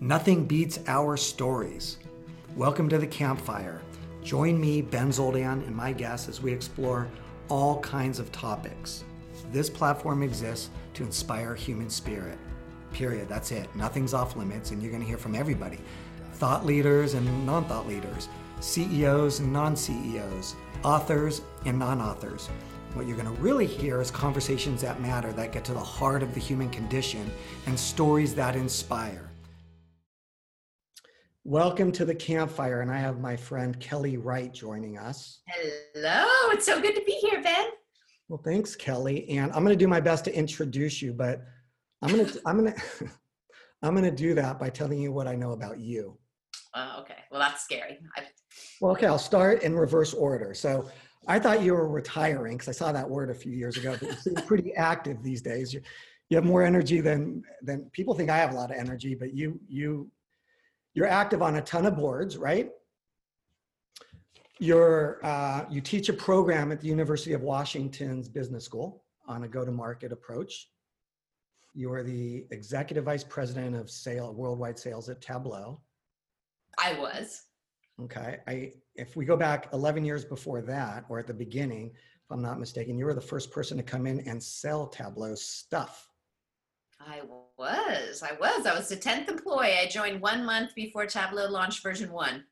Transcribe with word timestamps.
Nothing 0.00 0.44
beats 0.44 0.78
our 0.88 1.16
stories. 1.16 1.96
Welcome 2.54 2.86
to 2.90 2.98
the 2.98 3.06
campfire. 3.06 3.80
Join 4.22 4.60
me, 4.60 4.82
Ben 4.82 5.08
Zoldan, 5.08 5.66
and 5.66 5.74
my 5.74 5.94
guests 5.94 6.28
as 6.28 6.42
we 6.42 6.52
explore 6.52 7.08
all 7.48 7.80
kinds 7.80 8.18
of 8.18 8.30
topics. 8.30 9.04
This 9.52 9.70
platform 9.70 10.22
exists 10.22 10.68
to 10.92 11.02
inspire 11.02 11.54
human 11.54 11.88
spirit. 11.88 12.38
Period. 12.92 13.26
That's 13.26 13.52
it. 13.52 13.74
Nothing's 13.74 14.12
off 14.12 14.36
limits, 14.36 14.70
and 14.70 14.82
you're 14.82 14.90
going 14.90 15.02
to 15.02 15.08
hear 15.08 15.16
from 15.16 15.34
everybody 15.34 15.78
thought 16.34 16.66
leaders 16.66 17.14
and 17.14 17.46
non 17.46 17.64
thought 17.64 17.88
leaders, 17.88 18.28
CEOs 18.60 19.40
and 19.40 19.50
non 19.50 19.74
CEOs, 19.74 20.56
authors 20.84 21.40
and 21.64 21.78
non 21.78 22.02
authors. 22.02 22.48
What 22.92 23.06
you're 23.06 23.16
going 23.16 23.34
to 23.34 23.42
really 23.42 23.66
hear 23.66 24.02
is 24.02 24.10
conversations 24.10 24.82
that 24.82 25.00
matter, 25.00 25.32
that 25.32 25.52
get 25.52 25.64
to 25.64 25.72
the 25.72 25.80
heart 25.80 26.22
of 26.22 26.34
the 26.34 26.40
human 26.40 26.68
condition, 26.68 27.30
and 27.64 27.80
stories 27.80 28.34
that 28.34 28.56
inspire. 28.56 29.30
Welcome 31.48 31.92
to 31.92 32.04
the 32.04 32.12
campfire, 32.12 32.80
and 32.80 32.90
I 32.90 32.98
have 32.98 33.20
my 33.20 33.36
friend 33.36 33.78
Kelly 33.78 34.16
Wright 34.16 34.52
joining 34.52 34.98
us. 34.98 35.42
Hello, 35.46 36.26
it's 36.50 36.66
so 36.66 36.80
good 36.80 36.96
to 36.96 37.02
be 37.02 37.12
here, 37.12 37.40
Ben. 37.40 37.68
Well, 38.28 38.40
thanks, 38.44 38.74
Kelly. 38.74 39.28
And 39.28 39.52
I'm 39.52 39.62
going 39.62 39.68
to 39.68 39.76
do 39.76 39.86
my 39.86 40.00
best 40.00 40.24
to 40.24 40.36
introduce 40.36 41.00
you, 41.00 41.12
but 41.12 41.44
I'm 42.02 42.10
going 42.10 42.26
to 42.32 42.40
I'm 42.46 42.58
going 42.58 42.72
to 42.98 43.10
I'm 43.80 43.94
going 43.94 44.10
to 44.10 44.10
do 44.10 44.34
that 44.34 44.58
by 44.58 44.70
telling 44.70 44.98
you 44.98 45.12
what 45.12 45.28
I 45.28 45.36
know 45.36 45.52
about 45.52 45.78
you. 45.78 46.18
Uh, 46.74 46.96
okay, 47.02 47.18
well 47.30 47.38
that's 47.38 47.62
scary. 47.62 48.00
I've... 48.16 48.24
Well, 48.80 48.90
okay, 48.90 49.06
I'll 49.06 49.16
start 49.16 49.62
in 49.62 49.76
reverse 49.76 50.14
order. 50.14 50.52
So 50.52 50.90
I 51.28 51.38
thought 51.38 51.62
you 51.62 51.74
were 51.74 51.88
retiring 51.88 52.56
because 52.56 52.68
I 52.70 52.72
saw 52.72 52.90
that 52.90 53.08
word 53.08 53.30
a 53.30 53.34
few 53.34 53.52
years 53.52 53.76
ago, 53.76 53.96
but 54.00 54.08
you 54.08 54.16
seem 54.16 54.34
pretty 54.48 54.74
active 54.74 55.22
these 55.22 55.42
days. 55.42 55.72
You, 55.72 55.80
you 56.28 56.36
have 56.38 56.44
more 56.44 56.64
energy 56.64 57.00
than 57.00 57.44
than 57.62 57.88
people 57.92 58.14
think 58.14 58.30
I 58.30 58.36
have 58.36 58.50
a 58.50 58.56
lot 58.56 58.72
of 58.72 58.76
energy, 58.78 59.14
but 59.14 59.32
you 59.32 59.60
you 59.68 60.10
you're 60.96 61.06
active 61.06 61.42
on 61.42 61.56
a 61.56 61.60
ton 61.60 61.84
of 61.84 61.94
boards, 61.94 62.38
right? 62.38 62.70
You're, 64.58 65.20
uh, 65.22 65.66
you 65.68 65.82
teach 65.82 66.08
a 66.08 66.14
program 66.14 66.72
at 66.72 66.80
the 66.80 66.88
University 66.88 67.34
of 67.34 67.42
Washington's 67.42 68.30
Business 68.30 68.64
School 68.64 69.04
on 69.28 69.44
a 69.44 69.48
go-to-market 69.48 70.10
approach. 70.10 70.70
You 71.74 71.92
are 71.92 72.02
the 72.02 72.46
executive 72.50 73.04
vice 73.04 73.22
president 73.22 73.76
of 73.76 73.90
sale, 73.90 74.32
worldwide 74.32 74.78
sales 74.78 75.10
at 75.10 75.20
Tableau. 75.20 75.82
I 76.78 76.98
was. 76.98 77.42
Okay. 78.02 78.38
I, 78.48 78.72
if 78.94 79.16
we 79.16 79.26
go 79.26 79.36
back 79.36 79.68
11 79.74 80.02
years 80.02 80.24
before 80.24 80.62
that, 80.62 81.04
or 81.10 81.18
at 81.18 81.26
the 81.26 81.34
beginning, 81.34 81.88
if 81.88 82.30
I'm 82.30 82.40
not 82.40 82.58
mistaken, 82.58 82.96
you 82.96 83.04
were 83.04 83.12
the 83.12 83.20
first 83.20 83.52
person 83.52 83.76
to 83.76 83.82
come 83.82 84.06
in 84.06 84.20
and 84.20 84.42
sell 84.42 84.86
Tableau 84.86 85.34
stuff. 85.34 86.08
I 87.00 87.20
was. 87.56 88.22
I 88.22 88.32
was. 88.40 88.66
I 88.66 88.74
was 88.74 88.88
the 88.88 88.96
10th 88.96 89.28
employee. 89.28 89.78
I 89.80 89.86
joined 89.88 90.20
one 90.20 90.44
month 90.44 90.74
before 90.74 91.06
Tableau 91.06 91.48
launched 91.48 91.82
version 91.82 92.10
one. 92.12 92.44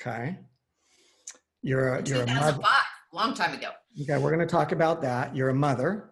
Okay. 0.00 0.38
You're 1.62 1.96
a, 1.96 2.02
you're 2.06 2.22
a 2.22 2.26
mother. 2.26 2.58
Long 3.12 3.34
time 3.34 3.54
ago. 3.54 3.70
Okay, 4.02 4.18
we're 4.18 4.30
going 4.30 4.46
to 4.46 4.46
talk 4.46 4.72
about 4.72 5.00
that. 5.02 5.34
You're 5.34 5.48
a 5.48 5.54
mother. 5.54 6.10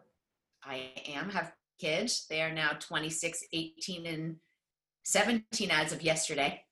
I 0.65 0.91
am. 1.07 1.29
Have 1.31 1.53
kids. 1.79 2.27
They 2.31 2.41
are 2.41 2.53
now 2.53 2.73
26, 2.81 3.41
18, 3.53 4.07
and 4.07 4.37
17 5.05 5.71
as 5.71 5.93
of 5.93 6.03
yesterday. 6.03 6.63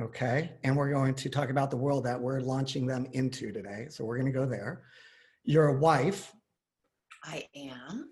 Okay. 0.00 0.52
And 0.64 0.74
we're 0.74 0.90
going 0.90 1.14
to 1.16 1.28
talk 1.28 1.50
about 1.50 1.70
the 1.70 1.76
world 1.76 2.04
that 2.06 2.18
we're 2.20 2.40
launching 2.40 2.86
them 2.86 3.06
into 3.12 3.52
today. 3.52 3.86
So 3.90 4.04
we're 4.04 4.18
going 4.18 4.32
to 4.32 4.38
go 4.38 4.46
there. 4.46 4.84
You're 5.44 5.68
a 5.68 5.78
wife. 5.78 6.32
I 7.24 7.44
am. 7.54 8.10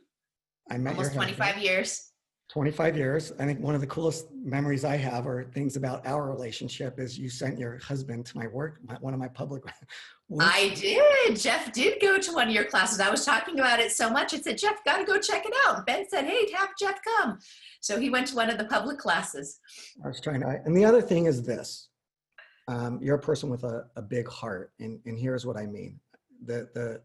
I 0.70 0.78
met 0.78 0.96
almost 0.96 1.14
25 1.14 1.58
years. 1.58 2.10
25 2.50 2.96
years. 2.96 3.32
I 3.38 3.44
think 3.44 3.60
one 3.60 3.76
of 3.76 3.80
the 3.80 3.86
coolest 3.86 4.26
memories 4.34 4.84
I 4.84 4.96
have 4.96 5.26
or 5.26 5.44
things 5.44 5.76
about 5.76 6.04
our 6.04 6.28
relationship 6.28 6.98
is 6.98 7.16
you 7.16 7.30
sent 7.30 7.58
your 7.58 7.78
husband 7.78 8.26
to 8.26 8.36
my 8.36 8.48
work, 8.48 8.80
my, 8.84 8.96
one 9.00 9.14
of 9.14 9.20
my 9.20 9.28
public. 9.28 9.62
I 10.40 10.72
did. 10.74 11.38
Jeff 11.38 11.72
did 11.72 12.00
go 12.00 12.18
to 12.18 12.32
one 12.32 12.48
of 12.48 12.54
your 12.54 12.64
classes. 12.64 12.98
I 12.98 13.08
was 13.08 13.24
talking 13.24 13.58
about 13.60 13.78
it 13.78 13.92
so 13.92 14.10
much. 14.10 14.34
I 14.34 14.38
said, 14.38 14.58
Jeff, 14.58 14.82
got 14.84 14.98
to 14.98 15.04
go 15.04 15.20
check 15.20 15.44
it 15.46 15.54
out. 15.66 15.86
Ben 15.86 16.08
said, 16.08 16.24
hey, 16.24 16.50
have 16.52 16.70
Jeff 16.78 16.98
come. 17.18 17.38
So 17.80 18.00
he 18.00 18.10
went 18.10 18.26
to 18.28 18.36
one 18.36 18.50
of 18.50 18.58
the 18.58 18.64
public 18.64 18.98
classes. 18.98 19.60
I 20.04 20.08
was 20.08 20.20
trying 20.20 20.40
to, 20.40 20.60
and 20.64 20.76
the 20.76 20.84
other 20.84 21.02
thing 21.02 21.26
is 21.26 21.44
this. 21.44 21.88
Um, 22.66 22.98
you're 23.00 23.16
a 23.16 23.20
person 23.20 23.48
with 23.48 23.62
a, 23.62 23.84
a 23.94 24.02
big 24.02 24.28
heart. 24.28 24.72
And, 24.80 24.98
and 25.06 25.16
here's 25.16 25.46
what 25.46 25.56
I 25.56 25.66
mean. 25.66 26.00
The, 26.44 26.68
the, 26.74 27.00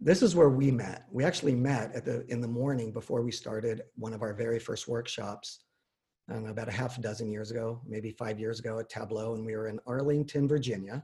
this 0.00 0.22
is 0.22 0.36
where 0.36 0.48
we 0.48 0.70
met. 0.70 1.06
We 1.10 1.24
actually 1.24 1.54
met 1.54 1.94
at 1.94 2.04
the 2.04 2.24
in 2.30 2.40
the 2.40 2.48
morning 2.48 2.92
before 2.92 3.22
we 3.22 3.32
started 3.32 3.82
one 3.96 4.12
of 4.12 4.22
our 4.22 4.32
very 4.32 4.58
first 4.58 4.86
workshops. 4.86 5.64
I 6.28 6.34
don't 6.34 6.44
know, 6.44 6.50
about 6.50 6.68
a 6.68 6.72
half 6.72 6.98
a 6.98 7.00
dozen 7.00 7.30
years 7.30 7.50
ago, 7.50 7.80
maybe 7.86 8.10
five 8.12 8.38
years 8.38 8.60
ago 8.60 8.78
at 8.78 8.90
Tableau, 8.90 9.34
and 9.34 9.44
we 9.44 9.56
were 9.56 9.66
in 9.66 9.80
Arlington, 9.86 10.46
Virginia. 10.46 11.02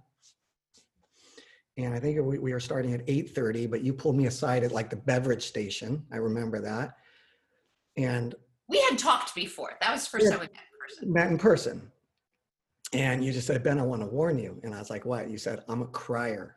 And 1.78 1.94
I 1.94 1.98
think 1.98 2.20
we, 2.20 2.38
we 2.38 2.52
were 2.52 2.60
starting 2.60 2.92
at 2.92 3.04
8:30, 3.06 3.70
but 3.70 3.82
you 3.82 3.92
pulled 3.92 4.16
me 4.16 4.26
aside 4.26 4.62
at 4.62 4.72
like 4.72 4.90
the 4.90 4.96
beverage 4.96 5.44
station. 5.44 6.04
I 6.12 6.18
remember 6.18 6.60
that. 6.60 6.96
And 7.96 8.34
we 8.68 8.80
had 8.88 8.98
talked 8.98 9.34
before. 9.34 9.72
That 9.80 9.92
was 9.92 10.04
the 10.04 10.10
first 10.10 10.30
time 10.30 10.40
we 10.40 10.46
met 10.46 10.50
in 10.52 10.78
person. 10.78 11.12
Met 11.12 11.30
in 11.30 11.38
person. 11.38 11.92
And 12.92 13.24
you 13.24 13.32
just 13.32 13.48
said, 13.48 13.64
Ben, 13.64 13.80
I 13.80 13.82
want 13.82 14.02
to 14.02 14.06
warn 14.06 14.38
you. 14.38 14.60
And 14.62 14.72
I 14.72 14.78
was 14.78 14.88
like, 14.88 15.04
what? 15.04 15.28
You 15.28 15.36
said, 15.36 15.64
I'm 15.68 15.82
a 15.82 15.86
crier 15.86 16.56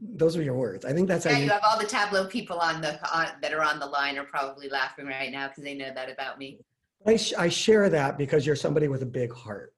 those 0.00 0.36
are 0.36 0.42
your 0.42 0.54
words. 0.54 0.84
I 0.84 0.92
think 0.92 1.08
that's 1.08 1.24
yeah, 1.24 1.32
how 1.32 1.38
you, 1.38 1.44
you 1.44 1.50
have 1.50 1.62
all 1.64 1.78
the 1.78 1.86
Tableau 1.86 2.26
people 2.26 2.58
on 2.58 2.80
the 2.80 2.98
on, 3.16 3.28
that 3.40 3.52
are 3.52 3.62
on 3.62 3.78
the 3.78 3.86
line 3.86 4.18
are 4.18 4.24
probably 4.24 4.68
laughing 4.68 5.06
right 5.06 5.30
now 5.30 5.48
because 5.48 5.64
they 5.64 5.74
know 5.74 5.92
that 5.94 6.10
about 6.10 6.38
me. 6.38 6.58
I, 7.06 7.16
sh- 7.16 7.34
I 7.38 7.48
share 7.48 7.88
that 7.90 8.18
because 8.18 8.44
you're 8.46 8.56
somebody 8.56 8.88
with 8.88 9.02
a 9.02 9.06
big 9.06 9.32
heart, 9.32 9.74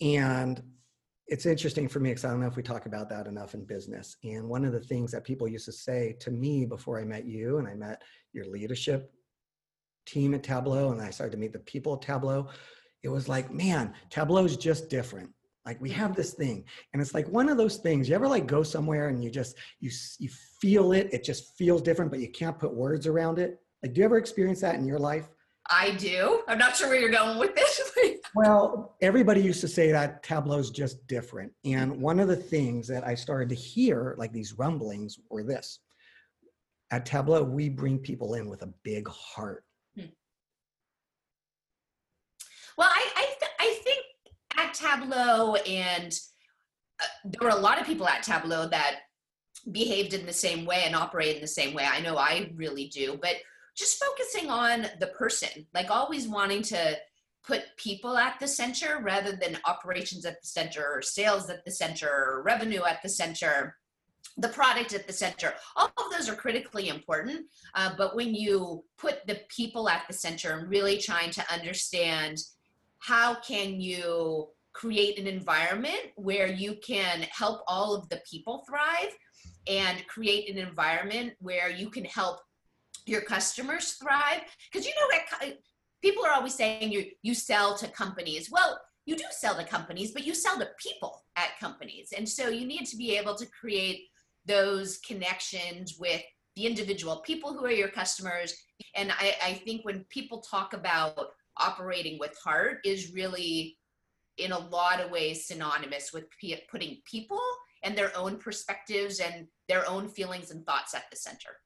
and 0.00 0.60
it's 1.28 1.46
interesting 1.46 1.88
for 1.88 2.00
me 2.00 2.10
because 2.10 2.24
I 2.24 2.30
don't 2.30 2.40
know 2.40 2.46
if 2.46 2.56
we 2.56 2.62
talk 2.62 2.86
about 2.86 3.08
that 3.10 3.26
enough 3.26 3.54
in 3.54 3.64
business. 3.64 4.16
And 4.24 4.48
one 4.48 4.64
of 4.64 4.72
the 4.72 4.80
things 4.80 5.12
that 5.12 5.24
people 5.24 5.46
used 5.46 5.66
to 5.66 5.72
say 5.72 6.16
to 6.20 6.30
me 6.30 6.64
before 6.64 6.98
I 6.98 7.04
met 7.04 7.26
you 7.26 7.58
and 7.58 7.68
I 7.68 7.74
met 7.74 8.02
your 8.32 8.46
leadership 8.46 9.12
team 10.06 10.32
at 10.32 10.42
Tableau 10.42 10.90
and 10.90 11.02
I 11.02 11.10
started 11.10 11.32
to 11.32 11.38
meet 11.38 11.52
the 11.52 11.58
people 11.58 11.94
at 11.94 12.02
Tableau, 12.02 12.48
it 13.02 13.08
was 13.08 13.28
like, 13.28 13.52
man, 13.52 13.92
Tableau 14.08 14.44
is 14.44 14.56
just 14.56 14.88
different 14.88 15.30
like 15.68 15.80
we 15.82 15.90
have 15.90 16.16
this 16.16 16.32
thing 16.32 16.64
and 16.92 17.02
it's 17.02 17.12
like 17.12 17.28
one 17.28 17.50
of 17.50 17.58
those 17.58 17.76
things 17.76 18.08
you 18.08 18.14
ever 18.14 18.26
like 18.26 18.46
go 18.46 18.62
somewhere 18.62 19.08
and 19.08 19.22
you 19.22 19.30
just 19.30 19.54
you 19.80 19.90
you 20.18 20.30
feel 20.62 20.92
it 20.92 21.10
it 21.12 21.22
just 21.22 21.54
feels 21.58 21.82
different 21.82 22.10
but 22.10 22.20
you 22.20 22.30
can't 22.30 22.58
put 22.58 22.72
words 22.72 23.06
around 23.06 23.38
it? 23.38 23.60
Like 23.82 23.92
do 23.92 24.00
you 24.00 24.06
ever 24.06 24.16
experience 24.16 24.62
that 24.62 24.76
in 24.76 24.86
your 24.86 24.98
life? 24.98 25.28
I 25.68 25.90
do. 25.96 26.40
I'm 26.48 26.56
not 26.56 26.74
sure 26.74 26.88
where 26.88 26.98
you're 26.98 27.10
going 27.10 27.38
with 27.38 27.54
this 27.54 27.92
well 28.34 28.96
everybody 29.02 29.42
used 29.42 29.60
to 29.60 29.68
say 29.68 29.92
that 29.92 30.22
tableau's 30.22 30.70
just 30.70 31.06
different 31.06 31.52
and 31.66 32.00
one 32.00 32.18
of 32.18 32.28
the 32.28 32.36
things 32.36 32.86
that 32.86 33.06
i 33.06 33.14
started 33.14 33.48
to 33.48 33.54
hear 33.54 34.14
like 34.18 34.32
these 34.32 34.54
rumblings 34.54 35.18
were 35.28 35.42
this. 35.42 35.80
At 36.90 37.04
tableau 37.04 37.42
we 37.42 37.68
bring 37.68 37.98
people 37.98 38.32
in 38.34 38.48
with 38.48 38.62
a 38.62 38.72
big 38.84 39.06
heart. 39.06 39.64
Hmm. 39.94 40.06
well 42.78 42.88
i 42.90 43.04
i 43.16 43.17
at 44.68 44.74
Tableau, 44.74 45.54
and 45.54 46.18
uh, 47.00 47.04
there 47.24 47.48
were 47.48 47.56
a 47.56 47.60
lot 47.60 47.80
of 47.80 47.86
people 47.86 48.06
at 48.08 48.22
Tableau 48.22 48.68
that 48.68 49.00
behaved 49.70 50.14
in 50.14 50.26
the 50.26 50.32
same 50.32 50.64
way 50.64 50.82
and 50.84 50.94
operated 50.94 51.36
in 51.36 51.42
the 51.42 51.48
same 51.48 51.74
way. 51.74 51.84
I 51.84 52.00
know 52.00 52.16
I 52.16 52.52
really 52.54 52.88
do, 52.88 53.18
but 53.20 53.36
just 53.76 54.02
focusing 54.02 54.50
on 54.50 54.86
the 55.00 55.08
person, 55.08 55.66
like 55.74 55.90
always 55.90 56.26
wanting 56.26 56.62
to 56.62 56.96
put 57.46 57.64
people 57.76 58.16
at 58.16 58.38
the 58.40 58.48
center 58.48 59.00
rather 59.02 59.32
than 59.32 59.58
operations 59.64 60.24
at 60.26 60.40
the 60.40 60.46
center 60.46 60.84
or 60.92 61.02
sales 61.02 61.48
at 61.48 61.64
the 61.64 61.70
center 61.70 62.08
or 62.08 62.42
revenue 62.44 62.82
at 62.84 63.00
the 63.02 63.08
center 63.08 63.76
the 64.36 64.48
product 64.48 64.92
at 64.92 65.06
the 65.06 65.12
center 65.12 65.54
all 65.76 65.86
of 65.86 66.12
those 66.12 66.28
are 66.28 66.34
critically 66.34 66.88
important 66.88 67.46
uh, 67.74 67.90
but 67.96 68.14
when 68.14 68.34
you 68.34 68.84
put 68.98 69.26
the 69.26 69.40
people 69.48 69.88
at 69.88 70.02
the 70.08 70.12
center 70.12 70.58
and 70.58 70.68
really 70.68 70.98
trying 70.98 71.30
to 71.30 71.42
understand 71.52 72.38
how 72.98 73.34
can 73.36 73.80
you 73.80 74.48
create 74.72 75.18
an 75.18 75.26
environment 75.26 76.00
where 76.16 76.46
you 76.46 76.76
can 76.84 77.22
help 77.30 77.62
all 77.66 77.94
of 77.94 78.08
the 78.08 78.20
people 78.30 78.64
thrive 78.68 79.16
and 79.66 80.06
create 80.06 80.50
an 80.50 80.58
environment 80.58 81.32
where 81.40 81.70
you 81.70 81.90
can 81.90 82.04
help 82.04 82.40
your 83.06 83.22
customers 83.22 83.92
thrive. 83.94 84.40
Because 84.70 84.86
you 84.86 84.92
know 84.94 85.52
people 86.02 86.24
are 86.24 86.32
always 86.32 86.54
saying 86.54 86.92
you 86.92 87.06
you 87.22 87.34
sell 87.34 87.76
to 87.76 87.88
companies. 87.88 88.50
Well 88.50 88.80
you 89.04 89.16
do 89.16 89.24
sell 89.30 89.56
to 89.56 89.64
companies 89.64 90.12
but 90.12 90.26
you 90.26 90.34
sell 90.34 90.58
to 90.58 90.68
people 90.78 91.24
at 91.36 91.58
companies. 91.58 92.12
And 92.16 92.28
so 92.28 92.48
you 92.48 92.66
need 92.66 92.86
to 92.86 92.96
be 92.96 93.16
able 93.16 93.34
to 93.36 93.46
create 93.46 94.06
those 94.46 94.98
connections 94.98 95.96
with 95.98 96.22
the 96.56 96.66
individual 96.66 97.16
people 97.18 97.52
who 97.52 97.64
are 97.64 97.70
your 97.70 97.88
customers. 97.88 98.54
And 98.96 99.12
I, 99.12 99.36
I 99.42 99.52
think 99.54 99.84
when 99.84 100.04
people 100.08 100.40
talk 100.40 100.72
about 100.72 101.28
operating 101.56 102.18
with 102.18 102.36
heart 102.42 102.78
is 102.84 103.12
really 103.12 103.78
in 104.38 104.52
a 104.52 104.58
lot 104.58 105.00
of 105.00 105.10
ways 105.10 105.46
synonymous 105.46 106.12
with 106.12 106.24
p- 106.38 106.56
putting 106.70 106.98
people 107.04 107.40
and 107.82 107.96
their 107.96 108.16
own 108.16 108.36
perspectives 108.36 109.20
and 109.20 109.46
their 109.68 109.88
own 109.88 110.08
feelings 110.08 110.50
and 110.50 110.64
thoughts 110.66 110.94
at 110.94 111.04
the 111.10 111.16
center 111.16 111.56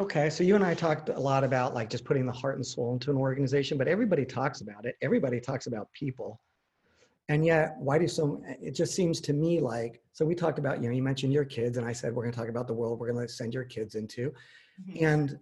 Okay, 0.00 0.30
so 0.30 0.42
you 0.42 0.54
and 0.54 0.64
I 0.64 0.72
talked 0.72 1.10
a 1.10 1.20
lot 1.20 1.44
about 1.44 1.74
like 1.74 1.90
just 1.90 2.06
putting 2.06 2.24
the 2.24 2.32
heart 2.32 2.56
and 2.56 2.64
soul 2.64 2.94
into 2.94 3.10
an 3.10 3.18
organization, 3.18 3.76
but 3.76 3.86
everybody 3.86 4.24
talks 4.24 4.62
about 4.62 4.86
it. 4.86 4.96
Everybody 5.02 5.40
talks 5.40 5.66
about 5.66 5.92
people. 5.92 6.40
And 7.28 7.44
yet, 7.44 7.76
why 7.78 7.98
do 7.98 8.08
so 8.08 8.42
it 8.62 8.74
just 8.74 8.94
seems 8.94 9.20
to 9.20 9.34
me 9.34 9.60
like 9.60 10.00
so 10.12 10.24
we 10.24 10.34
talked 10.34 10.58
about, 10.58 10.82
you 10.82 10.88
know, 10.88 10.94
you 10.94 11.02
mentioned 11.02 11.34
your 11.34 11.44
kids 11.44 11.76
and 11.76 11.86
I 11.86 11.92
said 11.92 12.14
we're 12.14 12.22
going 12.22 12.32
to 12.32 12.38
talk 12.38 12.48
about 12.48 12.66
the 12.66 12.72
world 12.72 12.98
we're 12.98 13.12
going 13.12 13.26
to 13.26 13.32
send 13.32 13.52
your 13.52 13.64
kids 13.64 13.94
into. 13.94 14.32
Mhm. 14.82 15.02
And 15.02 15.38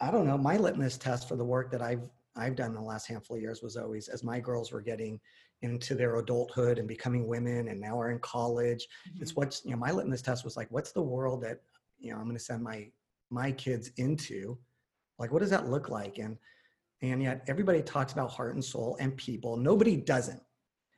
I 0.00 0.12
don't 0.12 0.28
know, 0.28 0.38
my 0.38 0.56
litmus 0.56 0.96
test 0.96 1.28
for 1.28 1.34
the 1.34 1.44
work 1.44 1.72
that 1.72 1.82
I've 1.82 2.08
I've 2.36 2.54
done 2.54 2.68
in 2.68 2.74
the 2.74 2.80
last 2.80 3.08
handful 3.08 3.36
of 3.36 3.42
years 3.42 3.62
was 3.62 3.76
always 3.76 4.06
as 4.06 4.22
my 4.22 4.38
girls 4.38 4.70
were 4.70 4.80
getting 4.80 5.18
into 5.62 5.94
their 5.94 6.16
adulthood 6.16 6.78
and 6.78 6.86
becoming 6.86 7.26
women 7.26 7.68
and 7.68 7.80
now 7.80 8.00
are 8.00 8.10
in 8.10 8.18
college. 8.20 8.86
It's 9.20 9.32
mm-hmm. 9.32 9.40
what's, 9.40 9.64
you 9.64 9.72
know, 9.72 9.76
my 9.76 9.90
litmus 9.90 10.22
test 10.22 10.44
was 10.44 10.56
like, 10.56 10.68
what's 10.70 10.92
the 10.92 11.02
world 11.02 11.42
that, 11.42 11.60
you 11.98 12.12
know, 12.12 12.18
I'm 12.18 12.24
going 12.24 12.36
to 12.36 12.42
send 12.42 12.62
my 12.62 12.88
my 13.30 13.52
kids 13.52 13.90
into? 13.96 14.56
Like, 15.18 15.32
what 15.32 15.40
does 15.40 15.50
that 15.50 15.68
look 15.68 15.88
like? 15.88 16.18
And 16.18 16.36
and 17.02 17.22
yet 17.22 17.44
everybody 17.48 17.82
talks 17.82 18.12
about 18.12 18.30
heart 18.30 18.54
and 18.54 18.64
soul 18.64 18.96
and 19.00 19.16
people. 19.16 19.56
Nobody 19.56 19.96
doesn't. 19.96 20.42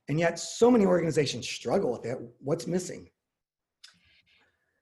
And 0.08 0.18
yet 0.18 0.38
so 0.38 0.70
many 0.70 0.86
organizations 0.86 1.48
struggle 1.48 1.92
with 1.92 2.04
it. 2.04 2.18
What's 2.40 2.66
missing? 2.66 3.08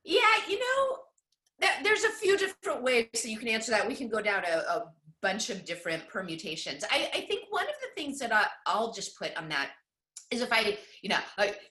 Yeah, 0.04 0.20
you 0.48 0.58
know, 0.58 1.68
there's 1.82 2.04
a 2.04 2.10
few 2.10 2.38
different 2.38 2.82
ways 2.82 3.08
that 3.12 3.28
you 3.28 3.38
can 3.38 3.48
answer 3.48 3.72
that. 3.72 3.86
We 3.86 3.94
can 3.94 4.08
go 4.08 4.20
down 4.20 4.44
a, 4.44 4.58
a 4.58 4.92
bunch 5.22 5.50
of 5.50 5.64
different 5.64 6.08
permutations. 6.08 6.84
I, 6.90 7.10
I 7.14 7.20
think 7.22 7.44
one 7.50 7.64
of 7.64 7.74
the 7.80 8.00
things 8.00 8.18
that 8.20 8.32
I, 8.32 8.46
I'll 8.66 8.92
just 8.92 9.18
put 9.18 9.36
on 9.36 9.48
that 9.48 9.70
is 10.30 10.42
if 10.42 10.52
I, 10.52 10.76
you 11.00 11.08
know, 11.08 11.18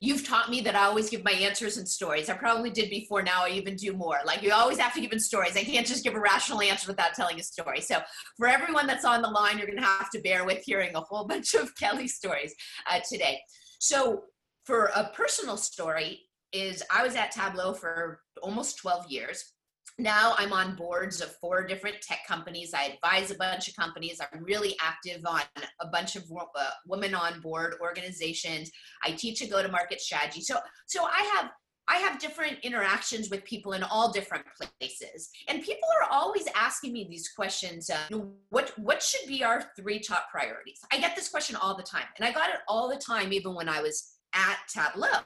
you've 0.01 0.27
taught 0.27 0.49
me 0.49 0.61
that 0.61 0.75
I 0.75 0.85
always 0.85 1.11
give 1.11 1.23
my 1.23 1.31
answers 1.31 1.77
in 1.77 1.85
stories. 1.85 2.27
I 2.27 2.33
probably 2.33 2.71
did 2.71 2.89
before. 2.89 3.21
Now 3.21 3.45
I 3.45 3.49
even 3.49 3.75
do 3.75 3.93
more. 3.93 4.17
Like 4.25 4.41
you 4.41 4.51
always 4.51 4.79
have 4.79 4.95
to 4.95 5.01
give 5.01 5.11
in 5.11 5.19
stories. 5.19 5.55
I 5.55 5.63
can't 5.63 5.85
just 5.85 6.03
give 6.03 6.15
a 6.15 6.19
rational 6.19 6.61
answer 6.61 6.87
without 6.87 7.13
telling 7.13 7.39
a 7.39 7.43
story. 7.43 7.81
So 7.81 7.99
for 8.35 8.47
everyone 8.47 8.87
that's 8.87 9.05
on 9.05 9.21
the 9.21 9.29
line, 9.29 9.57
you're 9.59 9.67
going 9.67 9.77
to 9.77 9.85
have 9.85 10.09
to 10.09 10.21
bear 10.21 10.43
with 10.43 10.63
hearing 10.65 10.95
a 10.95 11.01
whole 11.01 11.25
bunch 11.27 11.53
of 11.53 11.75
Kelly 11.75 12.07
stories 12.07 12.55
uh, 12.89 12.99
today. 13.07 13.39
So 13.79 14.23
for 14.65 14.85
a 14.95 15.11
personal 15.13 15.57
story, 15.57 16.27
is 16.51 16.83
I 16.91 17.03
was 17.03 17.15
at 17.15 17.31
Tableau 17.31 17.73
for 17.73 18.21
almost 18.41 18.77
12 18.77 19.11
years. 19.11 19.53
Now 19.99 20.35
I'm 20.37 20.53
on 20.53 20.75
boards 20.75 21.21
of 21.21 21.35
four 21.37 21.65
different 21.65 22.01
tech 22.01 22.19
companies. 22.27 22.73
I 22.73 22.83
advise 22.83 23.31
a 23.31 23.35
bunch 23.35 23.67
of 23.67 23.75
companies. 23.75 24.21
I'm 24.21 24.43
really 24.43 24.75
active 24.79 25.25
on 25.25 25.41
a 25.81 25.87
bunch 25.87 26.15
of 26.15 26.23
uh, 26.31 26.69
women 26.85 27.15
on 27.15 27.41
board 27.41 27.75
organizations. 27.81 28.69
I 29.03 29.11
teach 29.11 29.41
a 29.41 29.47
go-to-market 29.47 29.99
strategy. 29.99 30.41
So, 30.41 30.57
so 30.85 31.03
I 31.03 31.31
have 31.33 31.51
I 31.89 31.95
have 31.97 32.19
different 32.19 32.59
interactions 32.63 33.29
with 33.29 33.45
people 33.45 33.71
in 33.71 33.81
all 33.81 34.11
different 34.11 34.43
places, 34.79 35.29
and 35.47 35.63
people 35.63 35.87
are 36.01 36.11
always 36.11 36.45
asking 36.53 36.91
me 36.91 37.07
these 37.09 37.29
questions. 37.29 37.89
Uh, 37.89 38.17
what 38.49 38.73
what 38.77 39.01
should 39.01 39.25
be 39.25 39.43
our 39.43 39.71
three 39.79 39.99
top 39.99 40.29
priorities? 40.29 40.79
I 40.91 40.99
get 40.99 41.15
this 41.15 41.29
question 41.29 41.55
all 41.55 41.77
the 41.77 41.83
time, 41.83 42.05
and 42.17 42.27
I 42.27 42.33
got 42.33 42.49
it 42.49 42.57
all 42.67 42.89
the 42.89 42.97
time, 42.97 43.31
even 43.31 43.55
when 43.55 43.69
I 43.69 43.81
was 43.81 44.15
at 44.33 44.57
Tableau. 44.67 45.19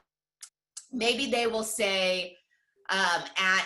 Maybe 0.91 1.31
they 1.31 1.47
will 1.47 1.63
say 1.63 2.37
um, 2.91 3.23
at 3.37 3.65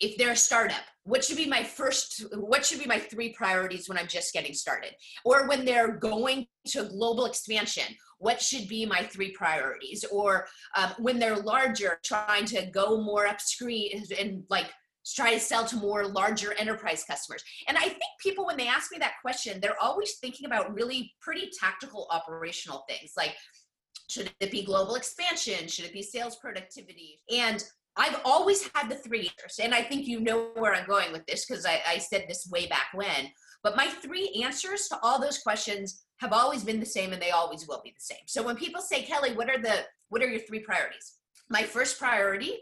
if 0.00 0.16
they're 0.16 0.32
a 0.32 0.36
startup 0.36 0.82
what 1.04 1.24
should 1.24 1.36
be 1.36 1.46
my 1.46 1.62
first 1.62 2.24
what 2.36 2.64
should 2.64 2.78
be 2.78 2.86
my 2.86 2.98
three 2.98 3.30
priorities 3.32 3.88
when 3.88 3.98
i'm 3.98 4.06
just 4.06 4.32
getting 4.32 4.54
started? 4.54 4.92
Or 5.24 5.48
when 5.48 5.64
they're 5.64 5.96
going 5.96 6.46
to 6.68 6.84
global 6.84 7.26
expansion 7.26 7.94
what 8.18 8.40
should 8.40 8.68
be 8.68 8.84
my 8.84 9.02
three 9.02 9.30
priorities? 9.30 10.04
Or 10.12 10.46
um, 10.76 10.90
when 10.98 11.18
they're 11.18 11.38
larger 11.38 11.98
trying 12.04 12.44
to 12.46 12.66
go 12.66 13.00
more 13.00 13.26
upstream 13.26 14.02
and 14.18 14.44
like 14.50 14.66
try 15.16 15.32
to 15.32 15.40
sell 15.40 15.64
to 15.64 15.76
more 15.76 16.06
larger 16.06 16.52
enterprise 16.58 17.02
customers. 17.04 17.42
And 17.66 17.78
i 17.78 17.84
think 17.84 18.02
people 18.22 18.44
when 18.46 18.58
they 18.58 18.68
ask 18.68 18.92
me 18.92 18.98
that 18.98 19.14
question 19.22 19.58
they're 19.60 19.82
always 19.82 20.16
thinking 20.18 20.46
about 20.46 20.74
really 20.74 21.12
pretty 21.20 21.50
tactical 21.58 22.06
operational 22.10 22.84
things 22.88 23.12
like 23.16 23.34
should 24.10 24.30
it 24.40 24.50
be 24.50 24.64
global 24.64 24.96
expansion? 24.96 25.68
Should 25.68 25.84
it 25.84 25.92
be 25.92 26.02
sales 26.02 26.34
productivity? 26.36 27.20
And 27.32 27.62
I've 27.96 28.20
always 28.24 28.68
had 28.74 28.88
the 28.88 28.94
three 28.94 29.30
answers, 29.30 29.58
and 29.60 29.74
I 29.74 29.82
think 29.82 30.06
you 30.06 30.20
know 30.20 30.50
where 30.54 30.74
I'm 30.74 30.86
going 30.86 31.12
with 31.12 31.26
this 31.26 31.44
because 31.44 31.66
I, 31.66 31.80
I, 31.86 31.98
said 31.98 32.24
this 32.28 32.48
way 32.50 32.66
back 32.66 32.88
when. 32.94 33.30
But 33.62 33.76
my 33.76 33.86
three 33.86 34.40
answers 34.42 34.88
to 34.88 34.98
all 35.02 35.20
those 35.20 35.38
questions 35.38 36.04
have 36.18 36.32
always 36.32 36.64
been 36.64 36.80
the 36.80 36.86
same, 36.86 37.12
and 37.12 37.20
they 37.20 37.30
always 37.30 37.66
will 37.66 37.82
be 37.84 37.90
the 37.90 38.00
same. 38.00 38.22
So 38.26 38.42
when 38.42 38.56
people 38.56 38.80
say, 38.80 39.02
"Kelly, 39.02 39.34
what 39.34 39.50
are 39.50 39.60
the 39.60 39.84
what 40.08 40.22
are 40.22 40.28
your 40.28 40.40
three 40.40 40.60
priorities?" 40.60 41.16
My 41.48 41.62
first 41.64 41.98
priority 41.98 42.60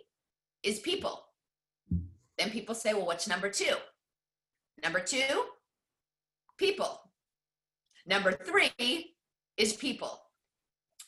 is 0.62 0.80
people. 0.80 1.24
Then 2.38 2.50
people 2.50 2.74
say, 2.74 2.94
"Well, 2.94 3.06
what's 3.06 3.28
number 3.28 3.50
two? 3.50 3.74
Number 4.82 5.00
two, 5.00 5.44
people. 6.56 7.00
Number 8.06 8.32
three 8.32 9.14
is 9.56 9.74
people. 9.74 10.22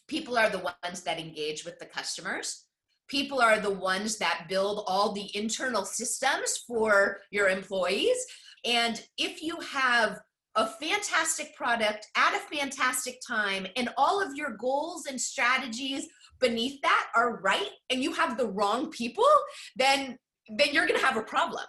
People 0.06 0.36
are 0.36 0.50
the 0.50 0.58
ones 0.82 1.02
that 1.02 1.18
engage 1.18 1.64
with 1.64 1.78
the 1.78 1.86
customers 1.86 2.66
people 3.10 3.40
are 3.40 3.58
the 3.58 3.70
ones 3.70 4.18
that 4.18 4.46
build 4.48 4.84
all 4.86 5.12
the 5.12 5.36
internal 5.36 5.84
systems 5.84 6.58
for 6.66 7.18
your 7.30 7.48
employees. 7.48 8.16
And 8.64 9.02
if 9.18 9.42
you 9.42 9.58
have 9.60 10.20
a 10.54 10.66
fantastic 10.66 11.54
product 11.56 12.06
at 12.16 12.34
a 12.34 12.56
fantastic 12.56 13.20
time 13.26 13.66
and 13.76 13.88
all 13.96 14.22
of 14.22 14.34
your 14.34 14.56
goals 14.56 15.06
and 15.06 15.20
strategies 15.20 16.06
beneath 16.38 16.80
that 16.82 17.08
are 17.14 17.40
right 17.40 17.70
and 17.90 18.02
you 18.02 18.12
have 18.12 18.36
the 18.36 18.48
wrong 18.48 18.90
people, 18.90 19.28
then 19.76 20.16
then 20.56 20.68
you're 20.72 20.86
going 20.86 20.98
to 20.98 21.06
have 21.06 21.16
a 21.16 21.22
problem. 21.22 21.64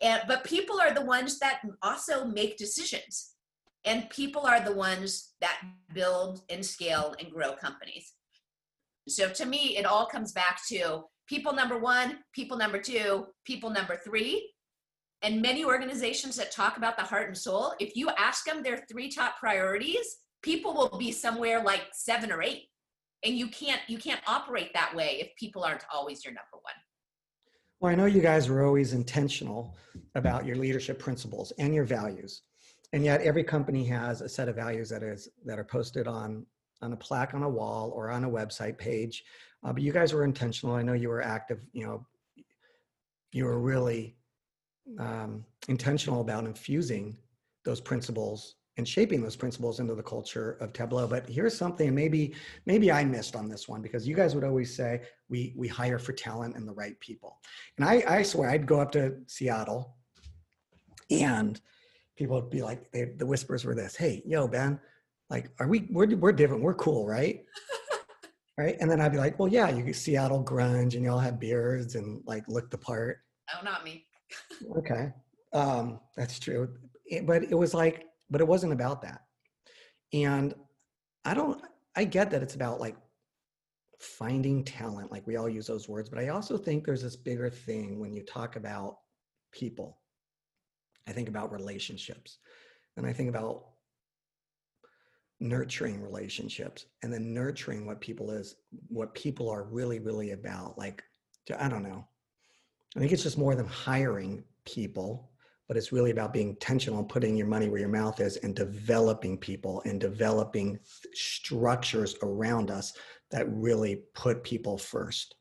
And 0.00 0.22
but 0.26 0.44
people 0.44 0.80
are 0.80 0.94
the 0.94 1.04
ones 1.04 1.38
that 1.40 1.60
also 1.82 2.24
make 2.24 2.56
decisions. 2.56 3.30
And 3.84 4.08
people 4.10 4.46
are 4.46 4.60
the 4.60 4.72
ones 4.72 5.32
that 5.40 5.60
build 5.92 6.42
and 6.48 6.64
scale 6.64 7.14
and 7.18 7.30
grow 7.30 7.52
companies. 7.52 8.12
So 9.08 9.28
to 9.28 9.46
me, 9.46 9.76
it 9.76 9.86
all 9.86 10.06
comes 10.06 10.32
back 10.32 10.60
to 10.68 11.04
people 11.26 11.52
number 11.52 11.78
one, 11.78 12.18
people 12.32 12.56
number 12.56 12.78
two, 12.78 13.26
people 13.44 13.70
number 13.70 13.96
three. 13.96 14.50
And 15.22 15.40
many 15.40 15.64
organizations 15.64 16.36
that 16.36 16.50
talk 16.50 16.76
about 16.76 16.96
the 16.96 17.04
heart 17.04 17.28
and 17.28 17.36
soul, 17.36 17.74
if 17.78 17.94
you 17.96 18.10
ask 18.18 18.44
them 18.44 18.62
their 18.62 18.84
three 18.90 19.08
top 19.08 19.38
priorities, 19.38 20.16
people 20.42 20.74
will 20.74 20.98
be 20.98 21.12
somewhere 21.12 21.62
like 21.62 21.82
seven 21.92 22.32
or 22.32 22.42
eight. 22.42 22.64
And 23.24 23.38
you 23.38 23.46
can't 23.48 23.80
you 23.86 23.98
can't 23.98 24.20
operate 24.26 24.72
that 24.74 24.94
way 24.96 25.18
if 25.20 25.28
people 25.36 25.62
aren't 25.62 25.84
always 25.92 26.24
your 26.24 26.32
number 26.32 26.58
one. 26.60 26.74
Well, 27.78 27.92
I 27.92 27.94
know 27.94 28.06
you 28.06 28.20
guys 28.20 28.48
were 28.48 28.64
always 28.64 28.94
intentional 28.94 29.76
about 30.16 30.44
your 30.44 30.56
leadership 30.56 30.98
principles 30.98 31.52
and 31.58 31.72
your 31.72 31.84
values. 31.84 32.42
And 32.92 33.04
yet 33.04 33.22
every 33.22 33.44
company 33.44 33.84
has 33.86 34.20
a 34.20 34.28
set 34.28 34.48
of 34.48 34.56
values 34.56 34.88
that 34.90 35.04
is 35.04 35.28
that 35.44 35.58
are 35.58 35.64
posted 35.64 36.08
on 36.08 36.44
on 36.82 36.92
a 36.92 36.96
plaque 36.96 37.34
on 37.34 37.42
a 37.42 37.48
wall 37.48 37.90
or 37.94 38.10
on 38.10 38.24
a 38.24 38.30
website 38.30 38.76
page. 38.76 39.24
Uh, 39.64 39.72
but 39.72 39.82
you 39.82 39.92
guys 39.92 40.12
were 40.12 40.24
intentional. 40.24 40.74
I 40.74 40.82
know 40.82 40.92
you 40.92 41.08
were 41.08 41.22
active. 41.22 41.60
You 41.72 41.86
know, 41.86 42.06
you 43.32 43.44
were 43.44 43.60
really 43.60 44.16
um, 44.98 45.44
intentional 45.68 46.20
about 46.20 46.44
infusing 46.44 47.16
those 47.64 47.80
principles 47.80 48.56
and 48.78 48.88
shaping 48.88 49.22
those 49.22 49.36
principles 49.36 49.80
into 49.80 49.94
the 49.94 50.02
culture 50.02 50.52
of 50.60 50.72
Tableau. 50.72 51.06
But 51.06 51.28
here's 51.28 51.56
something 51.56 51.94
maybe 51.94 52.34
maybe 52.66 52.90
I 52.90 53.04
missed 53.04 53.36
on 53.36 53.48
this 53.48 53.68
one 53.68 53.82
because 53.82 54.08
you 54.08 54.16
guys 54.16 54.34
would 54.34 54.44
always 54.44 54.74
say 54.74 55.02
we 55.28 55.52
we 55.56 55.68
hire 55.68 55.98
for 55.98 56.12
talent 56.12 56.56
and 56.56 56.66
the 56.66 56.72
right 56.72 56.98
people. 56.98 57.38
And 57.76 57.86
I, 57.86 58.02
I 58.08 58.22
swear 58.22 58.50
I'd 58.50 58.66
go 58.66 58.80
up 58.80 58.90
to 58.92 59.16
Seattle 59.26 59.96
and 61.10 61.60
people 62.16 62.36
would 62.36 62.50
be 62.50 62.62
like 62.62 62.90
they, 62.92 63.04
the 63.04 63.26
whispers 63.26 63.64
were 63.64 63.74
this, 63.74 63.94
hey, 63.94 64.22
yo, 64.26 64.48
Ben, 64.48 64.80
like, 65.32 65.50
are 65.58 65.66
we, 65.66 65.88
we're, 65.90 66.14
we're 66.14 66.30
different. 66.30 66.62
We're 66.62 66.74
cool, 66.74 67.06
right? 67.06 67.42
right. 68.58 68.76
And 68.80 68.90
then 68.90 69.00
I'd 69.00 69.12
be 69.12 69.18
like, 69.18 69.38
well, 69.38 69.48
yeah, 69.48 69.70
you 69.70 69.90
Seattle 69.94 70.44
grunge 70.44 70.94
and 70.94 71.02
you 71.02 71.10
all 71.10 71.18
have 71.18 71.40
beards 71.40 71.94
and 71.94 72.22
like 72.26 72.46
look 72.48 72.70
the 72.70 72.76
part. 72.76 73.20
Oh, 73.54 73.64
not 73.64 73.82
me. 73.82 74.04
okay. 74.76 75.10
Um, 75.54 76.00
that's 76.18 76.38
true. 76.38 76.68
It, 77.06 77.26
but 77.26 77.44
it 77.44 77.54
was 77.54 77.72
like, 77.72 78.04
but 78.28 78.42
it 78.42 78.46
wasn't 78.46 78.74
about 78.74 79.00
that. 79.02 79.22
And 80.12 80.54
I 81.24 81.32
don't, 81.32 81.62
I 81.96 82.04
get 82.04 82.30
that 82.30 82.42
it's 82.42 82.54
about 82.54 82.78
like 82.78 82.96
finding 84.00 84.62
talent. 84.62 85.10
Like 85.10 85.26
we 85.26 85.36
all 85.36 85.48
use 85.48 85.66
those 85.66 85.88
words, 85.88 86.10
but 86.10 86.18
I 86.18 86.28
also 86.28 86.58
think 86.58 86.84
there's 86.84 87.02
this 87.02 87.16
bigger 87.16 87.48
thing 87.48 87.98
when 87.98 88.12
you 88.12 88.22
talk 88.22 88.56
about 88.56 88.98
people. 89.50 89.98
I 91.08 91.12
think 91.12 91.28
about 91.30 91.52
relationships 91.52 92.36
and 92.98 93.06
I 93.06 93.14
think 93.14 93.30
about 93.30 93.71
nurturing 95.42 96.00
relationships 96.02 96.86
and 97.02 97.12
then 97.12 97.34
nurturing 97.34 97.86
what 97.86 98.00
people 98.00 98.30
is 98.30 98.56
what 98.88 99.14
people 99.14 99.48
are 99.50 99.64
really 99.64 99.98
really 99.98 100.30
about 100.30 100.78
like 100.78 101.02
i 101.58 101.68
don't 101.68 101.82
know 101.82 102.06
i 102.96 103.00
think 103.00 103.12
it's 103.12 103.24
just 103.24 103.38
more 103.38 103.54
than 103.54 103.66
hiring 103.66 104.42
people 104.64 105.30
but 105.68 105.76
it's 105.76 105.92
really 105.92 106.10
about 106.10 106.32
being 106.32 106.50
intentional 106.50 106.98
and 106.98 107.08
putting 107.08 107.36
your 107.36 107.46
money 107.46 107.68
where 107.68 107.80
your 107.80 107.88
mouth 107.88 108.20
is 108.20 108.36
and 108.38 108.54
developing 108.54 109.36
people 109.36 109.82
and 109.84 110.00
developing 110.00 110.78
structures 111.14 112.16
around 112.22 112.70
us 112.70 112.92
that 113.30 113.50
really 113.50 114.02
put 114.14 114.44
people 114.44 114.78
first 114.78 115.34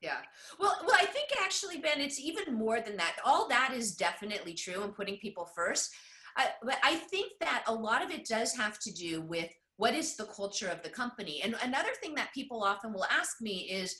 yeah 0.00 0.18
well 0.58 0.76
well 0.84 0.96
i 1.00 1.04
think 1.04 1.24
actually, 1.54 1.78
Ben, 1.78 2.00
it's 2.00 2.18
even 2.18 2.54
more 2.54 2.80
than 2.80 2.96
that. 2.96 3.16
All 3.24 3.48
that 3.48 3.72
is 3.74 3.94
definitely 3.94 4.54
true 4.54 4.82
and 4.82 4.94
putting 4.94 5.18
people 5.18 5.48
first. 5.54 5.94
I, 6.36 6.48
but 6.62 6.78
I 6.82 6.96
think 6.96 7.32
that 7.40 7.64
a 7.66 7.74
lot 7.74 8.02
of 8.02 8.10
it 8.10 8.26
does 8.26 8.54
have 8.56 8.78
to 8.80 8.92
do 8.92 9.22
with 9.22 9.50
what 9.76 9.94
is 9.94 10.16
the 10.16 10.26
culture 10.26 10.68
of 10.68 10.82
the 10.82 10.88
company. 10.88 11.40
And 11.42 11.56
another 11.62 11.90
thing 12.00 12.14
that 12.14 12.32
people 12.34 12.62
often 12.62 12.92
will 12.92 13.06
ask 13.06 13.40
me 13.40 13.68
is, 13.70 13.96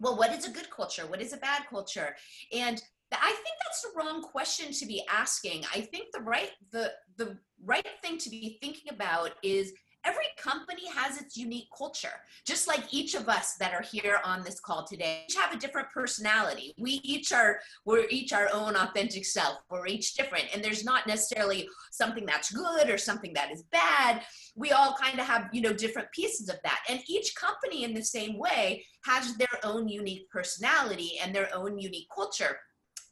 well, 0.00 0.16
what 0.16 0.32
is 0.32 0.46
a 0.46 0.50
good 0.50 0.70
culture? 0.70 1.06
What 1.06 1.22
is 1.22 1.32
a 1.32 1.38
bad 1.38 1.62
culture? 1.68 2.14
And 2.52 2.82
I 3.12 3.30
think 3.30 3.56
that's 3.64 3.82
the 3.82 3.92
wrong 3.96 4.22
question 4.22 4.72
to 4.72 4.86
be 4.86 5.02
asking. 5.10 5.64
I 5.72 5.80
think 5.80 6.06
the 6.12 6.20
right 6.20 6.50
the 6.72 6.92
the 7.16 7.38
right 7.64 7.86
thing 8.02 8.18
to 8.18 8.30
be 8.30 8.58
thinking 8.60 8.92
about 8.92 9.32
is 9.42 9.72
every 10.04 10.24
company 10.38 10.88
has 10.94 11.20
its 11.20 11.36
unique 11.36 11.68
culture 11.76 12.12
just 12.46 12.68
like 12.68 12.92
each 12.92 13.14
of 13.14 13.28
us 13.28 13.54
that 13.54 13.72
are 13.72 13.82
here 13.82 14.18
on 14.24 14.42
this 14.42 14.60
call 14.60 14.84
today. 14.84 15.24
Each 15.28 15.36
have 15.36 15.54
a 15.54 15.58
different 15.58 15.90
personality. 15.90 16.74
We 16.78 17.00
each 17.02 17.32
are 17.32 17.58
we're 17.84 18.06
each 18.10 18.32
our 18.32 18.48
own 18.52 18.76
authentic 18.76 19.24
self. 19.24 19.58
We're 19.70 19.86
each 19.86 20.14
different 20.14 20.46
and 20.54 20.62
there's 20.62 20.84
not 20.84 21.06
necessarily 21.06 21.68
something 21.90 22.26
that's 22.26 22.52
good 22.52 22.90
or 22.90 22.98
something 22.98 23.32
that 23.34 23.50
is 23.50 23.62
bad. 23.72 24.22
We 24.54 24.72
all 24.72 24.94
kind 25.00 25.18
of 25.18 25.26
have 25.26 25.48
you 25.52 25.62
know 25.62 25.72
different 25.72 26.10
pieces 26.12 26.48
of 26.48 26.56
that. 26.64 26.80
And 26.88 27.00
each 27.08 27.34
company 27.34 27.84
in 27.84 27.94
the 27.94 28.04
same 28.04 28.38
way 28.38 28.84
has 29.04 29.36
their 29.36 29.58
own 29.62 29.88
unique 29.88 30.28
personality 30.30 31.12
and 31.22 31.34
their 31.34 31.54
own 31.54 31.78
unique 31.78 32.08
culture. 32.14 32.58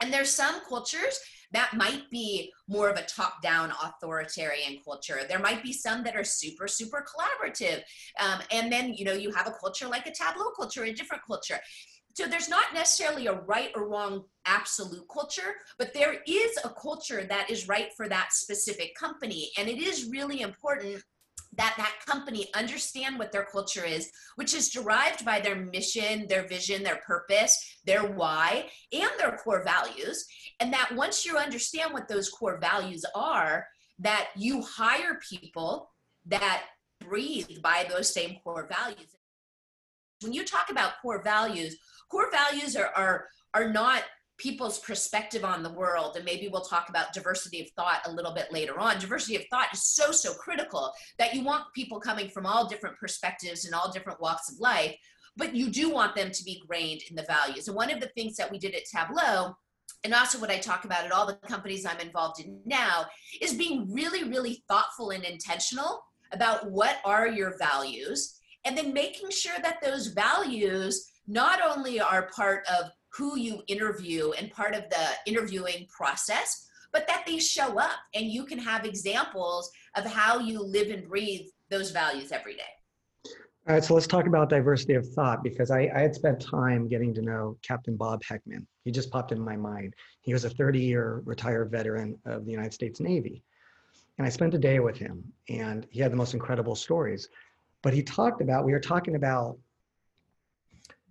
And 0.02 0.12
there's 0.12 0.34
some 0.34 0.61
cultures 0.68 1.18
that 1.52 1.75
might 1.76 2.09
be 2.11 2.52
more 2.68 2.88
of 2.88 2.97
a 2.97 3.02
top 3.02 3.42
down 3.42 3.73
authoritarian 3.82 4.78
culture. 4.85 5.21
There 5.28 5.38
might 5.38 5.62
be 5.62 5.73
some 5.73 6.02
that 6.04 6.16
are 6.16 6.25
super, 6.25 6.66
super 6.66 7.04
collaborative. 7.04 7.82
Um, 8.21 8.40
and 8.50 8.73
then, 8.73 8.94
you 8.94 9.04
know, 9.04 9.12
you 9.12 9.30
have 9.32 9.47
a 9.47 9.52
culture 9.52 9.87
like 9.87 10.06
a 10.06 10.12
tableau 10.12 10.50
culture, 10.56 10.85
a 10.85 10.92
different 10.92 11.23
culture. 11.26 11.59
So 12.14 12.26
there's 12.26 12.49
not 12.49 12.75
necessarily 12.75 13.26
a 13.26 13.40
right 13.40 13.71
or 13.75 13.88
wrong 13.88 14.25
absolute 14.44 15.06
culture, 15.12 15.54
but 15.78 15.94
there 15.94 16.16
is 16.26 16.59
a 16.62 16.68
culture 16.68 17.25
that 17.25 17.50
is 17.50 17.68
right 17.68 17.88
for 17.97 18.09
that 18.09 18.32
specific 18.32 18.94
company. 18.94 19.50
And 19.56 19.68
it 19.68 19.78
is 19.78 20.11
really 20.11 20.42
important 20.42 21.02
that 21.54 21.75
that 21.76 21.94
company 22.06 22.49
understand 22.54 23.18
what 23.18 23.30
their 23.30 23.44
culture 23.44 23.85
is 23.85 24.11
which 24.37 24.54
is 24.54 24.71
derived 24.71 25.25
by 25.25 25.38
their 25.38 25.56
mission 25.56 26.26
their 26.28 26.47
vision 26.49 26.82
their 26.82 27.00
purpose 27.06 27.73
their 27.85 28.04
why 28.04 28.68
and 28.92 29.11
their 29.18 29.37
core 29.38 29.64
values. 29.64 30.26
And 30.61 30.73
that 30.73 30.92
once 30.94 31.25
you 31.25 31.37
understand 31.37 31.92
what 31.92 32.09
those 32.09 32.28
core 32.28 32.59
values 32.61 33.04
are 33.14 33.66
that 33.99 34.28
you 34.37 34.62
hire 34.62 35.18
people 35.28 35.90
that 36.26 36.64
breathe 37.00 37.61
by 37.62 37.87
those 37.88 38.12
same 38.12 38.37
core 38.42 38.68
values. 38.71 39.16
When 40.21 40.32
you 40.32 40.44
talk 40.44 40.71
about 40.71 41.00
core 41.02 41.23
values 41.23 41.76
core 42.11 42.30
values 42.30 42.76
are 42.76 42.92
are, 42.94 43.26
are 43.54 43.71
not 43.71 44.02
people's 44.42 44.80
perspective 44.80 45.44
on 45.44 45.62
the 45.62 45.72
world 45.72 46.16
and 46.16 46.25
maybe 46.25 46.49
we'll 46.49 46.62
talk 46.62 46.88
about 46.88 47.12
diversity 47.12 47.61
of 47.61 47.70
thought 47.70 48.00
a 48.06 48.11
little 48.11 48.34
bit 48.34 48.52
later 48.52 48.78
on. 48.78 48.99
Diversity 48.99 49.37
of 49.37 49.44
thought 49.50 49.72
is 49.72 49.84
so 49.84 50.11
so 50.11 50.34
critical 50.34 50.92
that 51.18 51.34
you 51.34 51.42
want 51.44 51.72
people 51.75 52.00
coming 52.00 52.28
from 52.28 52.44
all 52.44 52.66
different 52.66 52.99
perspectives 52.99 53.64
and 53.64 53.75
all 53.75 53.92
different 53.92 54.20
walks 54.20 54.50
of 54.50 54.58
life 54.58 54.96
but 55.34 55.56
you 55.56 55.70
do 55.70 55.88
want 55.88 56.14
them 56.14 56.30
to 56.30 56.44
be 56.44 56.62
grained 56.66 57.00
in 57.08 57.16
the 57.16 57.22
values. 57.22 57.66
And 57.66 57.75
one 57.75 57.90
of 57.90 58.00
the 58.00 58.08
things 58.08 58.37
that 58.37 58.52
we 58.52 58.58
did 58.58 58.75
at 58.75 58.84
tableau 58.84 59.54
and 60.04 60.14
also 60.14 60.38
what 60.40 60.50
I 60.50 60.58
talk 60.58 60.84
about 60.84 61.04
at 61.04 61.12
all 61.12 61.26
the 61.26 61.38
companies 61.46 61.87
I'm 61.87 62.00
involved 62.00 62.40
in 62.40 62.61
now 62.64 63.06
is 63.40 63.54
being 63.54 63.92
really, 63.92 64.25
really 64.25 64.64
thoughtful 64.68 65.11
and 65.11 65.25
intentional 65.25 66.02
about 66.32 66.70
what 66.70 66.96
are 67.04 67.28
your 67.28 67.56
values, 67.58 68.38
and 68.64 68.76
then 68.76 68.92
making 68.92 69.30
sure 69.30 69.54
that 69.62 69.82
those 69.82 70.08
values 70.08 71.06
not 71.28 71.61
only 71.62 72.00
are 72.00 72.30
part 72.34 72.66
of 72.66 72.90
who 73.14 73.38
you 73.38 73.62
interview 73.66 74.33
and 74.33 74.50
part 74.50 74.75
of 74.75 74.85
the 74.88 75.07
interviewing 75.26 75.87
process, 75.88 76.69
but 76.92 77.07
that 77.07 77.25
they 77.26 77.38
show 77.38 77.78
up 77.78 77.99
and 78.14 78.26
you 78.26 78.45
can 78.45 78.59
have 78.59 78.85
examples 78.85 79.71
of 79.97 80.04
how 80.04 80.38
you 80.38 80.62
live 80.62 80.88
and 80.90 81.09
breathe 81.09 81.47
those 81.71 81.90
values 81.90 82.33
every 82.33 82.54
day. 82.54 82.62
All 83.69 83.75
right, 83.75 83.85
so 83.85 83.95
let's 83.95 84.09
talk 84.09 84.26
about 84.26 84.49
diversity 84.49 84.95
of 84.95 85.09
thought 85.11 85.45
because 85.45 85.71
I, 85.71 85.88
I, 85.95 86.00
had 86.00 86.16
spent 86.16 86.40
time 86.40 86.88
getting 86.88 87.14
to 87.14 87.23
know 87.23 87.57
Captain 87.62 87.97
Bob 87.97 88.21
Heckman. 88.25 88.66
He 88.85 88.90
just 88.90 89.09
popped 89.12 89.31
into 89.31 89.45
my 89.45 89.54
mind. 89.54 89.95
He 90.23 90.33
was 90.33 90.45
a 90.45 90.50
30 90.50 90.81
year 90.81 91.23
retired 91.25 91.71
veteran 91.71 92.19
of 92.26 92.45
the 92.45 92.50
United 92.50 92.75
States 92.75 92.99
Navy. 92.99 93.45
And 94.19 94.26
I 94.26 94.31
spent 94.31 94.54
a 94.54 94.59
day 94.59 94.81
with 94.81 94.97
him, 94.97 95.23
and 95.49 95.87
he 95.90 96.00
had 96.00 96.11
the 96.11 96.16
most 96.16 96.35
incredible 96.35 96.75
stories. 96.75 97.28
But 97.83 97.95
he 97.95 98.02
talked 98.02 98.40
about, 98.40 98.64
we 98.64 98.73
were 98.73 98.81
talking 98.81 99.14
about 99.14 99.59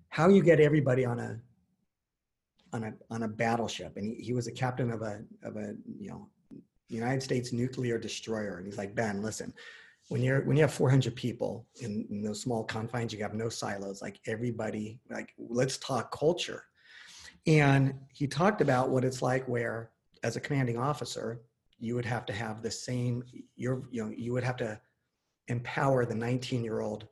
how 0.10 0.27
you 0.27 0.43
get 0.43 0.60
everybody 0.60 1.05
on 1.05 1.20
a 1.20 1.39
on 2.74 2.84
a 2.86 2.94
on 3.10 3.24
a 3.24 3.28
battleship 3.28 3.98
and 3.98 4.06
he, 4.06 4.24
he 4.24 4.34
was 4.34 4.48
a 4.48 4.51
captain 4.51 4.92
of 4.92 5.01
a 5.01 5.22
of 5.44 5.58
a 5.58 5.75
you 6.00 6.10
know 6.10 6.28
united 6.90 7.22
states 7.22 7.54
nuclear 7.54 7.98
destroyer 7.98 8.58
and 8.58 8.66
he's 8.66 8.78
like 8.78 8.96
ben 8.96 9.22
listen 9.22 9.54
when 10.12 10.22
you're 10.22 10.42
when 10.42 10.58
you 10.58 10.63
have 10.63 10.74
400 10.74 11.16
people 11.16 11.66
in, 11.80 12.06
in 12.10 12.22
those 12.22 12.42
small 12.42 12.66
confines 12.66 13.13
you 13.13 13.20
have 13.22 13.34
no 13.34 13.48
silos 13.48 14.01
like 14.01 14.20
everybody 14.28 15.00
like 15.10 15.34
let's 15.38 15.78
talk 15.78 16.12
culture. 16.12 16.66
And 17.48 17.94
he 18.13 18.28
talked 18.28 18.60
about 18.60 18.90
what 18.90 19.06
it's 19.06 19.22
like 19.22 19.48
where 19.48 19.92
as 20.24 20.36
a 20.36 20.42
commanding 20.42 20.78
officer 20.78 21.40
you 21.80 21.96
would 21.96 22.04
have 22.04 22.25
to 22.25 22.34
have 22.34 22.62
the 22.62 22.70
same 22.70 23.24
you're 23.56 23.84
you 23.90 24.04
know 24.04 24.13
you 24.16 24.34
would 24.34 24.44
have 24.44 24.58
to 24.58 24.78
empower 25.48 26.06
the 26.06 26.13
19 26.13 26.62
year 26.62 26.82
old 26.82 27.08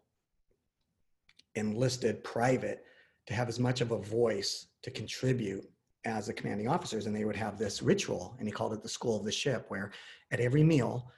enlisted 1.56 2.22
private 2.26 2.84
to 3.28 3.34
have 3.34 3.48
as 3.48 3.60
much 3.60 3.80
of 3.80 3.92
a 3.92 3.98
voice 3.98 4.68
to 4.84 4.92
contribute 4.92 5.66
as 6.06 6.28
the 6.28 6.34
commanding 6.34 6.68
officers 6.68 7.06
and 7.06 7.16
they 7.16 7.26
would 7.26 7.36
have 7.36 7.58
this 7.58 7.82
ritual 7.82 8.36
and 8.40 8.48
he 8.48 8.52
called 8.52 8.74
it 8.74 8.82
the 8.82 8.90
school 8.90 9.18
of 9.18 9.26
the 9.26 9.32
ship 9.32 9.66
where 9.68 9.92
at 10.32 10.40
every 10.40 10.64
meal 10.64 11.12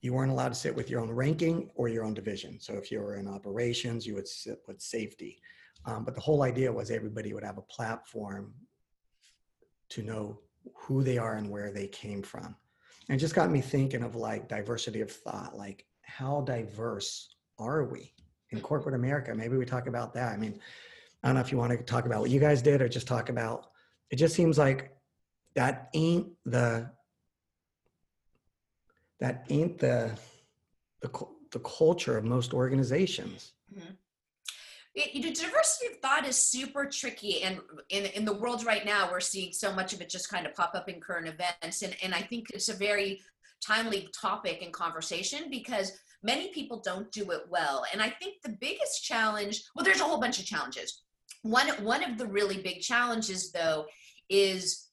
you 0.00 0.12
weren't 0.12 0.30
allowed 0.30 0.48
to 0.50 0.54
sit 0.54 0.74
with 0.74 0.88
your 0.88 1.00
own 1.00 1.10
ranking 1.10 1.70
or 1.74 1.88
your 1.88 2.04
own 2.04 2.14
division. 2.14 2.58
So 2.60 2.74
if 2.74 2.90
you 2.90 3.00
were 3.00 3.16
in 3.16 3.26
operations 3.26 4.06
you 4.06 4.14
would 4.14 4.28
sit 4.28 4.60
with 4.66 4.80
safety. 4.80 5.40
Um, 5.86 6.04
but 6.04 6.14
the 6.14 6.20
whole 6.20 6.42
idea 6.42 6.72
was 6.72 6.90
everybody 6.90 7.32
would 7.32 7.44
have 7.44 7.58
a 7.58 7.62
platform 7.62 8.54
to 9.90 10.02
know 10.02 10.38
who 10.74 11.02
they 11.02 11.18
are 11.18 11.36
and 11.36 11.50
where 11.50 11.72
they 11.72 11.88
came 11.88 12.22
from. 12.22 12.54
And 13.08 13.16
it 13.16 13.20
just 13.20 13.34
got 13.34 13.50
me 13.50 13.60
thinking 13.60 14.02
of 14.02 14.14
like 14.14 14.48
diversity 14.48 15.00
of 15.00 15.10
thought 15.10 15.56
like 15.56 15.84
how 16.02 16.42
diverse 16.42 17.34
are 17.58 17.84
we 17.84 18.14
in 18.50 18.60
corporate 18.60 18.94
america? 18.94 19.34
Maybe 19.34 19.56
we 19.56 19.64
talk 19.64 19.88
about 19.88 20.14
that. 20.14 20.32
I 20.32 20.36
mean 20.36 20.60
I 21.22 21.28
don't 21.28 21.34
know 21.34 21.40
if 21.40 21.52
you 21.52 21.58
want 21.58 21.72
to 21.72 21.78
talk 21.78 22.06
about 22.06 22.20
what 22.20 22.30
you 22.30 22.40
guys 22.40 22.62
did 22.62 22.80
or 22.80 22.88
just 22.88 23.06
talk 23.06 23.28
about 23.28 23.66
it 24.10 24.16
just 24.16 24.34
seems 24.34 24.58
like 24.58 24.90
that 25.54 25.88
ain't 25.94 26.28
the 26.44 26.90
that 29.20 29.44
ain't 29.50 29.78
the 29.78 30.10
the, 31.00 31.10
the 31.52 31.60
culture 31.60 32.18
of 32.18 32.24
most 32.24 32.52
organizations 32.52 33.52
mm-hmm. 33.74 33.90
you 34.94 35.22
know, 35.22 35.32
diversity 35.32 35.86
of 35.92 35.98
thought 36.00 36.26
is 36.26 36.36
super 36.36 36.84
tricky 36.86 37.42
and 37.42 37.60
in, 37.88 38.06
in 38.06 38.24
the 38.24 38.34
world 38.34 38.64
right 38.64 38.84
now 38.84 39.10
we're 39.10 39.20
seeing 39.20 39.52
so 39.52 39.72
much 39.72 39.92
of 39.92 40.00
it 40.00 40.08
just 40.08 40.28
kind 40.28 40.46
of 40.46 40.54
pop 40.54 40.74
up 40.74 40.88
in 40.88 41.00
current 41.00 41.28
events 41.28 41.82
and, 41.82 41.96
and 42.02 42.14
i 42.14 42.20
think 42.20 42.46
it's 42.52 42.68
a 42.68 42.74
very 42.74 43.20
timely 43.64 44.08
topic 44.18 44.62
and 44.62 44.72
conversation 44.72 45.44
because 45.50 45.92
many 46.22 46.48
people 46.48 46.80
don't 46.84 47.10
do 47.12 47.30
it 47.30 47.42
well 47.48 47.84
and 47.92 48.02
i 48.02 48.08
think 48.08 48.34
the 48.42 48.56
biggest 48.60 49.04
challenge 49.04 49.62
well 49.74 49.84
there's 49.84 50.00
a 50.00 50.04
whole 50.04 50.20
bunch 50.20 50.38
of 50.38 50.44
challenges 50.44 51.02
one 51.42 51.68
one 51.82 52.04
of 52.04 52.18
the 52.18 52.26
really 52.26 52.58
big 52.58 52.80
challenges 52.80 53.52
though 53.52 53.86
is 54.28 54.90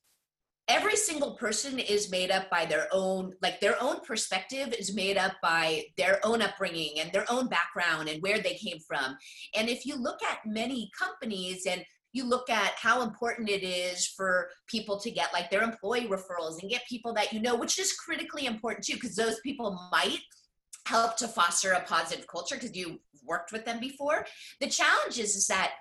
every 0.67 0.95
single 0.95 1.35
person 1.35 1.79
is 1.79 2.11
made 2.11 2.29
up 2.29 2.49
by 2.49 2.65
their 2.65 2.87
own 2.91 3.33
like 3.41 3.59
their 3.59 3.81
own 3.81 4.01
perspective 4.01 4.73
is 4.77 4.93
made 4.93 5.17
up 5.17 5.33
by 5.41 5.83
their 5.97 6.19
own 6.23 6.41
upbringing 6.41 6.99
and 6.99 7.11
their 7.11 7.25
own 7.29 7.47
background 7.47 8.09
and 8.09 8.21
where 8.21 8.39
they 8.39 8.55
came 8.55 8.79
from. 8.79 9.17
And 9.55 9.69
if 9.69 9.85
you 9.85 9.95
look 9.95 10.19
at 10.23 10.39
many 10.45 10.91
companies 10.97 11.65
and 11.65 11.83
you 12.13 12.25
look 12.25 12.49
at 12.49 12.73
how 12.75 13.01
important 13.01 13.49
it 13.49 13.63
is 13.63 14.07
for 14.07 14.49
people 14.67 14.99
to 14.99 15.11
get 15.11 15.31
like 15.33 15.49
their 15.49 15.61
employee 15.61 16.07
referrals 16.07 16.61
and 16.61 16.71
get 16.71 16.81
people 16.89 17.13
that 17.13 17.31
you 17.31 17.41
know 17.41 17.55
which 17.55 17.79
is 17.79 17.93
critically 17.93 18.45
important 18.45 18.85
too 18.85 18.95
because 18.95 19.15
those 19.15 19.39
people 19.41 19.79
might 19.91 20.19
help 20.85 21.17
to 21.17 21.27
foster 21.27 21.73
a 21.73 21.81
positive 21.81 22.25
culture 22.27 22.55
because 22.55 22.75
you 22.75 22.99
worked 23.25 23.51
with 23.51 23.65
them 23.65 23.79
before. 23.79 24.25
The 24.61 24.67
challenge 24.67 25.19
is, 25.19 25.35
is 25.35 25.47
that 25.47 25.73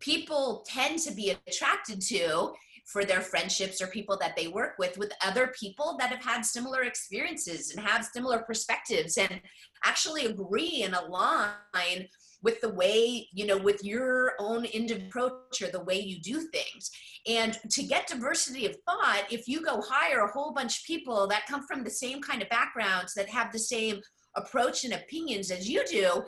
people 0.00 0.64
tend 0.66 0.98
to 1.00 1.12
be 1.12 1.34
attracted 1.46 2.00
to 2.00 2.52
for 2.86 3.04
their 3.04 3.22
friendships 3.22 3.80
or 3.80 3.86
people 3.86 4.16
that 4.18 4.36
they 4.36 4.48
work 4.48 4.74
with 4.78 4.98
with 4.98 5.12
other 5.24 5.52
people 5.58 5.96
that 5.98 6.10
have 6.10 6.22
had 6.22 6.44
similar 6.44 6.82
experiences 6.82 7.70
and 7.70 7.84
have 7.84 8.04
similar 8.04 8.40
perspectives 8.40 9.16
and 9.16 9.40
actually 9.84 10.26
agree 10.26 10.82
and 10.82 10.94
align 10.94 12.06
with 12.42 12.60
the 12.60 12.68
way 12.68 13.26
you 13.32 13.46
know 13.46 13.56
with 13.56 13.82
your 13.82 14.34
own 14.38 14.66
approach 14.66 15.62
or 15.62 15.68
the 15.68 15.82
way 15.84 15.98
you 15.98 16.20
do 16.20 16.46
things. 16.52 16.90
And 17.26 17.58
to 17.70 17.82
get 17.82 18.06
diversity 18.06 18.66
of 18.66 18.76
thought 18.86 19.24
if 19.30 19.48
you 19.48 19.64
go 19.64 19.80
hire 19.80 20.20
a 20.20 20.30
whole 20.30 20.52
bunch 20.52 20.80
of 20.80 20.84
people 20.84 21.26
that 21.28 21.46
come 21.46 21.66
from 21.66 21.82
the 21.82 21.90
same 21.90 22.20
kind 22.20 22.42
of 22.42 22.50
backgrounds 22.50 23.14
that 23.14 23.30
have 23.30 23.50
the 23.50 23.58
same 23.58 24.00
approach 24.36 24.84
and 24.84 24.92
opinions 24.92 25.50
as 25.50 25.68
you 25.68 25.84
do 25.86 26.22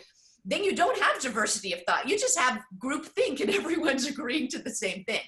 then 0.46 0.62
you 0.64 0.74
don't 0.74 0.98
have 1.02 1.20
diversity 1.20 1.72
of 1.72 1.82
thought. 1.86 2.08
You 2.08 2.18
just 2.18 2.38
have 2.38 2.62
group 2.78 3.04
think 3.06 3.40
and 3.40 3.50
everyone's 3.54 4.06
agreeing 4.06 4.48
to 4.48 4.58
the 4.58 4.70
same 4.70 5.04
thing. 5.04 5.20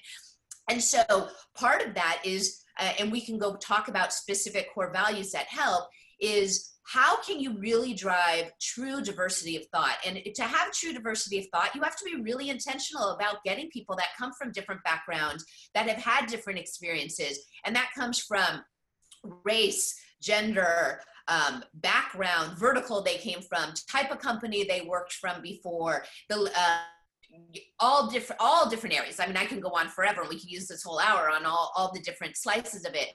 And 0.71 0.83
so 0.83 1.29
part 1.57 1.83
of 1.83 1.95
that 1.95 2.21
is, 2.25 2.63
uh, 2.79 2.93
and 2.99 3.11
we 3.11 3.21
can 3.21 3.39
go 3.39 3.57
talk 3.57 3.89
about 3.89 4.13
specific 4.13 4.73
core 4.73 4.93
values 4.93 5.33
that 5.33 5.47
help, 5.49 5.89
is 6.21 6.73
how 6.87 7.21
can 7.23 7.39
you 7.39 7.59
really 7.59 7.93
drive 7.93 8.51
true 8.63 9.03
diversity 9.03 9.57
of 9.57 9.67
thought? 9.67 9.97
And 10.07 10.21
to 10.35 10.43
have 10.45 10.73
true 10.73 10.93
diversity 10.93 11.39
of 11.39 11.47
thought, 11.53 11.75
you 11.75 11.83
have 11.83 11.97
to 11.97 12.05
be 12.05 12.21
really 12.23 12.49
intentional 12.49 13.11
about 13.11 13.45
getting 13.45 13.69
people 13.71 13.95
that 13.97 14.09
come 14.19 14.33
from 14.39 14.53
different 14.53 14.83
backgrounds, 14.85 15.45
that 15.75 15.89
have 15.89 16.03
had 16.03 16.27
different 16.27 16.59
experiences. 16.59 17.41
And 17.65 17.77
that 17.77 17.91
comes 17.95 18.21
from 18.21 18.63
race, 19.45 19.95
gender, 20.23 21.01
um, 21.29 21.63
background, 21.75 22.59
vertical 22.59 23.03
they 23.03 23.17
came 23.17 23.41
from, 23.41 23.73
type 23.91 24.11
of 24.11 24.19
company 24.19 24.65
they 24.65 24.83
worked 24.83 25.13
from 25.13 25.43
before, 25.43 26.05
the 26.29 26.51
uh, 26.57 26.79
all 27.79 28.11
different 28.11 28.41
all 28.41 28.69
different 28.69 28.97
areas. 28.97 29.21
I 29.21 29.27
mean, 29.27 29.37
I 29.37 29.45
can 29.45 29.61
go 29.61 29.71
on 29.71 29.89
forever. 29.89 30.23
We 30.29 30.41
can 30.41 30.49
use 30.49 30.67
this 30.67 30.83
whole 30.83 30.99
hour 30.99 31.31
on 31.31 31.45
all 31.45 31.73
all 31.77 31.93
the 31.93 32.01
different 32.01 32.37
slices 32.37 32.85
of 32.85 32.95
it. 32.95 33.09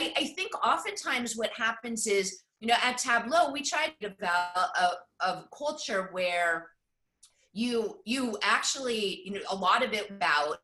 I, 0.00 0.12
I 0.16 0.24
think 0.34 0.50
oftentimes 0.66 1.36
what 1.36 1.50
happens 1.56 2.06
is, 2.06 2.42
you 2.60 2.68
know, 2.68 2.74
at 2.82 2.98
Tableau 2.98 3.52
we 3.52 3.62
try 3.62 3.86
to 4.00 4.08
develop 4.08 4.70
a, 4.80 4.90
a 5.24 5.44
culture 5.56 6.08
where 6.12 6.68
you 7.52 8.00
you 8.04 8.36
actually 8.42 9.22
you 9.24 9.32
know 9.32 9.40
a 9.50 9.54
lot 9.54 9.84
of 9.84 9.92
it 9.92 10.10
about 10.10 10.58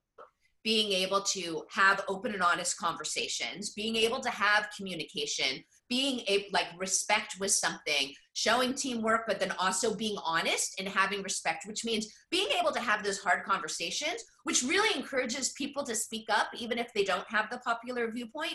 being 0.63 0.93
able 0.93 1.23
to 1.23 1.63
have 1.71 2.05
open 2.09 2.35
and 2.35 2.43
honest 2.43 2.77
conversations, 2.79 3.71
being 3.71 3.97
able 3.97 4.21
to 4.21 4.31
have 4.31 4.69
communication, 4.77 5.65
being 5.89 6.21
a 6.29 6.47
like 6.53 6.69
respect 6.79 7.37
with 7.41 7.51
something 7.51 8.15
showing 8.33 8.73
teamwork 8.73 9.23
but 9.27 9.41
then 9.41 9.53
also 9.59 9.95
being 9.95 10.17
honest 10.25 10.77
and 10.79 10.89
having 10.89 11.21
respect 11.21 11.67
which 11.67 11.85
means 11.85 12.07
being 12.31 12.47
able 12.61 12.71
to 12.71 12.81
have 12.81 13.03
those 13.03 13.19
hard 13.19 13.45
conversations 13.45 14.23
which 14.45 14.63
really 14.63 14.97
encourages 14.97 15.53
people 15.53 15.83
to 15.83 15.95
speak 15.95 16.27
up 16.31 16.47
even 16.57 16.79
if 16.79 16.93
they 16.95 17.05
don't 17.05 17.29
have 17.29 17.51
the 17.51 17.59
popular 17.59 18.11
viewpoint. 18.11 18.55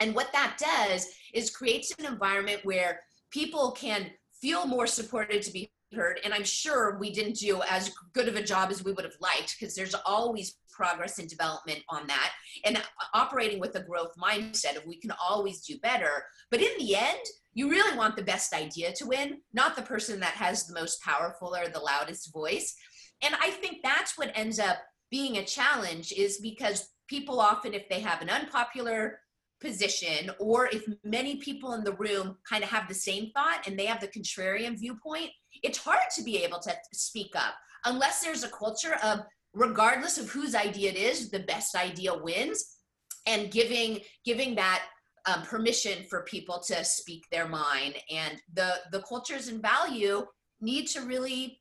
And 0.00 0.14
what 0.14 0.30
that 0.32 0.58
does 0.58 1.08
is 1.34 1.50
creates 1.50 1.92
an 1.98 2.06
environment 2.06 2.60
where 2.64 3.00
people 3.30 3.72
can 3.72 4.10
feel 4.40 4.66
more 4.66 4.86
supported 4.86 5.42
to 5.42 5.52
be 5.52 5.72
heard 5.94 6.20
and 6.24 6.34
i'm 6.34 6.44
sure 6.44 6.98
we 6.98 7.10
didn't 7.10 7.36
do 7.36 7.60
as 7.68 7.90
good 8.12 8.28
of 8.28 8.36
a 8.36 8.42
job 8.42 8.70
as 8.70 8.84
we 8.84 8.92
would 8.92 9.04
have 9.04 9.14
liked 9.20 9.56
because 9.58 9.74
there's 9.74 9.94
always 10.06 10.56
progress 10.78 11.18
and 11.18 11.28
development 11.28 11.80
on 11.88 12.06
that. 12.06 12.32
And 12.64 12.76
uh, 12.76 12.80
operating 13.12 13.58
with 13.58 13.74
a 13.74 13.82
growth 13.82 14.12
mindset 14.16 14.76
of 14.76 14.86
we 14.86 15.00
can 15.00 15.12
always 15.20 15.60
do 15.62 15.76
better. 15.82 16.22
But 16.52 16.62
in 16.62 16.70
the 16.78 16.94
end 16.94 17.18
you 17.54 17.68
really 17.68 17.96
want 17.98 18.14
the 18.14 18.22
best 18.22 18.54
idea 18.54 18.92
to 18.92 19.06
win 19.06 19.38
not 19.52 19.74
the 19.74 19.82
person 19.82 20.20
that 20.20 20.34
has 20.34 20.66
the 20.66 20.78
most 20.78 21.02
powerful 21.02 21.56
or 21.56 21.68
the 21.68 21.80
loudest 21.80 22.32
voice. 22.32 22.76
And 23.20 23.34
i 23.42 23.50
think 23.50 23.78
that's 23.82 24.16
what 24.16 24.30
ends 24.34 24.60
up 24.60 24.76
being 25.10 25.38
a 25.38 25.44
challenge 25.44 26.12
is 26.12 26.38
because 26.38 26.88
people 27.08 27.40
often 27.40 27.74
if 27.74 27.88
they 27.88 28.00
have 28.00 28.22
an 28.22 28.30
unpopular 28.30 29.18
position 29.60 30.30
or 30.38 30.68
if 30.72 30.84
many 31.04 31.36
people 31.36 31.72
in 31.74 31.82
the 31.82 31.94
room 31.94 32.36
kind 32.48 32.62
of 32.62 32.70
have 32.70 32.86
the 32.88 32.94
same 32.94 33.30
thought 33.34 33.66
and 33.66 33.78
they 33.78 33.86
have 33.86 34.00
the 34.00 34.08
contrarian 34.08 34.78
viewpoint 34.78 35.30
it's 35.62 35.78
hard 35.78 35.98
to 36.14 36.22
be 36.22 36.38
able 36.38 36.58
to 36.58 36.72
speak 36.92 37.32
up 37.34 37.54
unless 37.84 38.22
there's 38.22 38.44
a 38.44 38.48
culture 38.48 38.94
of 39.02 39.20
regardless 39.54 40.18
of 40.18 40.30
whose 40.30 40.54
idea 40.54 40.90
it 40.90 40.96
is 40.96 41.30
the 41.30 41.40
best 41.40 41.74
idea 41.74 42.14
wins 42.14 42.76
and 43.26 43.50
giving 43.50 44.00
giving 44.24 44.54
that 44.54 44.84
um, 45.26 45.42
permission 45.42 46.04
for 46.08 46.22
people 46.22 46.58
to 46.66 46.84
speak 46.84 47.24
their 47.30 47.48
mind. 47.48 47.94
And 48.10 48.40
the 48.54 48.74
the 48.92 49.02
cultures 49.02 49.48
and 49.48 49.62
value 49.62 50.26
need 50.60 50.86
to 50.88 51.02
really 51.02 51.60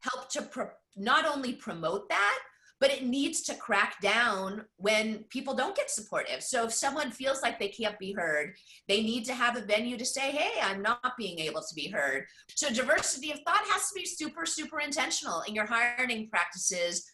help 0.00 0.30
to 0.30 0.42
pro- 0.42 0.70
not 0.96 1.24
only 1.26 1.54
promote 1.54 2.08
that 2.08 2.38
but 2.80 2.90
it 2.90 3.04
needs 3.04 3.42
to 3.42 3.54
crack 3.54 4.00
down 4.00 4.64
when 4.76 5.24
people 5.28 5.54
don't 5.54 5.76
get 5.76 5.90
supportive. 5.90 6.42
So 6.42 6.64
if 6.64 6.72
someone 6.72 7.10
feels 7.10 7.42
like 7.42 7.58
they 7.58 7.68
can't 7.68 7.98
be 7.98 8.12
heard, 8.12 8.54
they 8.88 9.02
need 9.02 9.26
to 9.26 9.34
have 9.34 9.56
a 9.56 9.60
venue 9.60 9.98
to 9.98 10.04
say, 10.04 10.30
hey, 10.30 10.60
I'm 10.62 10.80
not 10.80 11.12
being 11.18 11.38
able 11.40 11.60
to 11.60 11.74
be 11.74 11.88
heard. 11.88 12.24
So 12.54 12.70
diversity 12.70 13.32
of 13.32 13.40
thought 13.46 13.64
has 13.68 13.88
to 13.88 13.94
be 13.94 14.06
super, 14.06 14.46
super 14.46 14.80
intentional 14.80 15.42
in 15.46 15.54
your 15.54 15.66
hiring 15.66 16.28
practices, 16.30 17.04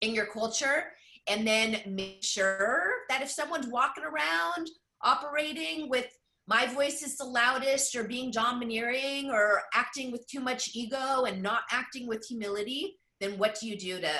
in 0.00 0.12
your 0.12 0.26
culture, 0.26 0.86
and 1.28 1.46
then 1.46 1.80
make 1.86 2.24
sure 2.24 2.90
that 3.08 3.22
if 3.22 3.30
someone's 3.30 3.68
walking 3.68 4.02
around 4.02 4.68
operating 5.02 5.88
with 5.88 6.06
my 6.48 6.66
voice 6.66 7.02
is 7.02 7.16
the 7.16 7.24
loudest 7.24 7.94
or 7.94 8.02
being 8.02 8.32
domineering 8.32 9.30
or 9.30 9.62
acting 9.72 10.10
with 10.10 10.26
too 10.26 10.40
much 10.40 10.74
ego 10.74 11.24
and 11.24 11.40
not 11.40 11.62
acting 11.70 12.08
with 12.08 12.26
humility, 12.28 12.98
then 13.20 13.38
what 13.38 13.56
do 13.60 13.68
you 13.68 13.78
do 13.78 14.00
to 14.00 14.10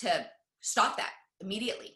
to 0.00 0.26
stop 0.60 0.96
that 0.96 1.12
immediately. 1.40 1.94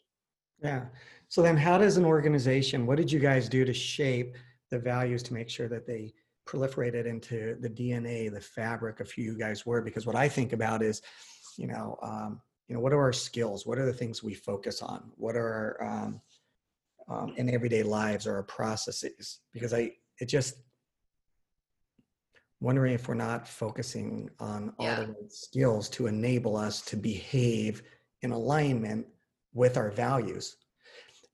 Yeah. 0.62 0.86
So 1.28 1.42
then 1.42 1.56
how 1.56 1.78
does 1.78 1.96
an 1.96 2.04
organization, 2.04 2.86
what 2.86 2.96
did 2.96 3.10
you 3.10 3.18
guys 3.18 3.48
do 3.48 3.64
to 3.64 3.74
shape 3.74 4.36
the 4.70 4.78
values 4.78 5.22
to 5.24 5.34
make 5.34 5.48
sure 5.50 5.68
that 5.68 5.86
they 5.86 6.12
proliferated 6.48 7.06
into 7.06 7.56
the 7.60 7.68
DNA, 7.68 8.32
the 8.32 8.40
fabric 8.40 9.00
of 9.00 9.10
who 9.10 9.22
you 9.22 9.36
guys 9.38 9.66
were? 9.66 9.82
Because 9.82 10.06
what 10.06 10.16
I 10.16 10.28
think 10.28 10.52
about 10.52 10.82
is, 10.82 11.02
you 11.58 11.66
know, 11.66 11.98
um, 12.02 12.40
you 12.68 12.74
know, 12.74 12.80
what 12.80 12.92
are 12.92 13.02
our 13.02 13.12
skills? 13.12 13.66
What 13.66 13.78
are 13.78 13.86
the 13.86 13.92
things 13.92 14.22
we 14.22 14.34
focus 14.34 14.80
on? 14.80 15.10
What 15.16 15.36
are 15.36 15.76
our, 15.80 15.88
um, 15.88 16.20
um, 17.08 17.34
in 17.36 17.50
everyday 17.50 17.82
lives 17.82 18.26
or 18.26 18.36
our 18.36 18.42
processes? 18.42 19.40
Because 19.52 19.74
I, 19.74 19.92
it 20.20 20.26
just, 20.26 20.56
wondering 22.60 22.94
if 22.94 23.08
we're 23.08 23.14
not 23.14 23.46
focusing 23.46 24.30
on 24.40 24.72
all 24.78 24.86
Yeah. 24.86 25.04
the 25.04 25.28
skills 25.28 25.88
to 25.90 26.06
enable 26.06 26.56
us 26.56 26.80
to 26.82 26.96
behave 26.96 27.82
in 28.24 28.32
alignment 28.32 29.06
with 29.52 29.76
our 29.76 29.90
values. 29.90 30.56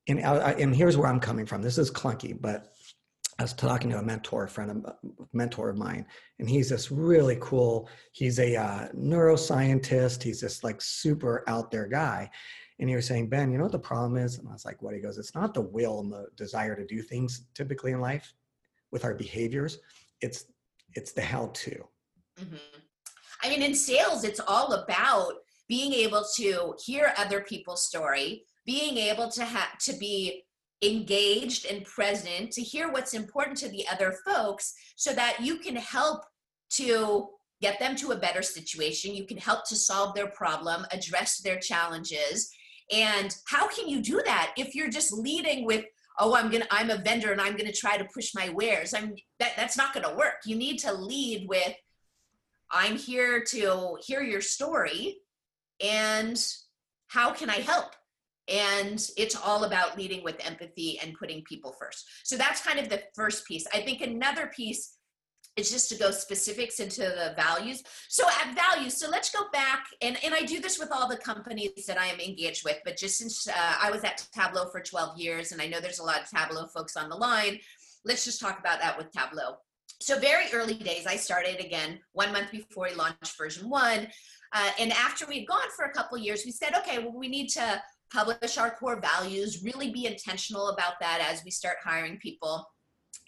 And, 0.08 0.20
I, 0.22 0.34
I- 0.34 0.52
and 0.52 0.74
here's 0.76 0.96
where 0.98 1.08
I'm 1.08 1.20
coming 1.20 1.46
from. 1.46 1.62
This 1.62 1.78
is 1.78 1.90
clunky, 1.90 2.38
but 2.38 2.72
I 3.38 3.42
was 3.44 3.54
talking 3.54 3.88
to 3.90 3.98
a 3.98 4.02
mentor, 4.02 4.44
a 4.44 4.48
friend, 4.48 4.70
of, 4.84 4.94
mentor 5.32 5.70
of 5.70 5.78
mine, 5.78 6.04
and 6.38 6.50
he's 6.50 6.68
this 6.68 6.90
really 6.90 7.38
cool. 7.40 7.88
He's 8.12 8.38
a 8.38 8.54
uh, 8.56 8.88
neuroscientist. 8.88 10.22
He's 10.22 10.42
this 10.42 10.62
like 10.62 10.82
super 10.82 11.42
out 11.48 11.70
there 11.70 11.86
guy, 11.86 12.28
and 12.80 12.90
he 12.90 12.96
was 12.96 13.06
saying, 13.06 13.30
Ben, 13.30 13.50
you 13.50 13.56
know 13.56 13.64
what 13.64 13.72
the 13.72 13.78
problem 13.78 14.18
is? 14.22 14.36
And 14.38 14.46
I 14.46 14.52
was 14.52 14.66
like, 14.66 14.82
what? 14.82 14.94
He 14.94 15.00
goes, 15.00 15.16
it's 15.16 15.34
not 15.34 15.54
the 15.54 15.62
will 15.62 16.00
and 16.00 16.12
the 16.12 16.26
desire 16.36 16.76
to 16.76 16.84
do 16.84 17.00
things 17.00 17.46
typically 17.54 17.92
in 17.92 18.00
life 18.00 18.30
with 18.92 19.04
our 19.06 19.14
behaviors. 19.14 19.78
It's 20.20 20.44
it's 20.94 21.12
the 21.12 21.22
how 21.22 21.46
to. 21.54 21.82
Mhm. 22.38 22.58
I 23.42 23.48
mean, 23.48 23.62
in 23.62 23.74
sales, 23.74 24.24
it's 24.24 24.40
all 24.40 24.72
about 24.74 25.32
being 25.70 25.92
able 25.92 26.26
to 26.34 26.74
hear 26.84 27.14
other 27.16 27.42
people's 27.42 27.86
story, 27.86 28.42
being 28.66 28.96
able 28.96 29.30
to 29.30 29.44
have 29.44 29.78
to 29.78 29.96
be 29.98 30.42
engaged 30.82 31.64
and 31.64 31.84
present, 31.84 32.50
to 32.50 32.60
hear 32.60 32.90
what's 32.90 33.14
important 33.14 33.56
to 33.56 33.68
the 33.68 33.86
other 33.86 34.16
folks, 34.26 34.74
so 34.96 35.12
that 35.12 35.38
you 35.40 35.58
can 35.58 35.76
help 35.76 36.24
to 36.70 37.28
get 37.62 37.78
them 37.78 37.94
to 37.94 38.10
a 38.10 38.16
better 38.16 38.42
situation. 38.42 39.14
You 39.14 39.26
can 39.26 39.36
help 39.36 39.64
to 39.68 39.76
solve 39.76 40.12
their 40.14 40.26
problem, 40.30 40.84
address 40.90 41.38
their 41.38 41.60
challenges. 41.60 42.50
And 42.92 43.32
how 43.46 43.68
can 43.68 43.88
you 43.88 44.02
do 44.02 44.20
that 44.24 44.52
if 44.56 44.74
you're 44.74 44.90
just 44.90 45.12
leading 45.12 45.64
with 45.64 45.84
oh 46.18 46.34
i'm 46.34 46.50
gonna 46.50 46.66
i'm 46.72 46.90
a 46.90 46.98
vendor 46.98 47.30
and 47.30 47.40
i'm 47.40 47.56
gonna 47.56 47.72
try 47.72 47.96
to 47.96 48.04
push 48.12 48.34
my 48.34 48.48
wares 48.48 48.92
i'm 48.92 49.14
that, 49.38 49.52
that's 49.56 49.76
not 49.76 49.94
gonna 49.94 50.14
work 50.16 50.34
you 50.44 50.56
need 50.56 50.76
to 50.76 50.92
lead 50.92 51.48
with 51.48 51.72
i'm 52.72 52.96
here 52.96 53.44
to 53.44 53.96
hear 54.04 54.20
your 54.20 54.40
story 54.40 55.20
and 55.82 56.42
how 57.08 57.32
can 57.32 57.50
i 57.50 57.56
help? 57.56 57.94
And 58.48 59.00
it's 59.16 59.36
all 59.36 59.64
about 59.64 59.96
leading 59.96 60.24
with 60.24 60.44
empathy 60.44 60.98
and 61.00 61.14
putting 61.14 61.42
people 61.44 61.72
first. 61.78 62.04
So 62.24 62.36
that's 62.36 62.60
kind 62.62 62.80
of 62.80 62.88
the 62.88 63.00
first 63.14 63.46
piece. 63.46 63.64
I 63.72 63.80
think 63.80 64.00
another 64.00 64.48
piece 64.48 64.96
is 65.56 65.70
just 65.70 65.88
to 65.90 65.96
go 65.96 66.10
specifics 66.10 66.80
into 66.80 67.02
the 67.02 67.34
values. 67.36 67.84
So 68.08 68.24
at 68.28 68.56
values 68.56 68.96
so 68.96 69.08
let's 69.08 69.30
go 69.30 69.40
back 69.52 69.86
and, 70.02 70.16
and 70.24 70.34
i 70.34 70.42
do 70.42 70.60
this 70.60 70.78
with 70.78 70.90
all 70.92 71.08
the 71.08 71.16
companies 71.16 71.86
that 71.86 71.98
i 71.98 72.06
am 72.06 72.20
engaged 72.20 72.64
with 72.64 72.78
but 72.84 72.96
just 72.96 73.18
since 73.18 73.48
uh, 73.48 73.74
i 73.82 73.90
was 73.90 74.04
at 74.04 74.26
tableau 74.34 74.68
for 74.70 74.80
12 74.80 75.18
years 75.18 75.52
and 75.52 75.60
i 75.60 75.66
know 75.66 75.80
there's 75.80 75.98
a 75.98 76.04
lot 76.04 76.22
of 76.22 76.30
tableau 76.30 76.66
folks 76.66 76.96
on 76.96 77.08
the 77.08 77.16
line 77.16 77.58
let's 78.04 78.24
just 78.24 78.40
talk 78.40 78.58
about 78.58 78.80
that 78.80 78.96
with 78.96 79.10
tableau 79.10 79.56
so 80.00 80.18
very 80.18 80.46
early 80.52 80.74
days 80.74 81.06
i 81.06 81.16
started 81.16 81.60
again 81.60 81.98
one 82.12 82.32
month 82.32 82.50
before 82.50 82.88
we 82.88 82.94
launched 82.94 83.36
version 83.36 83.68
one 83.68 84.06
uh, 84.52 84.70
and 84.80 84.92
after 84.92 85.26
we 85.26 85.38
had 85.38 85.46
gone 85.46 85.68
for 85.76 85.84
a 85.84 85.92
couple 85.92 86.18
years 86.18 86.42
we 86.44 86.50
said 86.50 86.74
okay 86.74 86.98
well 86.98 87.16
we 87.16 87.28
need 87.28 87.48
to 87.48 87.80
publish 88.12 88.58
our 88.58 88.70
core 88.70 89.00
values 89.00 89.62
really 89.62 89.90
be 89.90 90.06
intentional 90.06 90.68
about 90.68 90.94
that 91.00 91.24
as 91.30 91.44
we 91.44 91.50
start 91.50 91.76
hiring 91.82 92.18
people. 92.18 92.66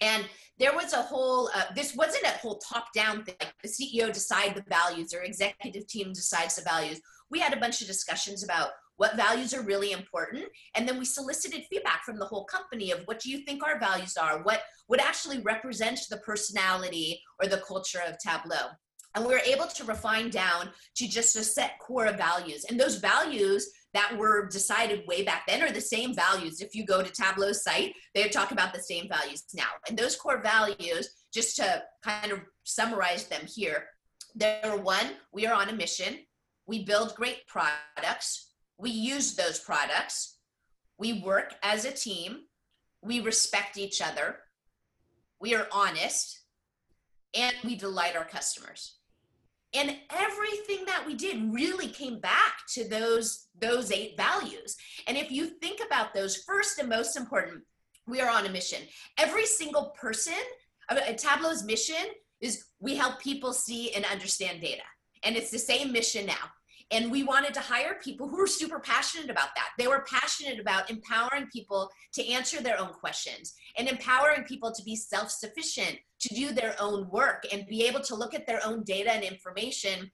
And 0.01 0.25
there 0.59 0.75
was 0.75 0.93
a 0.93 1.03
whole 1.03 1.49
uh, 1.55 1.65
this 1.75 1.95
wasn't 1.95 2.25
a 2.25 2.39
whole 2.39 2.59
top 2.59 2.87
down 2.95 3.25
thing 3.25 3.37
like 3.41 3.55
the 3.63 3.69
ceo 3.69 4.13
decide 4.13 4.55
the 4.55 4.65
values 4.69 5.15
or 5.15 5.23
executive 5.23 5.87
team 5.87 6.13
decides 6.13 6.57
the 6.57 6.63
values. 6.63 7.01
We 7.31 7.39
had 7.39 7.53
a 7.53 7.61
bunch 7.61 7.81
of 7.81 7.87
discussions 7.87 8.43
about 8.43 8.71
what 9.03 9.17
values 9.17 9.53
are 9.53 9.63
really 9.63 9.91
important 9.91 10.45
and 10.77 10.87
then 10.87 10.97
we 10.97 11.05
solicited 11.05 11.65
feedback 11.69 12.05
from 12.05 12.21
the 12.21 12.25
whole 12.25 12.45
company 12.45 12.93
of 12.93 13.01
what 13.07 13.19
do 13.19 13.31
you 13.33 13.39
think 13.39 13.61
our 13.67 13.77
values 13.81 14.17
are 14.17 14.45
what 14.45 14.63
would 14.89 15.01
actually 15.01 15.41
represent 15.41 15.99
the 16.09 16.19
personality 16.19 17.21
or 17.41 17.49
the 17.49 17.65
culture 17.67 17.99
of 18.07 18.17
tableau 18.19 18.69
and 19.17 19.27
we 19.27 19.33
were 19.33 19.41
able 19.45 19.67
to 19.67 19.83
refine 19.83 20.31
down 20.31 20.71
to 20.95 21.09
just 21.09 21.35
a 21.35 21.43
set 21.43 21.73
core 21.81 22.07
of 22.07 22.17
values 22.17 22.65
and 22.69 22.79
those 22.79 22.99
values 22.99 23.69
that 23.93 24.17
were 24.17 24.47
decided 24.47 25.05
way 25.09 25.25
back 25.25 25.49
then 25.49 25.63
are 25.63 25.71
the 25.71 25.81
same 25.81 26.15
values. 26.15 26.63
If 26.63 26.75
you 26.75 26.87
go 26.87 27.03
to 27.03 27.13
Tableau's 27.13 27.63
site, 27.63 27.95
they 28.15 28.27
talk 28.29 28.51
about 28.51 28.73
the 28.73 28.81
same 28.81 29.07
values 29.07 29.45
now. 29.53 29.69
And 29.87 29.99
those 29.99 30.17
core 30.17 30.41
values, 30.41 31.11
just 31.35 31.57
to 31.57 31.83
kind 32.03 32.33
of 32.33 32.41
summarize 32.65 33.27
them 33.27 33.43
here, 33.47 33.85
there 34.35 34.61
are 34.65 34.79
one, 34.79 35.09
we 35.31 35.47
are 35.47 35.53
on 35.53 35.69
a 35.69 35.75
mission. 35.75 36.21
We 36.67 36.87
build 36.87 37.15
great 37.17 37.47
products. 37.47 38.52
We 38.83 38.91
use 38.91 39.37
those 39.37 39.61
products. 39.61 40.39
We 40.99 41.23
work 41.23 41.55
as 41.63 41.85
a 41.85 41.93
team. 41.93 42.41
We 43.01 43.21
respect 43.21 43.79
each 43.79 44.03
other. 44.03 44.39
We 45.41 45.55
are 45.55 45.69
honest. 45.71 46.41
And 47.33 47.55
we 47.63 47.77
delight 47.77 48.17
our 48.17 48.25
customers 48.25 48.97
and 49.75 49.97
everything 50.11 50.85
that 50.87 51.05
we 51.07 51.15
did 51.15 51.53
really 51.55 51.89
came 51.89 52.19
back 52.19 52.67
to 52.75 52.87
those 52.89 53.47
those 53.59 53.91
eight 53.91 54.17
values 54.17 54.77
and 55.07 55.17
if 55.17 55.31
you 55.31 55.47
think 55.47 55.81
about 55.85 56.13
those 56.13 56.37
first 56.37 56.79
and 56.79 56.89
most 56.89 57.17
important 57.17 57.63
we 58.07 58.21
are 58.21 58.31
on 58.31 58.45
a 58.45 58.51
mission 58.51 58.81
every 59.19 59.47
single 59.47 59.95
person 59.99 60.35
uh, 60.91 60.97
tableau's 61.17 61.65
mission 61.65 62.05
is 62.41 62.65
we 62.81 62.95
help 62.95 63.19
people 63.19 63.53
see 63.53 63.93
and 63.95 64.05
understand 64.05 64.61
data 64.61 64.83
and 65.23 65.37
it's 65.37 65.51
the 65.51 65.59
same 65.59 65.91
mission 65.91 66.27
now 66.27 66.51
and 66.93 67.11
we 67.11 67.25
wanted 67.25 67.55
to 67.55 67.61
hire 67.61 67.99
people 68.05 68.29
who 68.29 68.37
were 68.37 68.47
super 68.47 68.79
passionate 68.79 69.31
about 69.31 69.55
that. 69.57 69.71
They 69.79 69.89
were 69.89 70.05
passionate 70.09 70.61
about 70.61 70.91
empowering 70.91 71.49
people 71.51 71.91
to 72.13 72.27
answer 72.29 72.63
their 72.63 72.79
own 72.79 72.89
questions 72.89 73.55
and 73.77 73.89
empowering 73.89 74.45
people 74.45 74.71
to 74.73 74.83
be 74.85 74.95
self 74.95 75.31
sufficient, 75.31 75.99
to 76.21 76.35
do 76.35 76.53
their 76.53 76.77
own 76.79 77.09
work, 77.09 77.47
and 77.51 77.67
be 77.67 77.85
able 77.87 78.01
to 78.01 78.15
look 78.15 78.35
at 78.35 78.47
their 78.47 78.61
own 78.65 78.85
data 78.85 79.11
and 79.11 79.25
information 79.25 80.11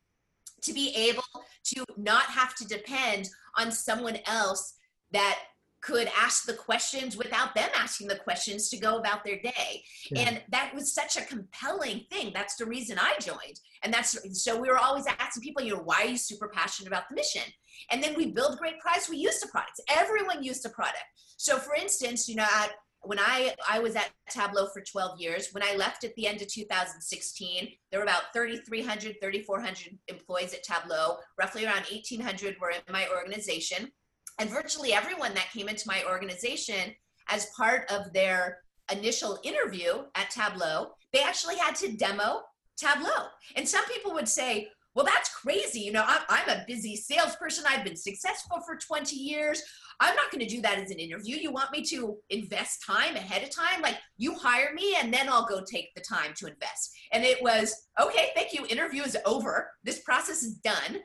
to 0.62 0.72
be 0.72 0.94
able 0.94 1.22
to 1.64 1.84
not 1.96 2.24
have 2.24 2.54
to 2.56 2.66
depend 2.66 3.28
on 3.56 3.70
someone 3.70 4.18
else 4.26 4.74
that 5.12 5.38
could 5.80 6.10
ask 6.18 6.44
the 6.44 6.54
questions 6.54 7.16
without 7.16 7.54
them 7.54 7.68
asking 7.74 8.08
the 8.08 8.16
questions 8.16 8.68
to 8.68 8.76
go 8.76 8.96
about 8.96 9.24
their 9.24 9.38
day. 9.40 9.82
Yeah. 10.10 10.22
And 10.22 10.42
that 10.50 10.74
was 10.74 10.92
such 10.92 11.16
a 11.16 11.24
compelling 11.24 12.04
thing. 12.10 12.32
That's 12.34 12.56
the 12.56 12.66
reason 12.66 12.98
I 12.98 13.14
joined. 13.20 13.60
And 13.82 13.92
that's 13.92 14.16
so 14.42 14.60
we 14.60 14.68
were 14.68 14.78
always 14.78 15.06
asking 15.06 15.42
people, 15.42 15.62
you 15.62 15.76
know, 15.76 15.82
why 15.82 16.02
are 16.02 16.08
you 16.08 16.18
super 16.18 16.48
passionate 16.48 16.88
about 16.88 17.08
the 17.08 17.14
mission? 17.14 17.42
And 17.90 18.02
then 18.02 18.14
we 18.16 18.32
build 18.32 18.58
great 18.58 18.80
products. 18.80 19.08
We 19.08 19.18
used 19.18 19.42
the 19.42 19.48
products. 19.48 19.80
Everyone 19.88 20.42
used 20.42 20.64
the 20.64 20.70
product. 20.70 21.04
So 21.36 21.58
for 21.58 21.74
instance, 21.74 22.28
you 22.28 22.36
know, 22.36 22.46
at, 22.56 22.72
when 23.02 23.20
I, 23.20 23.54
I 23.70 23.78
was 23.78 23.94
at 23.94 24.10
Tableau 24.28 24.66
for 24.72 24.82
12 24.82 25.20
years, 25.20 25.50
when 25.52 25.62
I 25.62 25.76
left 25.76 26.02
at 26.02 26.14
the 26.16 26.26
end 26.26 26.42
of 26.42 26.48
2016, 26.48 27.68
there 27.92 28.00
were 28.00 28.04
about 28.04 28.32
3,300, 28.34 29.16
3,400 29.22 29.98
employees 30.08 30.52
at 30.52 30.64
Tableau. 30.64 31.18
Roughly 31.38 31.64
around 31.64 31.86
1,800 31.90 32.56
were 32.60 32.70
in 32.70 32.92
my 32.92 33.06
organization 33.14 33.92
and 34.38 34.50
virtually 34.50 34.92
everyone 34.92 35.34
that 35.34 35.50
came 35.52 35.68
into 35.68 35.88
my 35.88 36.02
organization 36.08 36.94
as 37.28 37.46
part 37.56 37.90
of 37.90 38.12
their 38.12 38.58
initial 38.92 39.38
interview 39.44 40.04
at 40.14 40.30
Tableau, 40.30 40.92
they 41.12 41.20
actually 41.20 41.56
had 41.56 41.74
to 41.76 41.96
demo 41.96 42.42
Tableau. 42.76 43.26
And 43.56 43.68
some 43.68 43.84
people 43.86 44.14
would 44.14 44.28
say, 44.28 44.68
well, 44.94 45.04
that's 45.04 45.34
crazy. 45.34 45.80
You 45.80 45.92
know, 45.92 46.04
I'm, 46.06 46.48
a 46.48 46.64
busy 46.66 46.96
salesperson. 46.96 47.64
I've 47.68 47.84
been 47.84 47.96
successful 47.96 48.58
for 48.66 48.76
20 48.76 49.14
years. 49.14 49.62
I'm 50.00 50.16
not 50.16 50.30
going 50.30 50.44
to 50.44 50.52
do 50.52 50.60
that 50.62 50.78
as 50.78 50.90
an 50.90 50.98
interview. 50.98 51.36
You 51.36 51.52
want 51.52 51.70
me 51.70 51.82
to 51.84 52.16
invest 52.30 52.84
time 52.86 53.14
ahead 53.14 53.42
of 53.42 53.50
time? 53.50 53.82
Like, 53.82 53.96
you 54.16 54.34
hire 54.34 54.72
me 54.74 54.96
and 55.00 55.12
then 55.12 55.28
I'll 55.28 55.46
go 55.46 55.60
take 55.60 55.94
the 55.94 56.00
time 56.00 56.32
to 56.36 56.46
invest. 56.46 56.90
And 57.12 57.24
it 57.24 57.42
was, 57.42 57.74
okay, 58.00 58.30
thank 58.34 58.52
you. 58.52 58.64
Interview 58.68 59.02
is 59.02 59.16
over. 59.24 59.70
This 59.84 60.00
process 60.00 60.42
is 60.42 60.54
done 60.56 60.98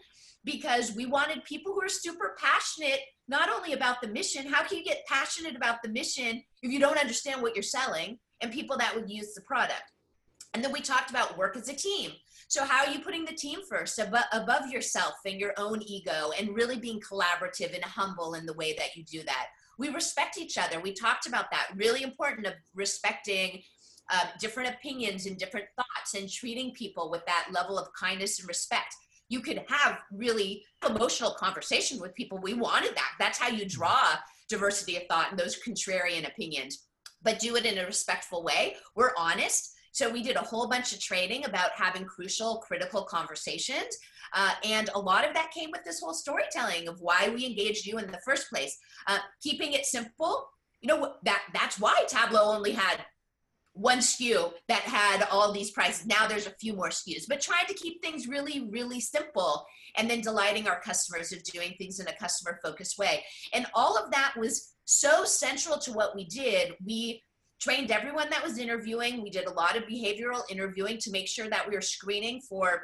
because 0.46 0.94
we 0.96 1.06
wanted 1.06 1.44
people 1.44 1.74
who 1.74 1.82
are 1.82 1.90
super 1.90 2.36
passionate 2.40 3.00
not 3.28 3.50
only 3.50 3.74
about 3.74 4.02
the 4.02 4.08
mission 4.08 4.46
how 4.46 4.64
can 4.64 4.78
you 4.78 4.84
get 4.84 5.06
passionate 5.08 5.56
about 5.56 5.78
the 5.82 5.90
mission 5.90 6.44
if 6.62 6.72
you 6.72 6.80
don't 6.80 6.98
understand 6.98 7.42
what 7.42 7.56
you're 7.56 7.64
selling 7.64 8.18
and 8.42 8.52
people 8.52 8.78
that 8.78 8.96
would 8.96 9.10
use 9.10 9.34
the 9.34 9.42
product? 9.42 9.84
And 10.54 10.64
then 10.64 10.72
we 10.72 10.82
talked 10.82 11.10
about 11.10 11.38
work 11.38 11.58
as 11.58 11.68
a 11.68 11.74
team. 11.74 12.12
So 12.48 12.64
how 12.64 12.86
are 12.86 12.92
you 12.92 13.00
putting 13.00 13.26
the 13.26 13.34
team 13.34 13.60
first? 13.68 13.98
Above, 13.98 14.26
above 14.32 14.70
yourself 14.70 15.14
and 15.26 15.40
your 15.40 15.54
own 15.58 15.82
ego 15.82 16.32
and 16.38 16.56
really 16.56 16.78
being 16.78 17.00
collaborative 17.02 17.74
and 17.74 17.84
humble 17.84 18.36
in 18.36 18.46
the 18.46 18.54
way 18.54 18.76
that 18.78 18.96
you 18.96 19.04
do 19.04 19.24
that. 19.24 19.48
We 19.80 19.90
respect 19.90 20.38
each 20.38 20.58
other. 20.58 20.80
We 20.80 20.94
talked 20.94 21.26
about 21.26 21.50
that. 21.52 21.70
Really 21.76 22.04
important 22.04 22.46
of 22.46 22.54
respecting 22.76 23.64
uh, 24.12 24.26
different 24.40 24.70
opinions 24.76 25.26
and 25.26 25.38
different 25.38 25.66
thoughts 25.76 26.14
and 26.14 26.30
treating 26.30 26.74
people 26.74 27.10
with 27.10 27.26
that 27.26 27.48
level 27.52 27.80
of 27.80 27.88
kindness 28.00 28.40
and 28.40 28.48
respect 28.48 28.94
you 29.34 29.40
could 29.40 29.64
have 29.68 29.98
really 30.12 30.64
emotional 30.88 31.32
conversations 31.32 32.00
with 32.00 32.14
people. 32.14 32.38
We 32.38 32.54
wanted 32.54 32.96
that. 32.96 33.14
That's 33.18 33.40
how 33.40 33.50
you 33.50 33.66
draw 33.66 34.04
diversity 34.48 34.96
of 34.98 35.04
thought 35.10 35.32
and 35.32 35.40
those 35.40 35.58
contrarian 35.68 36.28
opinions, 36.28 36.86
but 37.24 37.40
do 37.40 37.56
it 37.56 37.66
in 37.66 37.80
a 37.80 37.86
respectful 37.86 38.44
way. 38.44 38.76
We're 38.96 39.14
honest. 39.18 39.72
So 39.92 40.08
we 40.08 40.22
did 40.22 40.36
a 40.36 40.42
whole 40.42 40.68
bunch 40.68 40.94
of 40.94 41.00
training 41.00 41.46
about 41.46 41.72
having 41.76 42.06
crucial, 42.06 42.58
critical 42.58 43.04
conversations. 43.04 43.98
Uh, 44.34 44.52
and 44.64 44.92
a 44.94 45.00
lot 45.00 45.28
of 45.28 45.34
that 45.34 45.52
came 45.52 45.72
with 45.72 45.84
this 45.84 46.00
whole 46.00 46.14
storytelling 46.14 46.88
of 46.88 47.02
why 47.02 47.32
we 47.34 47.44
engaged 47.46 47.88
you 47.88 47.98
in 47.98 48.12
the 48.12 48.22
first 48.24 48.50
place. 48.52 48.78
Uh, 49.08 49.18
keeping 49.42 49.74
it 49.74 49.86
simple, 49.86 50.48
you 50.82 50.88
know, 50.88 51.14
that 51.24 51.42
that's 51.54 51.80
why 51.80 52.04
Tableau 52.08 52.54
only 52.54 52.72
had 52.72 52.98
one 53.74 54.00
SKU 54.00 54.54
that 54.68 54.82
had 54.82 55.28
all 55.32 55.52
these 55.52 55.72
prices. 55.72 56.06
Now 56.06 56.28
there's 56.28 56.48
a 56.48 56.52
few 56.52 56.74
more 56.74 56.90
SKUs, 56.90 57.28
but 57.28 57.42
trying 57.42 57.66
to 57.68 57.74
keep 57.74 58.02
things 58.02 58.28
really, 58.28 58.68
really 58.70 59.00
simple 59.00 59.66
and 59.98 60.10
then 60.10 60.22
delighting 60.22 60.68
our 60.68 60.80
customers 60.80 61.32
of 61.32 61.44
doing 61.44 61.74
things 61.78 62.00
in 62.00 62.08
a 62.08 62.16
customer 62.16 62.60
focused 62.64 62.98
way. 62.98 63.24
And 63.54 63.66
all 63.74 63.98
of 63.98 64.12
that 64.12 64.34
was 64.38 64.74
so 64.86 65.26
central 65.26 65.78
to 65.80 65.92
what 65.92 66.16
we 66.16 66.26
did. 66.26 66.74
We 66.86 67.24
trained 67.60 67.92
everyone 67.92 68.30
that 68.30 68.44
was 68.44 68.58
interviewing. 68.58 69.24
We 69.24 69.30
did 69.30 69.48
a 69.48 69.54
lot 69.54 69.76
of 69.76 69.84
behavioral 69.84 70.44
interviewing 70.50 70.98
to 71.00 71.12
make 71.12 71.28
sure 71.28 71.50
that 71.50 71.68
we 71.68 71.76
were 71.76 71.82
screening 71.82 72.42
for 72.42 72.84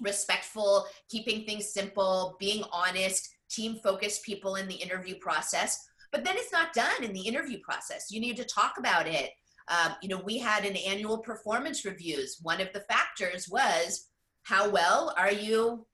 respectful, 0.00 0.86
keeping 1.10 1.44
things 1.44 1.72
simple, 1.72 2.36
being 2.38 2.64
honest, 2.72 3.28
team 3.50 3.76
focused 3.82 4.22
people 4.22 4.56
in 4.56 4.68
the 4.68 4.74
interview 4.74 5.16
process. 5.16 5.78
But 6.10 6.24
then 6.24 6.36
it's 6.36 6.52
not 6.52 6.72
done 6.72 7.02
in 7.02 7.12
the 7.12 7.20
interview 7.20 7.58
process. 7.62 8.10
You 8.10 8.20
need 8.20 8.36
to 8.36 8.44
talk 8.44 8.74
about 8.78 9.06
it 9.06 9.30
um, 9.68 9.94
you 10.02 10.08
know, 10.08 10.20
we 10.24 10.38
had 10.38 10.64
an 10.64 10.76
annual 10.76 11.18
performance 11.18 11.84
reviews. 11.84 12.38
One 12.42 12.60
of 12.60 12.72
the 12.72 12.80
factors 12.80 13.48
was 13.48 14.08
how 14.42 14.68
well 14.68 15.14
are 15.16 15.32
you 15.32 15.86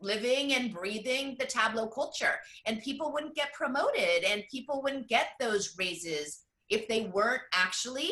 living 0.00 0.52
and 0.52 0.72
breathing 0.72 1.36
the 1.38 1.46
Tableau 1.46 1.88
culture? 1.88 2.36
And 2.66 2.82
people 2.82 3.12
wouldn't 3.12 3.34
get 3.34 3.52
promoted 3.52 4.24
and 4.24 4.44
people 4.50 4.82
wouldn't 4.82 5.08
get 5.08 5.28
those 5.40 5.74
raises 5.78 6.42
if 6.68 6.86
they 6.88 7.10
weren't 7.12 7.42
actually 7.54 8.10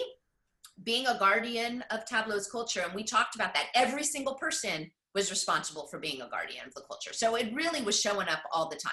being 0.85 1.07
a 1.07 1.19
guardian 1.19 1.85
of 1.91 2.05
Tableau's 2.05 2.51
culture. 2.51 2.81
And 2.85 2.95
we 2.95 3.05
talked 3.05 3.35
about 3.35 3.55
that. 3.55 3.67
Every 3.75 4.05
single 4.05 4.35
person 4.35 4.91
was 5.15 5.31
responsible 5.31 5.87
for 5.89 5.99
being 5.99 6.23
a 6.23 6.29
guardian 6.29 6.67
of 6.67 6.75
the 6.75 6.83
culture. 6.83 7.13
So 7.13 7.35
it 7.37 7.53
really 7.55 7.83
was 7.83 8.01
showing 8.01 8.29
up 8.29 8.41
all 8.53 8.69
the 8.69 8.77
time. 8.77 8.93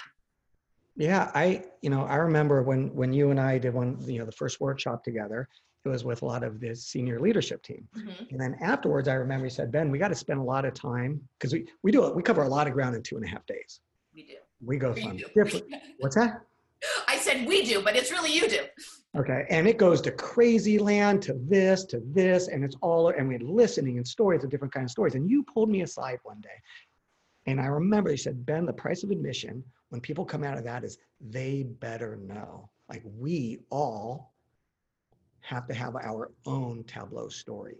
Yeah, 0.96 1.32
I, 1.34 1.64
you 1.82 1.90
know, 1.90 2.04
I 2.04 2.16
remember 2.16 2.62
when 2.62 2.94
when 2.94 3.14
you 3.14 3.32
and 3.32 3.40
I 3.40 3.58
did 3.58 3.74
one, 3.74 3.98
you 4.06 4.20
know, 4.20 4.26
the 4.26 4.34
first 4.34 4.60
workshop 4.60 5.02
together, 5.02 5.48
it 5.86 5.90
was 5.90 6.04
with 6.04 6.22
a 6.22 6.26
lot 6.26 6.44
of 6.44 6.60
the 6.60 6.76
senior 6.76 7.20
leadership 7.20 7.64
team. 7.64 7.88
Mm-hmm. 7.98 8.24
And 8.32 8.40
then 8.40 8.58
afterwards, 8.62 9.08
I 9.08 9.14
remember 9.14 9.46
he 9.46 9.50
said, 9.50 9.72
Ben, 9.72 9.90
we 9.90 9.98
got 9.98 10.10
to 10.10 10.16
spend 10.16 10.40
a 10.40 10.44
lot 10.44 10.66
of 10.66 10.74
time 10.74 11.22
because 11.38 11.54
we, 11.54 11.68
we 11.84 11.92
do 11.92 12.06
it, 12.06 12.16
we 12.16 12.22
cover 12.22 12.44
a 12.44 12.50
lot 12.50 12.68
of 12.68 12.74
ground 12.74 12.96
in 12.96 13.02
two 13.02 13.16
and 13.16 13.26
a 13.26 13.28
half 13.28 13.46
days. 13.46 13.80
We 14.14 14.24
do. 14.24 14.36
We 14.62 14.78
go 14.78 14.92
we 14.92 15.02
from 15.02 15.18
do. 15.18 15.26
different. 15.34 15.66
What's 16.00 16.16
that? 16.16 16.42
I 17.08 17.18
said 17.18 17.48
we 17.48 17.64
do, 17.64 17.82
but 17.82 17.96
it's 17.96 18.12
really 18.12 18.34
you 18.34 18.50
do. 18.50 18.66
Okay. 19.18 19.46
And 19.50 19.68
it 19.68 19.78
goes 19.78 20.02
to 20.02 20.12
crazy 20.12 20.78
land, 20.78 21.22
to 21.24 21.34
this, 21.34 21.86
to 21.86 22.02
this, 22.14 22.48
and 22.48 22.64
it's 22.64 22.76
all, 22.82 23.10
and 23.10 23.28
we 23.28 23.36
had 23.36 23.44
listening 23.44 23.98
and 23.98 24.08
stories 24.08 24.44
of 24.44 24.50
different 24.50 24.74
kinds 24.74 24.86
of 24.86 24.92
stories. 24.92 25.16
And 25.16 25.30
you 25.30 25.44
pulled 25.44 25.70
me 25.70 25.82
aside 25.82 26.20
one 26.24 26.42
day. 26.42 26.50
And 27.48 27.60
I 27.60 27.66
remember 27.66 28.12
you 28.12 28.18
said, 28.18 28.46
Ben, 28.46 28.66
the 28.66 28.74
price 28.74 29.04
of 29.04 29.12
admission, 29.12 29.64
when 29.90 30.02
people 30.02 30.26
come 30.26 30.44
out 30.44 30.58
of 30.58 30.64
that, 30.66 30.84
is 30.84 30.98
they 31.20 31.64
better 31.64 32.18
know. 32.18 32.70
Like 32.90 33.02
we 33.18 33.60
all 33.70 34.34
have 35.50 35.68
to 35.68 35.74
have 35.74 35.96
our 35.96 36.32
own 36.46 36.84
Tableau 36.84 37.28
story. 37.28 37.78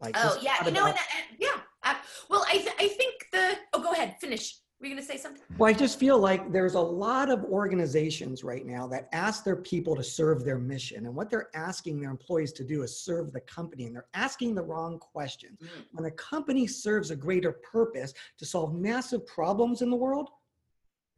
Like 0.00 0.16
oh 0.18 0.38
yeah, 0.42 0.64
you 0.64 0.72
know, 0.72 0.86
and, 0.86 0.96
and, 0.96 1.38
yeah. 1.38 1.60
Uh, 1.82 1.94
well, 2.28 2.44
I 2.48 2.58
th- 2.58 2.74
I 2.78 2.88
think 2.88 3.26
the 3.32 3.58
oh, 3.74 3.82
go 3.82 3.92
ahead, 3.92 4.16
finish. 4.20 4.60
Were 4.80 4.88
you 4.88 4.94
going 4.94 5.06
to 5.06 5.08
say 5.10 5.16
something? 5.16 5.40
Well, 5.56 5.70
I 5.70 5.72
just 5.72 5.98
feel 5.98 6.18
like 6.18 6.52
there's 6.52 6.74
a 6.74 6.80
lot 6.80 7.30
of 7.30 7.44
organizations 7.44 8.42
right 8.42 8.66
now 8.66 8.86
that 8.88 9.08
ask 9.12 9.44
their 9.44 9.56
people 9.56 9.94
to 9.94 10.02
serve 10.02 10.44
their 10.44 10.58
mission. 10.58 11.06
And 11.06 11.14
what 11.14 11.30
they're 11.30 11.48
asking 11.54 12.00
their 12.00 12.10
employees 12.10 12.52
to 12.54 12.64
do 12.64 12.82
is 12.82 13.00
serve 13.00 13.32
the 13.32 13.40
company. 13.40 13.86
And 13.86 13.94
they're 13.94 14.08
asking 14.12 14.54
the 14.54 14.62
wrong 14.62 14.98
questions. 14.98 15.58
Mm. 15.62 15.68
When 15.92 16.04
a 16.06 16.10
company 16.10 16.66
serves 16.66 17.12
a 17.12 17.16
greater 17.16 17.52
purpose 17.52 18.12
to 18.36 18.44
solve 18.44 18.74
massive 18.74 19.24
problems 19.26 19.80
in 19.80 19.90
the 19.90 19.96
world, 19.96 20.28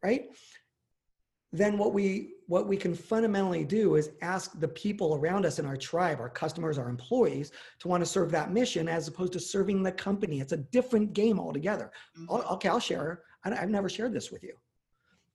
right? 0.01 0.27
then 1.51 1.77
what 1.77 1.93
we 1.93 2.33
what 2.47 2.67
we 2.67 2.77
can 2.77 2.95
fundamentally 2.95 3.63
do 3.63 3.95
is 3.95 4.11
ask 4.21 4.59
the 4.59 4.67
people 4.67 5.15
around 5.15 5.45
us 5.45 5.59
in 5.59 5.65
our 5.65 5.77
tribe 5.77 6.19
our 6.19 6.29
customers 6.29 6.77
our 6.77 6.89
employees 6.89 7.51
to 7.79 7.87
want 7.87 8.01
to 8.01 8.09
serve 8.09 8.31
that 8.31 8.51
mission 8.51 8.87
as 8.87 9.07
opposed 9.07 9.33
to 9.33 9.39
serving 9.39 9.83
the 9.83 9.91
company 9.91 10.39
it's 10.39 10.53
a 10.53 10.57
different 10.57 11.13
game 11.13 11.39
altogether 11.39 11.91
mm-hmm. 12.17 12.53
okay 12.53 12.69
i'll 12.69 12.79
share 12.79 13.23
I, 13.43 13.51
i've 13.51 13.69
never 13.69 13.89
shared 13.89 14.13
this 14.13 14.31
with 14.31 14.43
you 14.43 14.53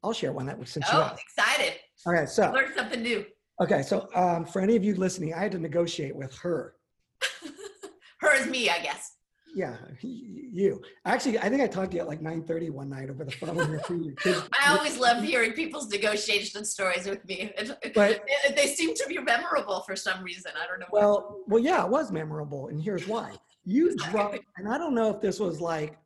I'll 0.05 0.13
share 0.13 0.33
one 0.33 0.47
that 0.47 0.59
was 0.59 0.71
since 0.71 0.87
you 0.93 0.99
Oh, 0.99 1.15
excited. 1.19 1.79
All 2.07 2.13
right, 2.13 2.29
so 2.29 2.51
Learn 2.51 2.75
something 2.75 3.03
new. 3.03 3.25
okay, 3.61 3.83
so 3.83 4.09
um, 4.15 4.45
for 4.45 4.61
any 4.61 4.75
of 4.75 4.83
you 4.83 4.95
listening, 4.97 5.33
I 5.35 5.39
had 5.39 5.53
to 5.53 5.59
negotiate 5.59 6.17
with 6.17 6.37
her. 6.39 6.75
Her 8.19 8.35
is 8.35 8.47
me, 8.47 8.69
I 8.69 8.81
guess. 8.81 9.17
Yeah, 9.55 9.77
you. 10.01 10.81
Actually, 11.05 11.39
I 11.39 11.49
think 11.49 11.61
I 11.63 11.67
talked 11.67 11.91
to 11.91 11.97
you 11.97 12.03
at 12.03 12.09
like 12.09 12.23
9:30 12.23 12.71
one 12.71 12.89
night 12.89 13.11
over 13.11 13.25
the 13.25 13.31
phone. 13.33 13.57
when 13.57 13.71
you 13.71 13.73
were 13.73 14.13
kids. 14.13 14.49
I 14.61 14.77
always 14.77 14.99
love 14.99 15.23
hearing 15.23 15.53
people's 15.53 15.89
negotiation 15.91 16.65
stories 16.65 17.07
with 17.07 17.25
me. 17.27 17.53
But 17.95 18.25
they 18.57 18.69
seem 18.69 18.95
to 18.95 19.05
be 19.09 19.19
memorable 19.19 19.81
for 19.81 19.95
some 19.95 20.23
reason. 20.23 20.53
I 20.63 20.67
don't 20.67 20.81
know. 20.81 20.87
why. 20.91 21.01
well, 21.01 21.41
well, 21.47 21.63
yeah, 21.63 21.85
it 21.85 21.91
was 21.91 22.11
memorable, 22.11 22.69
and 22.69 22.81
here's 22.81 23.07
why. 23.07 23.35
You 23.65 23.95
dropped, 24.11 24.39
and 24.57 24.69
I 24.69 24.79
don't 24.79 24.95
know 24.95 25.11
if 25.11 25.21
this 25.21 25.39
was 25.39 25.61
like 25.61 25.99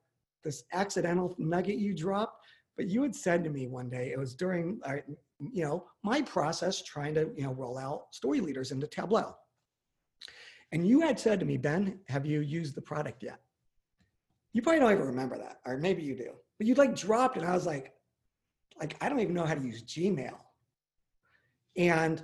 this 0.42 0.64
accidental 0.72 1.34
nugget 1.38 1.76
you 1.76 1.94
dropped, 1.94 2.44
but 2.76 2.88
you 2.88 3.02
had 3.02 3.14
said 3.14 3.44
to 3.44 3.50
me 3.50 3.66
one 3.68 3.88
day. 3.88 4.10
It 4.12 4.18
was 4.18 4.34
during, 4.34 4.80
uh, 4.84 4.96
you 5.38 5.64
know, 5.64 5.84
my 6.02 6.22
process 6.22 6.82
trying 6.82 7.14
to, 7.14 7.30
you 7.36 7.44
know, 7.44 7.52
roll 7.52 7.78
out 7.78 8.06
story 8.12 8.40
leaders 8.40 8.70
into 8.72 8.86
Tableau. 8.86 9.34
And 10.72 10.86
you 10.86 11.00
had 11.00 11.18
said 11.18 11.40
to 11.40 11.46
me, 11.46 11.56
Ben, 11.56 12.00
have 12.08 12.26
you 12.26 12.40
used 12.40 12.74
the 12.74 12.82
product 12.82 13.22
yet? 13.22 13.40
You 14.52 14.62
probably 14.62 14.80
don't 14.80 14.92
even 14.92 15.06
remember 15.06 15.38
that, 15.38 15.60
or 15.66 15.76
maybe 15.76 16.02
you 16.02 16.16
do. 16.16 16.32
But 16.58 16.66
you 16.66 16.74
like 16.74 16.96
dropped, 16.96 17.36
and 17.36 17.46
I 17.46 17.52
was 17.52 17.66
like, 17.66 17.92
like 18.80 18.96
I 19.00 19.08
don't 19.08 19.20
even 19.20 19.34
know 19.34 19.44
how 19.44 19.54
to 19.54 19.60
use 19.60 19.82
Gmail. 19.82 20.36
And 21.76 22.22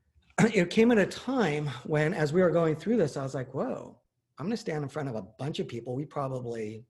it 0.54 0.70
came 0.70 0.90
at 0.92 0.98
a 0.98 1.06
time 1.06 1.68
when, 1.84 2.14
as 2.14 2.32
we 2.32 2.42
were 2.42 2.50
going 2.50 2.76
through 2.76 2.98
this, 2.98 3.16
I 3.16 3.22
was 3.22 3.34
like, 3.34 3.54
whoa, 3.54 3.98
I'm 4.38 4.46
going 4.46 4.52
to 4.52 4.56
stand 4.56 4.82
in 4.82 4.88
front 4.88 5.08
of 5.08 5.14
a 5.14 5.22
bunch 5.38 5.58
of 5.58 5.68
people. 5.68 5.94
We 5.94 6.04
probably, 6.04 6.84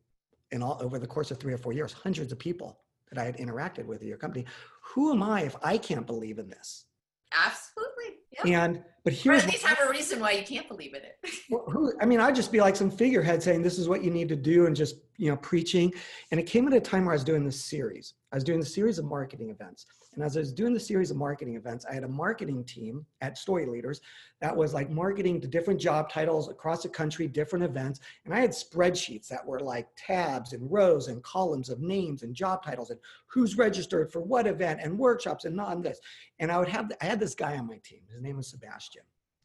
in 0.51 0.63
all 0.63 0.79
over 0.81 0.99
the 0.99 1.07
course 1.07 1.31
of 1.31 1.39
three 1.39 1.53
or 1.53 1.59
four 1.59 1.73
years, 1.73 1.93
hundreds 1.93 2.33
of 2.33 2.39
people 2.39 2.81
that 3.11 3.21
I 3.21 3.25
had 3.25 3.37
interacted 3.39 3.87
with 3.87 4.03
at 4.03 4.07
your 4.07 4.17
company. 4.17 4.47
Who 4.83 5.13
am 5.13 5.23
I 5.23 5.43
if 5.43 5.57
I 5.63 5.79
can't 5.79 6.07
believe 6.07 6.39
in 6.39 6.49
this? 6.49 6.87
Absolutely. 7.33 8.20
Yep. 8.33 8.47
And 8.47 8.85
but 9.05 9.13
Or 9.15 9.17
here's 9.17 9.45
at 9.45 9.51
least 9.51 9.65
have 9.65 9.79
a 9.81 9.91
reason 9.91 10.21
why 10.21 10.33
you 10.33 10.43
can't 10.43 10.69
believe 10.69 10.95
in 10.95 11.03
it. 11.03 11.19
Well, 11.51 11.65
who, 11.69 11.93
I 12.01 12.07
mean, 12.07 12.21
I'd 12.21 12.37
just 12.37 12.53
be 12.53 12.61
like 12.61 12.77
some 12.77 12.91
figurehead 12.91 13.43
saying, 13.43 13.63
this 13.63 13.79
is 13.79 13.89
what 13.89 14.05
you 14.05 14.11
need 14.11 14.29
to 14.29 14.37
do 14.37 14.67
and 14.67 14.77
just, 14.77 14.97
you 15.17 15.31
know, 15.31 15.37
preaching. 15.39 15.93
And 16.31 16.39
it 16.39 16.45
came 16.45 16.69
at 16.69 16.75
a 16.75 16.81
time 16.81 17.07
where 17.07 17.13
I 17.13 17.17
was 17.17 17.25
doing 17.25 17.45
this 17.45 17.65
series. 17.65 18.15
I 18.33 18.37
was 18.37 18.45
doing 18.45 18.61
a 18.61 18.65
series 18.65 18.99
of 18.99 19.05
marketing 19.05 19.51
events. 19.51 19.87
And 20.15 20.25
as 20.25 20.37
I 20.37 20.41
was 20.41 20.53
doing 20.53 20.73
the 20.73 20.81
series 20.81 21.11
of 21.11 21.17
marketing 21.17 21.57
events, 21.57 21.85
I 21.85 21.95
had 21.95 22.05
a 22.05 22.09
marketing 22.09 22.65
team 22.65 23.05
at 23.21 23.39
Story 23.39 23.67
Leaders 23.67 24.01
that 24.41 24.57
was 24.57 24.73
like 24.73 24.89
marketing 24.91 25.41
to 25.41 25.49
different 25.49 25.81
job 25.81 26.11
titles 26.11 26.49
across 26.49 26.83
the 26.83 26.89
country, 26.89 27.27
different 27.27 27.65
events. 27.65 28.01
And 28.25 28.35
I 28.35 28.41
had 28.41 28.51
spreadsheets 28.51 29.27
that 29.29 29.45
were 29.45 29.61
like 29.61 29.89
tabs 29.97 30.53
and 30.53 30.71
rows 30.71 31.09
and 31.09 31.23
columns 31.23 31.71
of 31.71 31.81
names 31.81 32.23
and 32.23 32.35
job 32.35 32.65
titles 32.65 32.91
and 32.91 33.01
who's 33.27 33.57
registered 33.57 34.13
for 34.13 34.21
what 34.21 34.47
event 34.47 34.81
and 34.83 34.99
workshops 34.99 35.45
and 35.45 35.57
not 35.57 35.83
this. 35.83 36.01
And 36.39 36.53
I 36.53 36.59
would 36.59 36.69
have, 36.69 36.91
I 37.01 37.05
had 37.05 37.21
this 37.21 37.35
guy 37.35 37.57
on 37.57 37.67
my 37.67 37.81
team. 37.85 38.01
His 38.13 38.23
name 38.23 38.37
was 38.37 38.49
Sebastian. 38.49 39.03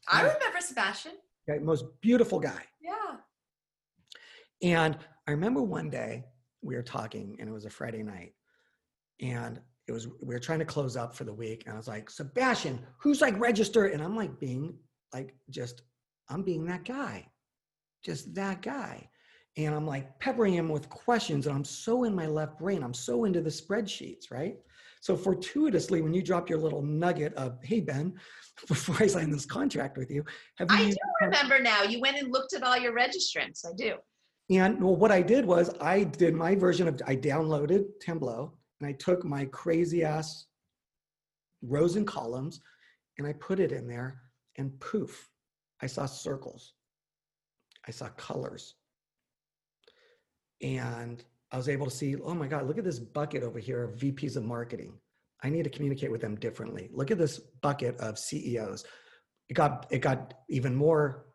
I 0.08 0.22
remember 0.22 0.60
Sebastian. 0.60 1.12
Okay, 1.48 1.58
most 1.60 1.84
beautiful 2.00 2.38
guy. 2.38 2.62
Yeah. 2.80 3.16
And 4.62 4.98
I 5.26 5.32
remember 5.32 5.62
one 5.62 5.90
day 5.90 6.24
we 6.62 6.76
were 6.76 6.82
talking 6.82 7.36
and 7.38 7.48
it 7.48 7.52
was 7.52 7.64
a 7.64 7.70
Friday 7.70 8.02
night 8.02 8.32
and 9.20 9.60
it 9.88 9.92
was, 9.92 10.08
we 10.08 10.34
were 10.34 10.40
trying 10.40 10.58
to 10.58 10.64
close 10.64 10.96
up 10.96 11.14
for 11.14 11.24
the 11.24 11.32
week. 11.32 11.64
And 11.66 11.74
I 11.74 11.76
was 11.76 11.88
like, 11.88 12.10
Sebastian, 12.10 12.80
who's 12.98 13.20
like 13.20 13.38
registered? 13.38 13.92
And 13.92 14.02
I'm 14.02 14.16
like 14.16 14.38
being 14.40 14.74
like, 15.14 15.34
just, 15.50 15.82
I'm 16.28 16.42
being 16.42 16.66
that 16.66 16.84
guy, 16.84 17.26
just 18.04 18.34
that 18.34 18.62
guy. 18.62 19.08
And 19.56 19.74
I'm 19.74 19.86
like 19.86 20.18
peppering 20.18 20.54
him 20.54 20.68
with 20.68 20.88
questions. 20.90 21.46
And 21.46 21.54
I'm 21.54 21.64
so 21.64 22.04
in 22.04 22.14
my 22.14 22.26
left 22.26 22.58
brain. 22.58 22.82
I'm 22.82 22.92
so 22.92 23.24
into 23.24 23.40
the 23.40 23.50
spreadsheets, 23.50 24.30
right? 24.30 24.56
So 25.00 25.16
fortuitously, 25.16 26.02
when 26.02 26.12
you 26.12 26.22
drop 26.22 26.50
your 26.50 26.58
little 26.58 26.82
nugget 26.82 27.32
of, 27.34 27.58
hey, 27.62 27.80
Ben, 27.80 28.14
before 28.68 28.96
I 28.98 29.06
sign 29.06 29.30
this 29.30 29.46
contract 29.46 29.96
with 29.96 30.10
you, 30.10 30.24
have 30.56 30.70
you 30.72 30.76
I 30.76 30.90
do 30.90 30.96
remember 31.22 31.60
now. 31.60 31.84
You 31.84 32.00
went 32.00 32.18
and 32.18 32.32
looked 32.32 32.54
at 32.54 32.62
all 32.64 32.76
your 32.76 32.92
registrants. 32.92 33.64
I 33.64 33.70
do. 33.76 33.94
And 34.50 34.82
well, 34.82 34.96
what 34.96 35.10
I 35.12 35.22
did 35.22 35.44
was 35.44 35.74
I 35.80 36.04
did 36.04 36.34
my 36.34 36.54
version 36.54 36.88
of, 36.88 37.00
I 37.06 37.16
downloaded 37.16 37.84
Tableau 38.00 38.52
and 38.80 38.88
I 38.88 38.92
took 38.92 39.24
my 39.24 39.46
crazy 39.46 40.04
ass 40.04 40.46
rows 41.62 41.96
and 41.96 42.06
columns 42.06 42.60
and 43.18 43.26
I 43.26 43.32
put 43.34 43.60
it 43.60 43.72
in 43.72 43.86
there 43.86 44.20
and 44.56 44.78
poof, 44.80 45.30
I 45.80 45.86
saw 45.86 46.06
circles. 46.06 46.74
I 47.86 47.90
saw 47.90 48.08
colors. 48.10 48.74
And 50.62 51.22
I 51.52 51.56
was 51.56 51.68
able 51.68 51.86
to 51.86 51.94
see, 51.94 52.16
oh 52.16 52.34
my 52.34 52.48
God, 52.48 52.66
look 52.66 52.78
at 52.78 52.84
this 52.84 52.98
bucket 52.98 53.42
over 53.42 53.58
here 53.58 53.84
of 53.84 53.96
VPs 53.96 54.36
of 54.36 54.44
marketing. 54.44 54.94
I 55.42 55.50
need 55.50 55.64
to 55.64 55.70
communicate 55.70 56.10
with 56.10 56.20
them 56.20 56.36
differently. 56.36 56.88
Look 56.92 57.10
at 57.10 57.18
this 57.18 57.38
bucket 57.38 57.96
of 57.98 58.18
CEOs. 58.18 58.84
It 59.48 59.54
got 59.54 59.86
it 59.90 59.98
got 59.98 60.34
even 60.48 60.74
more 60.74 61.26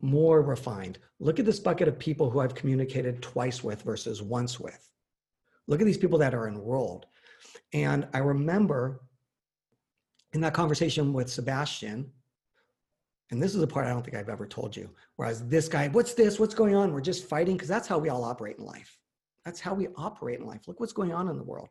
more 0.00 0.42
refined. 0.42 0.98
Look 1.18 1.40
at 1.40 1.46
this 1.46 1.58
bucket 1.58 1.88
of 1.88 1.98
people 1.98 2.30
who 2.30 2.40
I've 2.40 2.54
communicated 2.54 3.20
twice 3.20 3.64
with 3.64 3.82
versus 3.82 4.22
once 4.22 4.60
with. 4.60 4.88
Look 5.68 5.80
at 5.80 5.86
these 5.86 5.98
people 5.98 6.18
that 6.18 6.34
are 6.34 6.48
enrolled. 6.48 7.06
And 7.72 8.08
I 8.12 8.18
remember 8.18 9.02
in 10.32 10.40
that 10.40 10.54
conversation 10.54 11.12
with 11.12 11.30
Sebastian, 11.30 12.10
and 13.30 13.42
this 13.42 13.54
is 13.54 13.60
the 13.60 13.66
part 13.66 13.86
I 13.86 13.90
don't 13.90 14.02
think 14.02 14.16
I've 14.16 14.30
ever 14.30 14.46
told 14.46 14.74
you, 14.74 14.90
whereas 15.16 15.46
this 15.46 15.68
guy, 15.68 15.88
what's 15.88 16.14
this? 16.14 16.40
What's 16.40 16.54
going 16.54 16.74
on? 16.74 16.92
We're 16.92 17.02
just 17.02 17.28
fighting 17.28 17.56
because 17.56 17.68
that's 17.68 17.86
how 17.86 17.98
we 17.98 18.08
all 18.08 18.24
operate 18.24 18.58
in 18.58 18.64
life. 18.64 18.98
That's 19.44 19.60
how 19.60 19.74
we 19.74 19.88
operate 19.96 20.40
in 20.40 20.46
life. 20.46 20.66
Look 20.66 20.80
what's 20.80 20.92
going 20.92 21.12
on 21.12 21.28
in 21.28 21.36
the 21.36 21.44
world. 21.44 21.68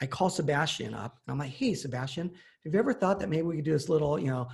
I 0.00 0.06
call 0.06 0.30
Sebastian 0.30 0.94
up 0.94 1.18
and 1.26 1.32
I'm 1.32 1.38
like, 1.38 1.50
hey, 1.50 1.74
Sebastian, 1.74 2.30
have 2.64 2.72
you 2.72 2.78
ever 2.78 2.92
thought 2.92 3.20
that 3.20 3.28
maybe 3.28 3.42
we 3.42 3.56
could 3.56 3.64
do 3.64 3.72
this 3.72 3.88
little, 3.88 4.18
you 4.18 4.28
know, 4.28 4.48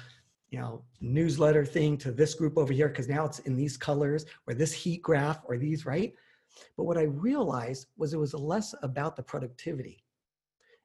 you 0.50 0.58
know, 0.58 0.82
newsletter 1.00 1.64
thing 1.64 1.98
to 1.98 2.10
this 2.10 2.34
group 2.34 2.56
over 2.56 2.72
here 2.72 2.88
because 2.88 3.08
now 3.08 3.26
it's 3.26 3.40
in 3.40 3.54
these 3.54 3.76
colors 3.76 4.24
or 4.46 4.54
this 4.54 4.72
heat 4.72 5.02
graph 5.02 5.40
or 5.44 5.58
these, 5.58 5.84
right? 5.84 6.14
But 6.76 6.84
what 6.84 6.98
I 6.98 7.02
realized 7.02 7.86
was 7.96 8.12
it 8.12 8.18
was 8.18 8.34
less 8.34 8.74
about 8.82 9.16
the 9.16 9.22
productivity. 9.22 10.04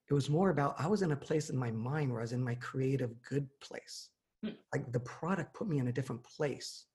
It 0.10 0.14
was 0.14 0.30
more 0.30 0.50
about 0.50 0.76
I 0.78 0.88
was 0.88 1.02
in 1.02 1.12
a 1.12 1.16
place 1.16 1.50
in 1.50 1.58
my 1.58 1.72
mind 1.72 2.12
where 2.12 2.22
I 2.22 2.24
was 2.24 2.34
in 2.34 2.44
my 2.44 2.56
creative 2.56 3.12
good 3.22 3.48
place. 3.60 4.10
Hmm. 4.44 4.52
Like 4.74 4.92
the 4.92 5.00
product 5.00 5.54
put 5.54 5.68
me 5.68 5.80
in 5.80 5.88
a 5.88 5.94
different 5.94 6.24
place. 6.24 6.86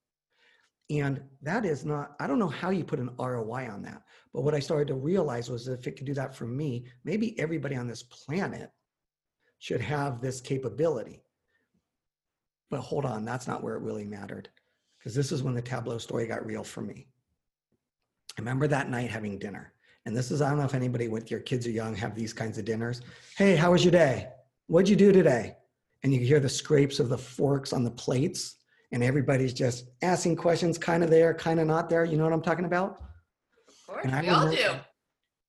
And 0.91 1.23
that 1.43 1.67
is 1.67 1.85
not, 1.85 2.17
I 2.19 2.27
don't 2.27 2.39
know 2.39 2.49
how 2.49 2.71
you 2.71 2.83
put 2.83 2.99
an 2.99 3.11
ROI 3.19 3.69
on 3.71 3.83
that. 3.83 4.03
But 4.33 4.43
what 4.43 4.55
I 4.55 4.59
started 4.59 4.89
to 4.89 4.95
realize 4.95 5.51
was 5.51 5.69
if 5.69 5.87
it 5.87 5.97
could 5.97 6.07
do 6.07 6.15
that 6.15 6.35
for 6.35 6.47
me, 6.47 6.87
maybe 7.05 7.39
everybody 7.39 7.77
on 7.77 7.87
this 7.87 8.03
planet 8.03 8.71
should 9.59 9.83
have 9.83 10.21
this 10.21 10.41
capability. 10.41 11.23
But 12.71 12.81
hold 12.81 13.05
on, 13.05 13.25
that's 13.25 13.47
not 13.47 13.63
where 13.63 13.75
it 13.75 13.83
really 13.83 14.05
mattered. 14.05 14.49
Because 14.99 15.15
this 15.15 15.31
is 15.31 15.43
when 15.43 15.55
the 15.55 15.63
Tableau 15.63 15.99
story 15.99 16.27
got 16.27 16.47
real 16.47 16.65
for 16.65 16.81
me. 16.81 17.07
I 18.39 18.41
remember 18.41 18.69
that 18.69 18.89
night 18.89 19.11
having 19.11 19.37
dinner. 19.37 19.73
And 20.07 20.17
this 20.17 20.31
is, 20.31 20.41
I 20.41 20.49
don't 20.49 20.59
know 20.59 20.65
if 20.65 20.75
anybody 20.75 21.09
with 21.09 21.29
your 21.29 21.41
kids 21.41 21.67
are 21.67 21.71
young 21.73 21.95
have 21.97 22.15
these 22.15 22.33
kinds 22.33 22.57
of 22.57 22.65
dinners. 22.65 23.01
Hey, 23.37 23.57
how 23.57 23.73
was 23.73 23.85
your 23.85 23.91
day? 23.91 24.29
What'd 24.69 24.89
you 24.89 24.95
do 24.95 25.11
today? 25.13 25.57
And 26.05 26.15
you 26.15 26.21
hear 26.21 26.39
the 26.39 26.49
scrapes 26.49 27.01
of 27.01 27.09
the 27.09 27.19
forks 27.19 27.73
on 27.73 27.83
the 27.83 27.91
plates, 27.91 28.55
and 28.93 29.03
everybody's 29.03 29.53
just 29.53 29.87
asking 30.03 30.37
questions, 30.37 30.79
kind 30.79 31.03
of 31.03 31.11
there, 31.11 31.35
kind 31.35 31.59
of 31.59 31.67
not 31.67 31.91
there. 31.91 32.05
You 32.05 32.17
know 32.17 32.23
what 32.25 32.33
I'm 32.33 32.41
talking 32.41 32.65
about? 32.65 33.03
Of 33.67 33.75
course, 33.87 34.05
we 34.07 34.13
all 34.13 34.47
remember- 34.47 34.55
do. 34.57 34.71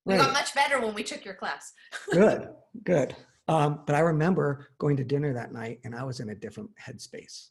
We 0.05 0.15
Right. 0.15 0.23
got 0.23 0.33
much 0.33 0.55
better 0.55 0.79
when 0.81 0.95
we 0.95 1.03
took 1.03 1.23
your 1.23 1.35
class. 1.35 1.71
good, 2.11 2.49
good. 2.83 3.15
Um, 3.47 3.83
but 3.85 3.95
I 3.95 3.99
remember 3.99 4.69
going 4.79 4.97
to 4.97 5.03
dinner 5.03 5.33
that 5.33 5.51
night 5.53 5.81
and 5.83 5.93
I 5.93 6.03
was 6.03 6.19
in 6.21 6.29
a 6.29 6.35
different 6.35 6.71
headspace. 6.83 7.49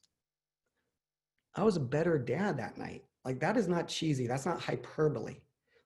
I 1.54 1.62
was 1.62 1.76
a 1.76 1.80
better 1.80 2.18
dad 2.18 2.56
that 2.58 2.76
night. 2.76 3.04
Like 3.28 3.40
that 3.40 3.58
is 3.58 3.68
not 3.68 3.88
cheesy. 3.88 4.26
That's 4.26 4.46
not 4.46 4.58
hyperbole. 4.58 5.36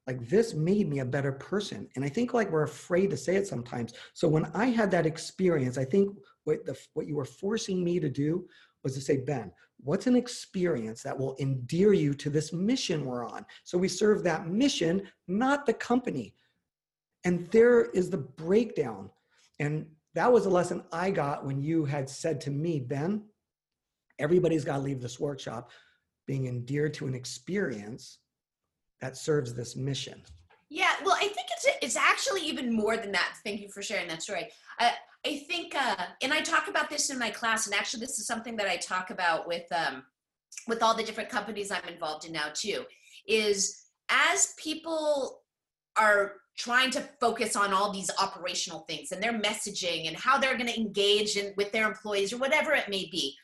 Like 0.06 0.28
this 0.28 0.54
made 0.54 0.88
me 0.88 1.00
a 1.00 1.04
better 1.04 1.32
person. 1.32 1.88
And 1.96 2.04
I 2.04 2.08
think 2.08 2.32
like 2.32 2.52
we're 2.52 2.62
afraid 2.62 3.10
to 3.10 3.16
say 3.16 3.34
it 3.34 3.48
sometimes. 3.48 3.94
So 4.14 4.28
when 4.28 4.44
I 4.54 4.66
had 4.66 4.92
that 4.92 5.06
experience, 5.06 5.76
I 5.76 5.84
think 5.84 6.16
what 6.44 6.64
the 6.64 6.78
what 6.94 7.08
you 7.08 7.16
were 7.16 7.24
forcing 7.24 7.82
me 7.82 7.98
to 7.98 8.08
do 8.08 8.46
was 8.84 8.94
to 8.94 9.00
say, 9.00 9.16
Ben, 9.16 9.50
what's 9.78 10.06
an 10.06 10.14
experience 10.14 11.02
that 11.02 11.18
will 11.18 11.34
endear 11.40 11.92
you 11.92 12.14
to 12.14 12.30
this 12.30 12.52
mission 12.52 13.04
we're 13.04 13.26
on? 13.26 13.44
So 13.64 13.76
we 13.76 13.88
serve 13.88 14.22
that 14.22 14.46
mission, 14.46 15.02
not 15.26 15.66
the 15.66 15.74
company. 15.74 16.36
And 17.24 17.50
there 17.50 17.86
is 17.86 18.08
the 18.08 18.18
breakdown. 18.18 19.10
And 19.58 19.86
that 20.14 20.32
was 20.32 20.46
a 20.46 20.50
lesson 20.50 20.84
I 20.92 21.10
got 21.10 21.44
when 21.44 21.60
you 21.60 21.86
had 21.86 22.08
said 22.08 22.40
to 22.42 22.52
me, 22.52 22.78
Ben, 22.78 23.24
everybody's 24.20 24.64
got 24.64 24.76
to 24.76 24.82
leave 24.82 25.00
this 25.00 25.18
workshop 25.18 25.72
being 26.32 26.46
endeared 26.46 26.94
to 26.94 27.06
an 27.06 27.14
experience 27.14 28.20
that 29.02 29.18
serves 29.18 29.52
this 29.52 29.76
mission. 29.76 30.22
Yeah, 30.70 30.92
well, 31.04 31.14
I 31.14 31.28
think 31.28 31.48
it's 31.54 31.66
it's 31.82 31.96
actually 31.96 32.40
even 32.46 32.72
more 32.72 32.96
than 32.96 33.12
that. 33.12 33.34
Thank 33.44 33.60
you 33.60 33.68
for 33.68 33.82
sharing 33.82 34.08
that 34.08 34.22
story. 34.22 34.48
I 34.78 34.92
I 35.26 35.44
think, 35.46 35.74
uh, 35.76 36.06
and 36.22 36.32
I 36.32 36.40
talk 36.40 36.68
about 36.68 36.88
this 36.88 37.10
in 37.10 37.18
my 37.18 37.28
class, 37.28 37.66
and 37.66 37.74
actually, 37.74 38.00
this 38.00 38.18
is 38.18 38.26
something 38.26 38.56
that 38.56 38.66
I 38.66 38.78
talk 38.78 39.10
about 39.10 39.46
with 39.46 39.66
um, 39.72 40.04
with 40.66 40.82
all 40.82 40.94
the 40.96 41.02
different 41.02 41.28
companies 41.28 41.70
I'm 41.70 41.86
involved 41.86 42.24
in 42.24 42.32
now 42.32 42.48
too. 42.54 42.86
Is 43.26 43.82
as 44.08 44.54
people 44.56 45.42
are 45.98 46.36
trying 46.56 46.90
to 46.92 47.02
focus 47.20 47.56
on 47.56 47.74
all 47.74 47.92
these 47.92 48.10
operational 48.18 48.86
things 48.88 49.12
and 49.12 49.22
their 49.22 49.38
messaging 49.38 50.08
and 50.08 50.16
how 50.16 50.38
they're 50.38 50.56
going 50.56 50.72
to 50.72 50.80
engage 50.80 51.36
in, 51.36 51.52
with 51.58 51.72
their 51.72 51.86
employees 51.86 52.32
or 52.32 52.38
whatever 52.38 52.72
it 52.72 52.88
may 52.88 53.06
be. 53.10 53.36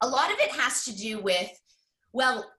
A 0.00 0.08
lot 0.08 0.32
of 0.32 0.38
it 0.38 0.50
has 0.52 0.84
to 0.86 0.96
do 0.96 1.20
with, 1.20 1.50
well, 2.16 2.50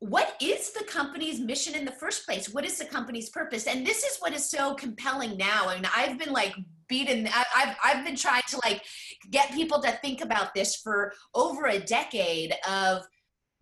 what 0.00 0.36
is 0.42 0.72
the 0.72 0.84
company's 0.84 1.40
mission 1.40 1.74
in 1.74 1.86
the 1.86 1.92
first 1.92 2.26
place? 2.26 2.52
What 2.52 2.66
is 2.66 2.76
the 2.76 2.84
company's 2.84 3.30
purpose? 3.30 3.66
And 3.66 3.86
this 3.86 4.04
is 4.04 4.18
what 4.18 4.34
is 4.34 4.50
so 4.50 4.74
compelling 4.74 5.38
now. 5.38 5.68
I 5.68 5.76
mean, 5.76 5.88
I've 5.96 6.18
been 6.18 6.34
like 6.34 6.54
beaten, 6.86 7.26
I've, 7.56 7.76
I've 7.82 8.04
been 8.04 8.14
trying 8.14 8.42
to 8.48 8.60
like 8.62 8.82
get 9.30 9.52
people 9.52 9.80
to 9.80 9.90
think 10.02 10.22
about 10.22 10.52
this 10.52 10.76
for 10.76 11.14
over 11.34 11.64
a 11.64 11.78
decade 11.78 12.52
of 12.68 13.04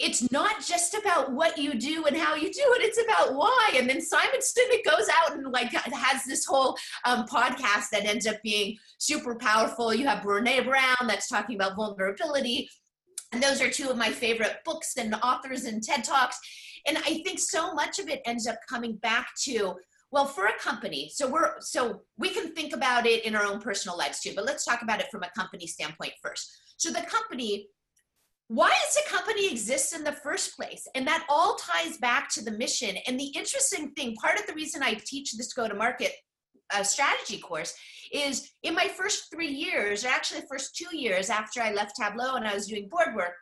it's 0.00 0.32
not 0.32 0.66
just 0.66 0.94
about 0.94 1.30
what 1.30 1.56
you 1.56 1.74
do 1.74 2.04
and 2.06 2.16
how 2.16 2.34
you 2.34 2.52
do 2.52 2.64
it 2.74 2.82
it's 2.82 3.00
about 3.00 3.34
why 3.34 3.70
and 3.76 3.88
then 3.88 4.00
simon 4.00 4.40
sinek 4.40 4.82
goes 4.84 5.06
out 5.20 5.36
and 5.36 5.52
like 5.52 5.68
has 5.70 6.24
this 6.24 6.46
whole 6.46 6.76
um, 7.04 7.26
podcast 7.26 7.90
that 7.92 8.04
ends 8.04 8.26
up 8.26 8.36
being 8.42 8.76
super 8.98 9.36
powerful 9.36 9.94
you 9.94 10.06
have 10.06 10.24
brene 10.24 10.64
brown 10.64 11.06
that's 11.06 11.28
talking 11.28 11.54
about 11.54 11.76
vulnerability 11.76 12.68
and 13.32 13.42
those 13.42 13.60
are 13.60 13.70
two 13.70 13.88
of 13.88 13.96
my 13.96 14.10
favorite 14.10 14.58
books 14.64 14.96
and 14.96 15.14
authors 15.22 15.64
and 15.64 15.82
ted 15.82 16.04
talks 16.04 16.38
and 16.86 16.98
i 16.98 17.22
think 17.24 17.38
so 17.38 17.74
much 17.74 17.98
of 17.98 18.08
it 18.08 18.22
ends 18.26 18.46
up 18.46 18.56
coming 18.68 18.96
back 18.96 19.28
to 19.40 19.74
well 20.10 20.26
for 20.26 20.46
a 20.46 20.58
company 20.58 21.10
so 21.12 21.28
we're 21.28 21.54
so 21.60 22.02
we 22.18 22.30
can 22.30 22.54
think 22.54 22.74
about 22.74 23.06
it 23.06 23.24
in 23.24 23.34
our 23.34 23.44
own 23.44 23.60
personal 23.60 23.96
lives 23.96 24.20
too 24.20 24.32
but 24.34 24.44
let's 24.44 24.64
talk 24.64 24.82
about 24.82 25.00
it 25.00 25.06
from 25.10 25.22
a 25.22 25.30
company 25.36 25.66
standpoint 25.66 26.12
first 26.22 26.50
so 26.76 26.90
the 26.90 27.02
company 27.02 27.68
why 28.48 28.68
does 28.68 28.98
a 29.06 29.08
company 29.08 29.50
exist 29.50 29.94
in 29.94 30.04
the 30.04 30.12
first 30.12 30.56
place? 30.56 30.86
And 30.94 31.06
that 31.06 31.24
all 31.30 31.56
ties 31.56 31.96
back 31.96 32.28
to 32.34 32.44
the 32.44 32.50
mission. 32.50 32.96
And 33.06 33.18
the 33.18 33.32
interesting 33.34 33.92
thing, 33.92 34.14
part 34.16 34.38
of 34.38 34.46
the 34.46 34.52
reason 34.52 34.82
I 34.82 34.92
teach 35.06 35.32
this 35.32 35.54
go 35.54 35.66
to 35.66 35.74
market 35.74 36.12
uh, 36.74 36.82
strategy 36.82 37.38
course 37.38 37.74
is 38.12 38.50
in 38.62 38.74
my 38.74 38.88
first 38.88 39.30
three 39.32 39.48
years, 39.48 40.04
or 40.04 40.08
actually 40.08 40.42
first 40.48 40.76
two 40.76 40.96
years 40.96 41.30
after 41.30 41.62
I 41.62 41.72
left 41.72 41.96
Tableau 41.96 42.34
and 42.34 42.46
I 42.46 42.54
was 42.54 42.66
doing 42.66 42.88
board 42.88 43.14
work, 43.14 43.34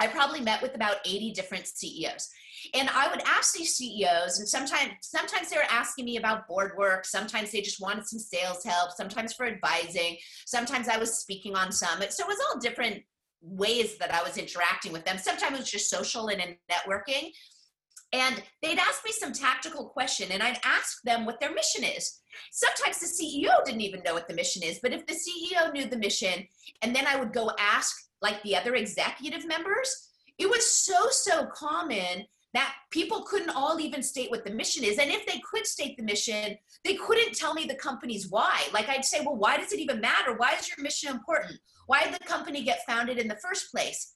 I 0.00 0.06
probably 0.06 0.40
met 0.40 0.62
with 0.62 0.74
about 0.74 0.96
80 1.04 1.32
different 1.32 1.66
CEOs. 1.66 2.28
And 2.74 2.88
I 2.90 3.08
would 3.08 3.22
ask 3.26 3.54
these 3.54 3.76
CEOs, 3.76 4.38
and 4.38 4.48
sometimes 4.48 4.92
sometimes 5.02 5.48
they 5.48 5.56
were 5.56 5.62
asking 5.70 6.04
me 6.04 6.16
about 6.16 6.48
board 6.48 6.72
work, 6.76 7.04
sometimes 7.06 7.52
they 7.52 7.60
just 7.60 7.80
wanted 7.80 8.06
some 8.06 8.18
sales 8.18 8.64
help, 8.64 8.90
sometimes 8.92 9.32
for 9.32 9.46
advising, 9.46 10.16
sometimes 10.46 10.88
I 10.88 10.98
was 10.98 11.18
speaking 11.18 11.54
on 11.54 11.72
summit. 11.72 12.12
So 12.12 12.24
it 12.24 12.28
was 12.28 12.38
all 12.48 12.60
different 12.60 13.02
ways 13.42 13.96
that 13.98 14.12
I 14.12 14.22
was 14.22 14.36
interacting 14.36 14.92
with 14.92 15.04
them. 15.04 15.16
Sometimes 15.16 15.54
it 15.54 15.60
was 15.60 15.70
just 15.70 15.90
social 15.90 16.28
and 16.28 16.40
in 16.40 16.56
networking. 16.70 17.30
And 18.12 18.42
they'd 18.60 18.78
ask 18.78 19.04
me 19.04 19.12
some 19.12 19.32
tactical 19.32 19.84
question, 19.84 20.32
and 20.32 20.42
I'd 20.42 20.58
ask 20.64 21.00
them 21.02 21.24
what 21.24 21.38
their 21.38 21.54
mission 21.54 21.84
is. 21.84 22.20
Sometimes 22.50 22.98
the 22.98 23.06
CEO 23.06 23.64
didn't 23.64 23.82
even 23.82 24.02
know 24.02 24.14
what 24.14 24.26
the 24.26 24.34
mission 24.34 24.62
is, 24.62 24.80
but 24.82 24.92
if 24.92 25.06
the 25.06 25.14
CEO 25.14 25.72
knew 25.72 25.86
the 25.86 25.96
mission, 25.96 26.46
and 26.82 26.94
then 26.94 27.06
I 27.06 27.16
would 27.16 27.32
go 27.32 27.50
ask 27.58 27.96
like 28.20 28.42
the 28.42 28.56
other 28.56 28.74
executive 28.74 29.46
members, 29.46 30.08
it 30.38 30.50
was 30.50 30.68
so, 30.68 31.08
so 31.10 31.46
common 31.46 32.26
that 32.52 32.74
people 32.90 33.22
couldn't 33.22 33.50
all 33.50 33.78
even 33.78 34.02
state 34.02 34.30
what 34.30 34.44
the 34.44 34.50
mission 34.50 34.82
is. 34.82 34.98
And 34.98 35.10
if 35.10 35.24
they 35.24 35.40
could 35.48 35.66
state 35.66 35.96
the 35.96 36.02
mission, 36.02 36.56
they 36.84 36.94
couldn't 36.94 37.36
tell 37.36 37.54
me 37.54 37.64
the 37.64 37.76
company's 37.76 38.28
why. 38.28 38.64
Like 38.72 38.88
I'd 38.88 39.04
say, 39.04 39.20
well, 39.24 39.36
why 39.36 39.56
does 39.56 39.72
it 39.72 39.78
even 39.78 40.00
matter? 40.00 40.34
Why 40.36 40.54
is 40.58 40.68
your 40.68 40.82
mission 40.82 41.10
important? 41.10 41.60
Why 41.86 42.04
did 42.04 42.14
the 42.14 42.24
company 42.24 42.64
get 42.64 42.84
founded 42.86 43.18
in 43.18 43.28
the 43.28 43.36
first 43.36 43.70
place? 43.70 44.14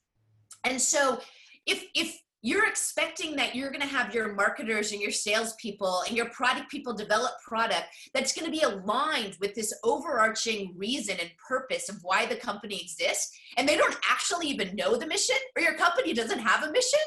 And 0.65 0.81
so 0.81 1.21
if 1.65 1.85
if 1.95 2.19
you're 2.45 2.67
expecting 2.67 3.35
that 3.35 3.55
you're 3.55 3.71
going 3.71 3.81
to 3.81 3.87
have 3.87 4.13
your 4.13 4.31
marketers 4.33 4.91
and 4.91 5.01
your 5.01 5.09
salespeople 5.09 6.03
and 6.07 6.15
your 6.15 6.29
product 6.29 6.69
people 6.69 6.93
develop 6.93 7.31
product 7.43 7.85
that's 8.13 8.33
going 8.33 8.45
to 8.45 8.51
be 8.51 8.61
aligned 8.61 9.35
with 9.41 9.55
this 9.55 9.73
overarching 9.83 10.71
reason 10.77 11.17
and 11.19 11.31
purpose 11.47 11.89
of 11.89 11.97
why 12.03 12.23
the 12.27 12.35
company 12.35 12.79
exists, 12.79 13.35
and 13.57 13.67
they 13.67 13.75
don't 13.75 13.97
actually 14.07 14.45
even 14.45 14.75
know 14.75 14.95
the 14.95 15.07
mission, 15.07 15.35
or 15.57 15.63
your 15.63 15.73
company 15.73 16.13
doesn't 16.13 16.37
have 16.37 16.61
a 16.61 16.71
mission, 16.71 16.99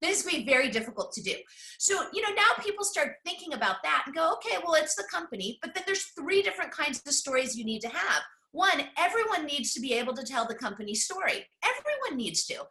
then 0.00 0.10
it's 0.10 0.22
going 0.22 0.36
to 0.36 0.40
be 0.40 0.50
very 0.50 0.70
difficult 0.70 1.12
to 1.12 1.22
do. 1.22 1.34
So, 1.78 2.06
you 2.14 2.22
know, 2.22 2.34
now 2.34 2.64
people 2.64 2.82
start 2.82 3.16
thinking 3.22 3.52
about 3.52 3.82
that 3.82 4.04
and 4.06 4.14
go, 4.14 4.32
okay, 4.36 4.56
well, 4.64 4.76
it's 4.82 4.94
the 4.94 5.04
company, 5.12 5.58
but 5.60 5.74
then 5.74 5.84
there's 5.86 6.12
three 6.18 6.40
different 6.40 6.70
kinds 6.70 7.02
of 7.06 7.12
stories 7.12 7.54
you 7.54 7.66
need 7.66 7.82
to 7.82 7.90
have. 7.90 8.22
One, 8.52 8.84
everyone 8.96 9.44
needs 9.44 9.74
to 9.74 9.80
be 9.80 9.92
able 9.92 10.14
to 10.14 10.24
tell 10.24 10.46
the 10.46 10.54
company 10.54 10.94
story. 10.94 11.44
Everyone 11.62 12.16
needs 12.16 12.46
to. 12.46 12.62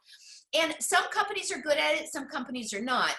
And 0.55 0.75
some 0.79 1.03
companies 1.11 1.51
are 1.51 1.61
good 1.61 1.77
at 1.77 1.95
it, 1.95 2.07
some 2.07 2.27
companies 2.27 2.73
are 2.73 2.81
not. 2.81 3.11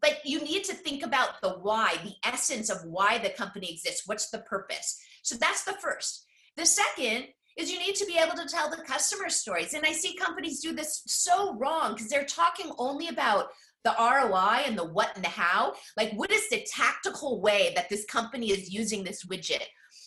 But 0.00 0.20
you 0.24 0.40
need 0.40 0.64
to 0.64 0.74
think 0.74 1.04
about 1.04 1.40
the 1.42 1.50
why, 1.50 1.96
the 2.04 2.14
essence 2.24 2.70
of 2.70 2.84
why 2.84 3.18
the 3.18 3.30
company 3.30 3.72
exists. 3.72 4.06
What's 4.06 4.30
the 4.30 4.38
purpose? 4.40 5.00
So 5.22 5.36
that's 5.36 5.64
the 5.64 5.72
first. 5.74 6.24
The 6.56 6.66
second 6.66 7.26
is 7.56 7.70
you 7.70 7.78
need 7.80 7.96
to 7.96 8.06
be 8.06 8.16
able 8.16 8.36
to 8.36 8.46
tell 8.46 8.70
the 8.70 8.82
customer 8.84 9.28
stories. 9.28 9.74
And 9.74 9.84
I 9.84 9.92
see 9.92 10.14
companies 10.14 10.60
do 10.60 10.72
this 10.72 11.02
so 11.06 11.56
wrong 11.56 11.94
because 11.94 12.08
they're 12.08 12.24
talking 12.24 12.70
only 12.78 13.08
about 13.08 13.48
the 13.84 13.94
ROI 13.98 14.62
and 14.66 14.78
the 14.78 14.84
what 14.84 15.14
and 15.16 15.24
the 15.24 15.28
how. 15.28 15.74
Like, 15.96 16.12
what 16.12 16.30
is 16.30 16.48
the 16.48 16.64
tactical 16.70 17.40
way 17.40 17.72
that 17.74 17.88
this 17.88 18.04
company 18.04 18.52
is 18.52 18.72
using 18.72 19.02
this 19.02 19.24
widget? 19.24 19.64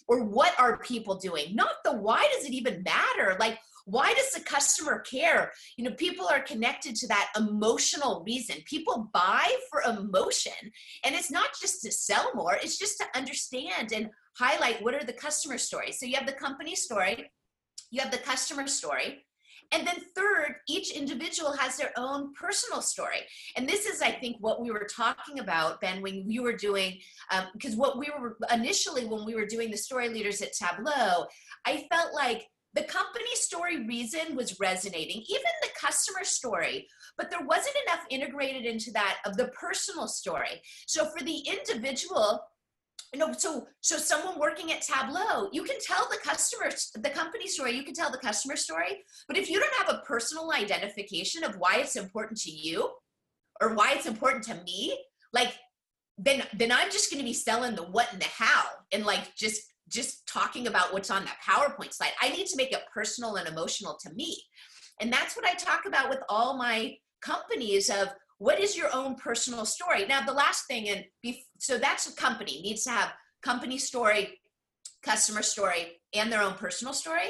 Or 0.08 0.24
what 0.24 0.58
are 0.60 0.80
people 0.80 1.16
doing? 1.16 1.56
Not 1.56 1.76
the 1.84 1.94
why 1.94 2.28
does 2.34 2.46
it 2.46 2.54
even 2.54 2.84
matter? 2.84 3.36
Like, 3.40 3.60
why 3.86 4.14
does 4.14 4.32
the 4.32 4.42
customer 4.42 5.00
care? 5.00 5.52
You 5.78 5.86
know 5.86 5.92
people 5.96 6.28
are 6.28 6.42
connected 6.42 6.96
to 6.96 7.08
that 7.08 7.32
emotional 7.38 8.24
reason. 8.26 8.58
People 8.66 9.10
buy 9.14 9.54
for 9.70 9.82
emotion 9.82 10.54
and 11.04 11.16
it's 11.16 11.32
not 11.32 11.50
just 11.60 11.82
to 11.84 11.92
sell 11.92 12.32
more 12.36 12.58
it's 12.62 12.78
just 12.78 12.98
to 13.00 13.06
understand 13.16 13.92
and 13.94 14.10
highlight 14.38 14.82
what 14.82 14.94
are 14.94 15.04
the 15.04 15.14
customer 15.14 15.58
stories. 15.58 16.00
So 16.00 16.06
you 16.06 16.16
have 16.16 16.28
the 16.28 16.34
company 16.34 16.76
story 16.76 17.32
you 17.92 18.02
have 18.02 18.12
the 18.12 18.18
customer 18.18 18.68
story 18.68 19.26
and 19.74 19.88
then 19.88 19.96
third 20.16 20.56
each 20.68 20.92
individual 20.92 21.54
has 21.54 21.78
their 21.78 21.92
own 21.98 22.34
personal 22.34 22.82
story. 22.82 23.20
And 23.56 23.68
this 23.68 23.86
is 23.86 24.02
i 24.02 24.12
think 24.12 24.38
what 24.40 24.62
we 24.62 24.72
were 24.72 24.88
talking 24.90 25.40
about 25.40 25.82
ben 25.82 26.02
when 26.02 26.30
you 26.30 26.42
were 26.42 26.56
doing 26.56 27.00
because 27.54 27.74
um, 27.74 27.80
what 27.80 27.98
we 27.98 28.10
were 28.20 28.38
initially 28.54 29.06
when 29.06 29.26
we 29.26 29.36
were 29.36 29.46
doing 29.46 29.70
the 29.70 29.78
story 29.78 30.10
leaders 30.10 30.42
at 30.42 30.54
tableau 30.54 31.26
i 31.66 31.86
felt 31.92 32.14
like 32.14 32.48
the 32.74 32.84
company 32.84 33.34
story 33.34 33.86
reason 33.86 34.36
was 34.36 34.60
resonating, 34.60 35.24
even 35.28 35.52
the 35.62 35.70
customer 35.80 36.24
story, 36.24 36.88
but 37.18 37.30
there 37.30 37.46
wasn't 37.46 37.76
enough 37.88 38.06
integrated 38.10 38.66
into 38.66 38.92
that 38.92 39.18
of 39.26 39.36
the 39.36 39.48
personal 39.48 40.08
story. 40.08 40.62
So 40.88 41.06
for 41.06 41.24
the 41.24 41.40
individual, 41.40 42.42
you 43.14 43.20
know, 43.20 43.34
so 43.34 43.68
so 43.82 43.98
someone 43.98 44.40
working 44.40 44.72
at 44.72 44.82
Tableau, 44.82 45.50
you 45.52 45.64
can 45.64 45.78
tell 45.82 46.08
the 46.10 46.18
customer 46.24 46.72
the 46.96 47.10
company 47.10 47.48
story, 47.48 47.74
you 47.76 47.84
can 47.84 47.94
tell 47.94 48.10
the 48.12 48.18
customer 48.18 48.56
story, 48.56 49.04
but 49.28 49.38
if 49.38 49.50
you 49.50 49.60
don't 49.60 49.74
have 49.76 49.90
a 49.90 50.02
personal 50.06 50.52
identification 50.54 51.44
of 51.44 51.56
why 51.58 51.78
it's 51.78 51.98
important 51.98 52.40
to 52.42 52.52
you 52.52 52.90
or 53.62 53.74
why 53.74 53.92
it's 53.94 54.06
important 54.06 54.46
to 54.46 54.56
me, 54.64 54.98
like 55.34 55.54
then 56.18 56.44
then 56.54 56.72
I'm 56.72 56.90
just 56.90 57.12
going 57.12 57.20
to 57.20 57.28
be 57.28 57.34
selling 57.34 57.76
the 57.76 57.84
what 57.84 58.14
and 58.14 58.22
the 58.22 58.28
how 58.28 58.64
and 58.94 59.06
like 59.06 59.36
just 59.36 59.62
just 59.92 60.26
talking 60.28 60.68
about 60.68 60.94
what's 60.94 61.12
on 61.12 61.26
that 61.26 61.38
PowerPoint 61.48 61.94
slide. 61.94 62.12
I 62.22 62.30
need 62.30 62.48
to 62.48 62.58
make 62.58 62.72
it 62.72 62.82
personal 62.94 63.36
and 63.36 63.48
emotional 63.48 63.98
to 64.02 64.14
me. 64.14 64.38
And 65.00 65.12
that's 65.12 65.36
what 65.36 65.46
I 65.46 65.54
talk 65.54 65.86
about 65.86 66.10
with 66.10 66.20
all 66.30 66.58
my 66.58 66.96
companies 67.22 67.90
of 67.90 68.10
what 68.38 68.60
is 68.60 68.76
your 68.76 68.90
own 68.94 69.16
personal 69.16 69.66
story. 69.66 70.06
Now, 70.06 70.26
the 70.26 70.34
last 70.34 70.66
thing, 70.68 70.90
and 70.90 71.06
so 71.60 71.78
that's 71.78 72.08
a 72.08 72.16
company 72.16 72.62
needs 72.62 72.84
to 72.86 72.92
have 72.92 73.14
company 73.44 73.78
story, 73.78 74.40
customer 75.04 75.44
story, 75.44 76.02
and 76.14 76.32
their 76.32 76.42
own 76.42 76.54
personal 76.54 76.94
story. 76.94 77.30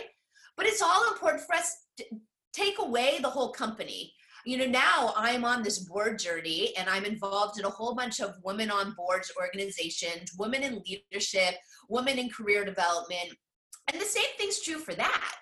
But 0.55 0.67
it's 0.67 0.81
all 0.81 1.11
important 1.11 1.43
for 1.43 1.55
us 1.55 1.75
to 1.97 2.05
take 2.53 2.79
away 2.79 3.19
the 3.21 3.29
whole 3.29 3.51
company 3.51 4.13
you 4.45 4.57
know, 4.57 4.65
now 4.65 5.13
I'm 5.15 5.45
on 5.45 5.63
this 5.63 5.79
board 5.79 6.19
journey 6.19 6.73
and 6.77 6.89
I'm 6.89 7.05
involved 7.05 7.59
in 7.59 7.65
a 7.65 7.69
whole 7.69 7.95
bunch 7.95 8.19
of 8.19 8.35
women 8.43 8.71
on 8.71 8.93
boards 8.97 9.31
organizations, 9.39 10.33
women 10.37 10.63
in 10.63 10.81
leadership, 10.85 11.55
women 11.89 12.17
in 12.19 12.29
career 12.29 12.65
development. 12.65 13.35
And 13.91 14.01
the 14.01 14.05
same 14.05 14.23
thing's 14.37 14.61
true 14.61 14.79
for 14.79 14.93
that. 14.95 15.35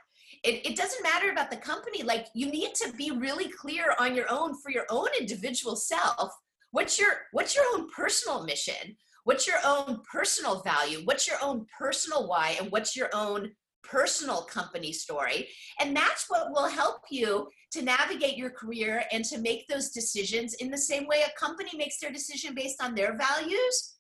It, 0.44 0.66
it 0.66 0.76
doesn't 0.76 1.04
matter 1.04 1.32
about 1.32 1.52
the 1.52 1.58
company. 1.58 2.04
Like 2.04 2.28
you 2.34 2.50
need 2.52 2.74
to 2.76 2.94
be 2.94 3.12
really 3.12 3.50
clear 3.50 3.94
on 4.00 4.16
your 4.16 4.26
own 4.30 4.56
for 4.62 4.72
your 4.72 4.86
own 4.90 5.08
individual 5.20 5.76
self. 5.76 6.32
What's 6.72 7.00
your 7.00 7.10
what's 7.32 7.56
your 7.56 7.66
own 7.74 7.90
personal 7.90 8.44
mission? 8.44 8.96
What's 9.26 9.48
your 9.48 9.58
own 9.66 10.02
personal 10.10 10.62
value? 10.62 11.00
What's 11.04 11.28
your 11.28 11.38
own 11.42 11.66
personal 11.78 12.28
why? 12.28 12.56
And 12.60 12.72
what's 12.72 12.96
your 12.96 13.10
own 13.14 13.52
personal 13.90 14.42
company 14.44 14.92
story. 14.92 15.48
And 15.80 15.96
that's 15.96 16.26
what 16.30 16.52
will 16.52 16.68
help 16.68 17.02
you 17.10 17.50
to 17.72 17.82
navigate 17.82 18.36
your 18.36 18.50
career 18.50 19.04
and 19.12 19.24
to 19.26 19.38
make 19.40 19.68
those 19.68 19.90
decisions 19.90 20.56
in 20.56 20.72
the 20.72 20.78
same 20.78 21.06
way 21.08 21.22
a 21.22 21.40
company 21.40 21.72
makes 21.78 22.00
their 22.00 22.12
decision 22.12 22.56
based 22.56 22.82
on 22.82 22.96
their 22.96 23.18
values. 23.18 23.96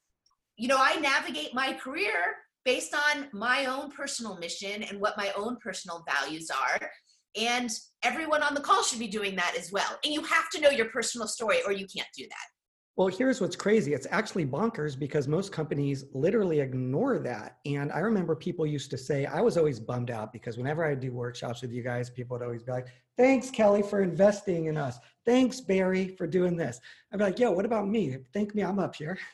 You 0.57 0.67
know, 0.67 0.77
I 0.79 0.95
navigate 0.95 1.53
my 1.53 1.73
career 1.73 2.35
based 2.65 2.93
on 2.93 3.27
my 3.31 3.65
own 3.65 3.91
personal 3.91 4.37
mission 4.37 4.83
and 4.83 4.99
what 4.99 5.17
my 5.17 5.31
own 5.35 5.57
personal 5.57 6.03
values 6.07 6.49
are. 6.51 6.89
And 7.35 7.69
everyone 8.03 8.43
on 8.43 8.53
the 8.53 8.61
call 8.61 8.83
should 8.83 8.99
be 8.99 9.07
doing 9.07 9.35
that 9.35 9.55
as 9.57 9.71
well. 9.71 9.97
And 10.03 10.13
you 10.13 10.23
have 10.23 10.49
to 10.51 10.61
know 10.61 10.69
your 10.69 10.89
personal 10.89 11.27
story 11.27 11.59
or 11.65 11.71
you 11.71 11.85
can't 11.85 12.09
do 12.15 12.23
that. 12.23 12.58
Well, 12.99 13.07
here's 13.07 13.39
what's 13.39 13.55
crazy. 13.55 13.93
It's 13.93 14.07
actually 14.11 14.45
bonkers 14.45 14.99
because 14.99 15.25
most 15.25 15.53
companies 15.53 16.03
literally 16.13 16.59
ignore 16.59 17.17
that. 17.19 17.59
And 17.65 17.93
I 17.93 17.99
remember 17.99 18.35
people 18.35 18.67
used 18.67 18.91
to 18.91 18.97
say, 18.97 19.25
I 19.25 19.39
was 19.39 19.55
always 19.55 19.79
bummed 19.79 20.11
out 20.11 20.33
because 20.33 20.57
whenever 20.57 20.83
I 20.83 20.95
do 20.95 21.13
workshops 21.13 21.61
with 21.61 21.71
you 21.71 21.81
guys, 21.81 22.09
people 22.09 22.37
would 22.37 22.43
always 22.43 22.61
be 22.61 22.73
like, 22.73 22.87
thanks, 23.15 23.51
Kelly, 23.51 23.83
for 23.83 24.01
investing 24.01 24.65
in 24.65 24.75
us. 24.75 24.99
Thanks, 25.25 25.61
Barry, 25.61 26.09
for 26.17 26.27
doing 26.27 26.57
this. 26.57 26.81
I'd 27.13 27.19
be 27.19 27.23
like, 27.23 27.39
yo, 27.39 27.51
what 27.51 27.63
about 27.63 27.87
me? 27.87 28.17
Thank 28.33 28.53
me, 28.53 28.63
I'm 28.63 28.79
up 28.79 28.97
here. 28.97 29.17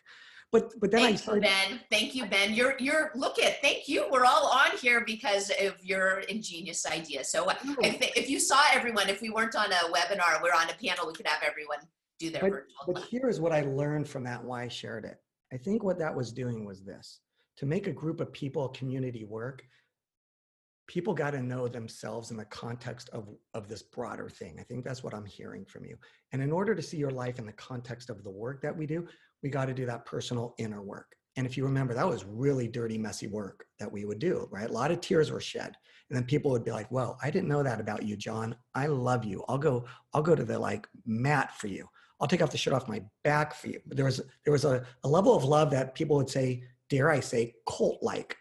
But 0.52 0.80
but 0.80 0.90
then 0.90 1.02
Thank 1.02 1.08
I 1.08 1.12
you, 1.12 1.18
started, 1.18 1.44
Ben. 1.44 1.80
Thank 1.92 2.16
you, 2.16 2.26
Ben. 2.28 2.54
You're 2.54 2.76
you're 2.80 3.12
look 3.14 3.40
at 3.40 3.62
thank 3.62 3.90
you. 3.90 4.06
We're 4.10 4.24
all 4.24 4.46
on 4.46 4.78
here 4.78 5.04
because 5.04 5.50
of 5.60 5.74
your 5.84 6.20
ingenious 6.30 6.86
idea. 6.86 7.26
So 7.26 7.50
if, 7.50 8.16
if 8.16 8.30
you 8.30 8.40
saw 8.40 8.62
everyone, 8.72 9.10
if 9.10 9.22
we 9.22 9.32
weren't 9.32 9.56
on 9.56 9.72
a 9.74 9.92
webinar, 9.92 10.42
we're 10.42 10.54
on 10.54 10.70
a 10.70 10.74
panel, 10.82 11.08
we 11.08 11.14
could 11.14 11.28
have 11.28 11.42
everyone 11.44 11.80
do 12.20 12.30
their 12.30 12.42
but, 12.42 12.52
virtual. 12.52 12.94
but 12.94 13.04
here's 13.10 13.40
what 13.40 13.52
I 13.52 13.62
learned 13.62 14.08
from 14.08 14.24
that, 14.24 14.44
why 14.44 14.64
I 14.64 14.68
shared 14.68 15.06
it. 15.06 15.18
I 15.54 15.58
think 15.58 15.84
what 15.84 16.00
that 16.00 16.16
was 16.16 16.32
doing 16.32 16.66
was 16.66 16.84
this 16.84 17.20
to 17.58 17.66
make 17.66 17.88
a 17.88 17.92
group 17.92 18.20
of 18.20 18.34
people 18.34 18.66
a 18.66 18.70
community 18.70 19.24
work, 19.24 19.64
people 20.88 21.14
got 21.14 21.32
to 21.32 21.42
know 21.42 21.68
themselves 21.68 22.32
in 22.32 22.38
the 22.38 22.46
context 22.46 23.10
of, 23.10 23.28
of 23.54 23.68
this 23.68 23.82
broader 23.82 24.30
thing. 24.30 24.58
I 24.60 24.64
think 24.64 24.84
that's 24.84 25.04
what 25.04 25.14
I'm 25.14 25.26
hearing 25.26 25.66
from 25.66 25.86
you. 25.86 25.98
And 26.32 26.42
in 26.42 26.52
order 26.52 26.76
to 26.76 26.82
see 26.82 26.98
your 26.98 27.12
life 27.12 27.40
in 27.40 27.46
the 27.46 27.54
context 27.54 28.10
of 28.10 28.24
the 28.24 28.30
work 28.30 28.62
that 28.62 28.76
we 28.76 28.86
do, 28.86 29.08
we 29.42 29.50
got 29.50 29.66
to 29.66 29.74
do 29.74 29.86
that 29.86 30.06
personal 30.06 30.54
inner 30.58 30.82
work. 30.82 31.16
And 31.38 31.46
if 31.46 31.58
you 31.58 31.66
remember, 31.66 31.94
that 31.94 32.08
was 32.08 32.24
really 32.24 32.68
dirty, 32.68 32.98
messy 32.98 33.28
work 33.28 33.66
that 33.80 33.92
we 33.92 34.06
would 34.06 34.20
do, 34.20 34.48
right? 34.52 34.70
A 34.70 34.74
lot 34.74 34.92
of 34.92 35.02
tears 35.02 35.32
were 35.32 35.42
shed. 35.42 35.76
And 36.10 36.16
then 36.16 36.24
people 36.24 36.52
would 36.52 36.64
be 36.64 36.72
like, 36.72 36.90
well, 36.92 37.18
I 37.22 37.30
didn't 37.30 37.50
know 37.50 37.64
that 37.64 37.82
about 37.82 38.04
you, 38.04 38.16
John. 38.16 38.56
I 38.74 38.88
love 38.88 39.26
you. 39.26 39.44
I'll 39.50 39.58
go, 39.58 39.86
I'll 40.14 40.22
go 40.22 40.36
to 40.36 40.46
the 40.46 40.58
like 40.58 40.88
mat 41.06 41.58
for 41.58 41.68
you. 41.68 41.90
I'll 42.20 42.28
take 42.28 42.42
off 42.42 42.52
the 42.52 42.58
shirt 42.58 42.74
off 42.74 42.88
my 42.88 43.02
back 43.24 43.54
for 43.54 43.68
you. 43.68 43.80
There 43.88 44.06
was 44.06 44.22
there 44.44 44.54
was 44.54 44.66
a, 44.66 44.86
a 45.04 45.08
level 45.08 45.36
of 45.36 45.44
love 45.44 45.72
that 45.72 45.96
people 45.96 46.16
would 46.18 46.30
say, 46.30 46.64
dare 46.90 47.10
I 47.10 47.20
say, 47.20 47.56
cult-like 47.68 48.38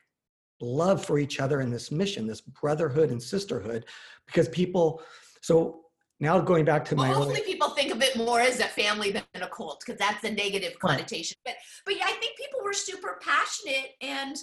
love 0.61 1.05
for 1.05 1.18
each 1.18 1.41
other 1.41 1.61
in 1.61 1.70
this 1.70 1.91
mission, 1.91 2.27
this 2.27 2.41
brotherhood 2.41 3.11
and 3.11 3.22
sisterhood, 3.22 3.85
because 4.27 4.49
people. 4.49 5.03
So 5.43 5.81
now 6.20 6.41
going 6.41 6.64
back 6.64 6.85
to 6.87 6.95
well, 6.95 7.09
my 7.09 7.12
hopefully 7.12 7.41
early, 7.41 7.53
people 7.53 7.70
think 7.70 7.93
of 7.93 8.01
it 8.01 8.16
more 8.16 8.41
as 8.41 8.61
a 8.61 8.64
family 8.64 9.11
than 9.11 9.25
a 9.35 9.49
cult 9.49 9.83
because 9.85 9.99
that's 9.99 10.25
a 10.25 10.31
negative 10.31 10.79
connotation. 10.79 11.37
But 11.45 11.55
but 11.85 11.97
yeah, 11.97 12.05
I 12.07 12.12
think 12.12 12.39
people 12.39 12.61
were 12.62 12.72
super 12.72 13.20
passionate 13.20 13.91
and 14.01 14.37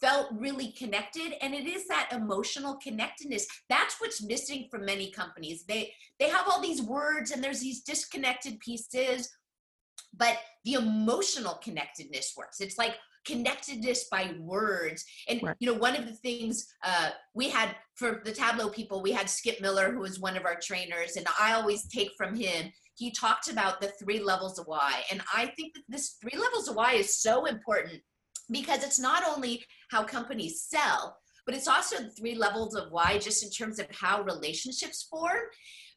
felt 0.00 0.28
really 0.32 0.72
connected 0.72 1.34
and 1.40 1.54
it 1.54 1.66
is 1.66 1.86
that 1.88 2.10
emotional 2.12 2.76
connectedness. 2.82 3.46
That's 3.68 4.00
what's 4.00 4.22
missing 4.22 4.68
from 4.70 4.84
many 4.84 5.10
companies. 5.10 5.64
They 5.64 5.92
they 6.18 6.28
have 6.28 6.46
all 6.48 6.60
these 6.60 6.82
words 6.82 7.30
and 7.30 7.42
there's 7.42 7.60
these 7.60 7.82
disconnected 7.82 8.60
pieces 8.60 9.30
but 10.18 10.38
the 10.64 10.74
emotional 10.74 11.54
connectedness 11.62 12.34
works. 12.36 12.60
It's 12.60 12.78
like 12.78 12.94
connectedness 13.26 14.06
by 14.10 14.34
words. 14.38 15.04
And 15.28 15.42
Right. 15.42 15.56
you 15.58 15.70
know 15.70 15.78
one 15.78 15.96
of 15.96 16.06
the 16.06 16.14
things 16.14 16.66
uh, 16.84 17.10
we 17.34 17.50
had 17.50 17.74
for 17.94 18.22
the 18.24 18.32
tableau 18.32 18.68
people 18.68 19.02
we 19.02 19.12
had 19.12 19.28
skip 19.28 19.60
miller 19.60 19.90
who 19.90 20.00
was 20.00 20.20
one 20.20 20.36
of 20.36 20.44
our 20.44 20.58
trainers 20.60 21.16
and 21.16 21.26
i 21.40 21.54
always 21.54 21.88
take 21.88 22.10
from 22.16 22.34
him 22.34 22.70
he 22.94 23.10
talked 23.10 23.50
about 23.50 23.80
the 23.80 23.88
three 24.00 24.20
levels 24.20 24.58
of 24.58 24.66
why. 24.66 25.02
And 25.10 25.22
i 25.34 25.46
think 25.56 25.74
that 25.74 25.82
this 25.88 26.16
three 26.20 26.38
levels 26.38 26.68
of 26.68 26.76
why 26.76 26.92
is 26.92 27.20
so 27.20 27.46
important 27.46 28.00
because 28.50 28.82
it's 28.82 28.98
not 28.98 29.22
only 29.26 29.64
how 29.90 30.02
companies 30.02 30.62
sell 30.62 31.18
but 31.46 31.54
it's 31.54 31.68
also 31.68 31.96
three 32.18 32.34
levels 32.34 32.74
of 32.74 32.90
why 32.90 33.18
just 33.18 33.42
in 33.44 33.50
terms 33.50 33.78
of 33.78 33.86
how 33.92 34.22
relationships 34.22 35.04
form. 35.04 35.38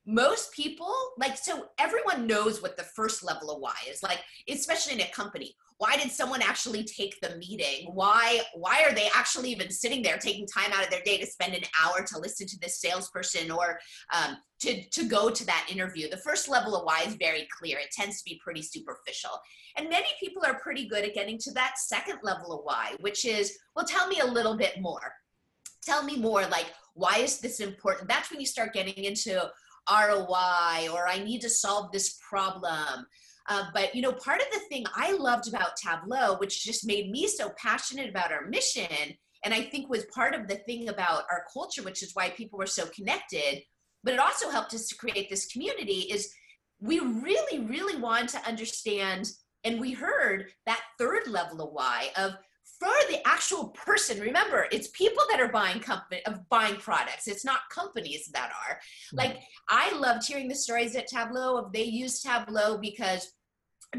Most 0.06 0.54
people 0.54 0.94
like 1.18 1.38
so 1.38 1.66
everyone 1.78 2.28
knows 2.28 2.62
what 2.62 2.78
the 2.78 2.84
first 2.84 3.24
level 3.24 3.52
of 3.52 3.60
why 3.60 3.76
is. 3.90 4.02
Like 4.02 4.20
especially 4.48 4.94
in 4.94 5.02
a 5.02 5.12
company 5.12 5.56
why 5.80 5.96
did 5.96 6.12
someone 6.12 6.42
actually 6.42 6.84
take 6.84 7.20
the 7.22 7.38
meeting? 7.38 7.90
Why 7.94 8.42
why 8.54 8.84
are 8.84 8.94
they 8.94 9.10
actually 9.16 9.50
even 9.52 9.72
sitting 9.72 10.04
there 10.04 10.18
taking 10.18 10.46
time 10.46 10.74
out 10.74 10.84
of 10.84 10.90
their 10.90 11.02
day 11.04 11.18
to 11.18 11.26
spend 11.26 11.54
an 11.54 11.64
hour 11.82 12.06
to 12.06 12.20
listen 12.20 12.48
to 12.48 12.60
this 12.60 12.82
salesperson 12.82 13.50
or 13.50 13.80
um, 14.14 14.36
to 14.60 14.84
to 14.90 15.06
go 15.06 15.30
to 15.30 15.46
that 15.46 15.68
interview? 15.72 16.10
The 16.10 16.18
first 16.18 16.50
level 16.50 16.76
of 16.76 16.84
why 16.84 17.04
is 17.08 17.16
very 17.16 17.48
clear. 17.58 17.80
It 17.80 17.92
tends 17.92 18.22
to 18.22 18.30
be 18.30 18.42
pretty 18.44 18.62
superficial. 18.62 19.32
And 19.78 19.88
many 19.90 20.10
people 20.20 20.44
are 20.46 20.60
pretty 20.60 20.86
good 20.86 21.06
at 21.06 21.14
getting 21.14 21.38
to 21.40 21.54
that 21.54 21.80
second 21.80 22.20
level 22.24 22.52
of 22.52 22.66
why 22.66 22.96
which 23.00 23.24
is 23.24 23.58
well 23.74 23.86
tell 23.86 24.08
me 24.08 24.20
a 24.20 24.26
little 24.26 24.58
bit 24.58 24.82
more. 24.82 25.14
Tell 25.82 26.04
me 26.04 26.18
more 26.18 26.46
like 26.48 26.68
why 26.94 27.20
is 27.20 27.40
this 27.40 27.62
important? 27.62 28.10
That's 28.10 28.30
when 28.30 28.42
you 28.42 28.46
start 28.46 28.74
getting 28.74 29.06
into 29.06 29.50
ROI 29.90 30.90
or 30.92 31.08
I 31.08 31.24
need 31.24 31.40
to 31.40 31.50
solve 31.50 31.94
this 31.94 32.20
problem. 32.30 33.06
Uh, 33.50 33.66
but 33.74 33.94
you 33.96 34.02
know, 34.02 34.14
part 34.14 34.42
of 34.42 34.48
the 34.54 34.60
thing 34.70 34.86
I 34.96 35.12
loved 35.14 35.50
about 35.50 35.76
Tableau, 35.76 36.38
which 36.38 36.64
just 36.64 36.86
made 36.86 37.10
me 37.10 37.28
so 37.28 37.52
passionate 37.58 38.10
about 38.10 38.32
our 38.32 38.48
mission, 38.48 39.18
and 39.44 39.54
I 39.54 39.64
think 39.64 39.90
was 39.90 40.06
part 40.14 40.36
of 40.36 40.48
the 40.48 40.58
thing 40.58 40.90
about 40.90 41.24
our 41.32 41.46
culture, 41.52 41.84
which 41.84 42.04
is 42.04 42.12
why 42.14 42.30
people 42.30 42.60
were 42.60 42.68
so 42.68 42.86
connected, 42.88 43.64
but 44.04 44.14
it 44.14 44.20
also 44.20 44.50
helped 44.50 44.74
us 44.74 44.88
to 44.88 44.96
create 44.96 45.30
this 45.30 45.48
community, 45.48 46.08
is 46.12 46.32
we 46.80 47.00
really, 47.00 47.66
really 47.66 48.00
wanted 48.00 48.30
to 48.30 48.48
understand, 48.48 49.30
and 49.64 49.82
we 49.82 49.92
heard 49.92 50.46
that 50.66 50.82
third 50.98 51.28
level 51.28 51.62
of 51.62 51.74
why 51.74 52.12
of 52.18 52.34
for 52.80 52.88
the 53.10 53.20
actual 53.28 53.70
person 53.70 54.22
remember 54.22 54.68
it's 54.72 54.88
people 54.90 55.24
that 55.30 55.42
are 55.42 55.52
buying 55.52 55.82
company 55.82 56.22
of 56.26 56.48
buying 56.48 56.76
products. 56.78 57.28
It's 57.28 57.44
not 57.44 57.60
companies 57.70 58.30
that 58.34 58.52
are. 58.52 58.80
Like 59.12 59.40
I 59.68 59.94
loved 59.98 60.26
hearing 60.26 60.48
the 60.48 60.56
stories 60.56 60.96
at 60.96 61.08
Tableau 61.08 61.58
of 61.58 61.74
they 61.74 61.84
use 61.84 62.22
Tableau 62.22 62.78
because 62.78 63.34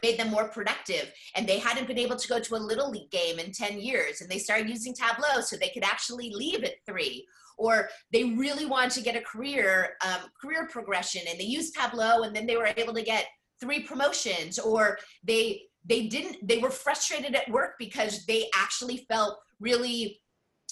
made 0.03 0.19
them 0.19 0.31
more 0.31 0.49
productive. 0.49 1.13
And 1.35 1.47
they 1.47 1.59
hadn't 1.59 1.89
been 1.89 1.99
able 1.99 2.17
to 2.17 2.29
go 2.29 2.39
to 2.39 2.57
a 2.57 2.59
little 2.59 2.91
league 2.91 3.11
game 3.11 3.39
in 3.39 3.53
10 3.53 3.81
years. 3.81 4.21
And 4.21 4.31
they 4.31 4.39
started 4.39 4.69
using 4.69 4.95
Tableau 4.95 5.41
so 5.41 5.57
they 5.57 5.71
could 5.71 5.85
actually 5.85 6.33
leave 6.33 6.65
at 6.65 6.75
three. 6.87 7.27
Or 7.59 7.89
they 8.13 8.25
really 8.25 8.67
wanted 8.67 8.93
to 8.93 9.03
get 9.03 9.17
a 9.17 9.21
career 9.21 9.97
um, 10.05 10.31
career 10.41 10.69
progression. 10.71 11.23
And 11.29 11.39
they 11.39 11.45
used 11.45 11.75
Tableau 11.75 12.23
and 12.23 12.35
then 12.35 12.47
they 12.47 12.57
were 12.57 12.71
able 12.77 12.95
to 12.95 13.03
get 13.03 13.27
three 13.61 13.81
promotions. 13.81 14.59
Or 14.59 14.99
they 15.25 15.63
they 15.87 16.07
didn't 16.07 16.47
they 16.47 16.59
were 16.59 16.71
frustrated 16.71 17.35
at 17.35 17.51
work 17.51 17.75
because 17.79 18.25
they 18.27 18.49
actually 18.55 19.07
felt 19.09 19.39
really 19.61 20.21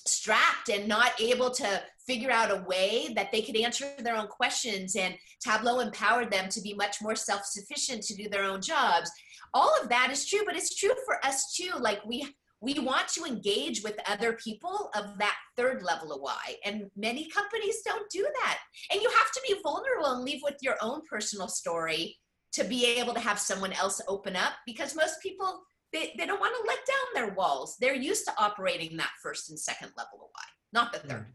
strapped 0.06 0.70
and 0.70 0.88
not 0.88 1.12
able 1.20 1.50
to 1.50 1.82
figure 2.08 2.30
out 2.30 2.50
a 2.50 2.64
way 2.66 3.12
that 3.14 3.30
they 3.30 3.42
could 3.42 3.56
answer 3.56 3.86
their 3.98 4.16
own 4.16 4.26
questions 4.26 4.96
and 4.96 5.14
tableau 5.44 5.80
empowered 5.80 6.30
them 6.30 6.48
to 6.48 6.62
be 6.62 6.72
much 6.72 6.96
more 7.02 7.14
self-sufficient 7.14 8.02
to 8.02 8.14
do 8.14 8.28
their 8.30 8.44
own 8.44 8.62
jobs. 8.62 9.10
All 9.52 9.70
of 9.80 9.90
that 9.90 10.08
is 10.10 10.26
true 10.26 10.40
but 10.46 10.56
it's 10.56 10.74
true 10.74 10.94
for 11.04 11.24
us 11.24 11.54
too. 11.54 11.72
Like 11.78 12.00
we 12.06 12.26
we 12.60 12.80
want 12.80 13.06
to 13.08 13.24
engage 13.24 13.82
with 13.82 13.96
other 14.08 14.32
people 14.32 14.90
of 14.96 15.16
that 15.18 15.36
third 15.56 15.82
level 15.82 16.12
of 16.12 16.20
why 16.20 16.56
and 16.64 16.90
many 16.96 17.28
companies 17.28 17.82
don't 17.84 18.10
do 18.10 18.26
that. 18.40 18.58
And 18.90 19.02
you 19.02 19.10
have 19.10 19.30
to 19.30 19.40
be 19.46 19.60
vulnerable 19.62 20.12
and 20.12 20.24
leave 20.24 20.40
with 20.42 20.56
your 20.62 20.76
own 20.80 21.02
personal 21.08 21.46
story 21.46 22.16
to 22.52 22.64
be 22.64 22.86
able 22.98 23.14
to 23.14 23.20
have 23.20 23.38
someone 23.38 23.74
else 23.74 24.00
open 24.08 24.34
up 24.34 24.54
because 24.66 24.96
most 24.96 25.22
people 25.22 25.60
they, 25.92 26.12
they 26.18 26.26
don't 26.26 26.40
want 26.40 26.54
to 26.54 26.68
let 26.68 26.78
down 26.86 27.06
their 27.14 27.34
walls. 27.34 27.76
They're 27.80 27.94
used 27.94 28.26
to 28.26 28.32
operating 28.38 28.96
that 28.96 29.12
first 29.22 29.50
and 29.50 29.58
second 29.58 29.92
level 29.96 30.20
of 30.24 30.28
why 30.32 30.46
not 30.72 30.92
the 30.92 31.00
third 31.00 31.26
mm. 31.26 31.34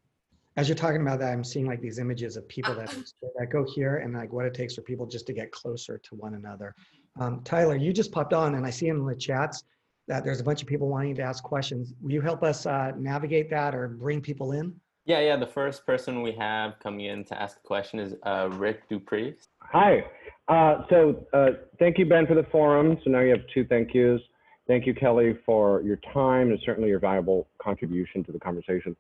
As 0.55 0.69
you're 0.69 0.75
talking 0.75 1.01
about 1.01 1.19
that, 1.19 1.31
I'm 1.31 1.43
seeing 1.43 1.65
like 1.65 1.81
these 1.81 1.97
images 1.97 2.37
of 2.37 2.47
people 2.47 2.75
that, 2.75 2.95
that 3.37 3.49
go 3.49 3.65
here 3.73 3.97
and 3.97 4.13
like 4.13 4.31
what 4.31 4.45
it 4.45 4.53
takes 4.53 4.75
for 4.75 4.81
people 4.81 5.05
just 5.05 5.25
to 5.27 5.33
get 5.33 5.51
closer 5.51 5.97
to 5.97 6.15
one 6.15 6.35
another. 6.35 6.75
Um, 7.19 7.41
Tyler, 7.43 7.75
you 7.75 7.91
just 7.91 8.11
popped 8.11 8.33
on 8.33 8.55
and 8.55 8.65
I 8.65 8.69
see 8.69 8.87
in 8.87 9.03
the 9.03 9.15
chats 9.15 9.63
that 10.07 10.23
there's 10.23 10.39
a 10.39 10.43
bunch 10.43 10.61
of 10.61 10.67
people 10.67 10.89
wanting 10.89 11.15
to 11.15 11.23
ask 11.23 11.43
questions. 11.43 11.93
Will 12.01 12.11
you 12.11 12.21
help 12.21 12.43
us 12.43 12.65
uh, 12.65 12.91
navigate 12.97 13.49
that 13.49 13.73
or 13.73 13.87
bring 13.87 14.21
people 14.21 14.51
in? 14.51 14.75
Yeah, 15.05 15.19
yeah. 15.19 15.35
The 15.37 15.47
first 15.47 15.85
person 15.85 16.21
we 16.21 16.31
have 16.33 16.79
coming 16.81 17.05
in 17.05 17.25
to 17.25 17.41
ask 17.41 17.57
a 17.57 17.67
question 17.67 17.99
is 17.99 18.15
uh, 18.23 18.49
Rick 18.53 18.87
Dupree. 18.89 19.35
Hi. 19.59 20.05
Uh, 20.47 20.83
so 20.89 21.25
uh, 21.33 21.51
thank 21.79 21.97
you, 21.97 22.05
Ben, 22.05 22.27
for 22.27 22.35
the 22.35 22.45
forum. 22.51 22.97
So 23.03 23.09
now 23.09 23.19
you 23.19 23.31
have 23.31 23.45
two 23.53 23.65
thank 23.65 23.93
yous. 23.93 24.21
Thank 24.67 24.85
you, 24.85 24.93
Kelly, 24.93 25.37
for 25.45 25.81
your 25.81 25.97
time 26.13 26.51
and 26.51 26.59
certainly 26.65 26.89
your 26.89 26.99
valuable 26.99 27.47
contribution 27.61 28.23
to 28.25 28.31
the 28.31 28.39
conversation. 28.39 28.95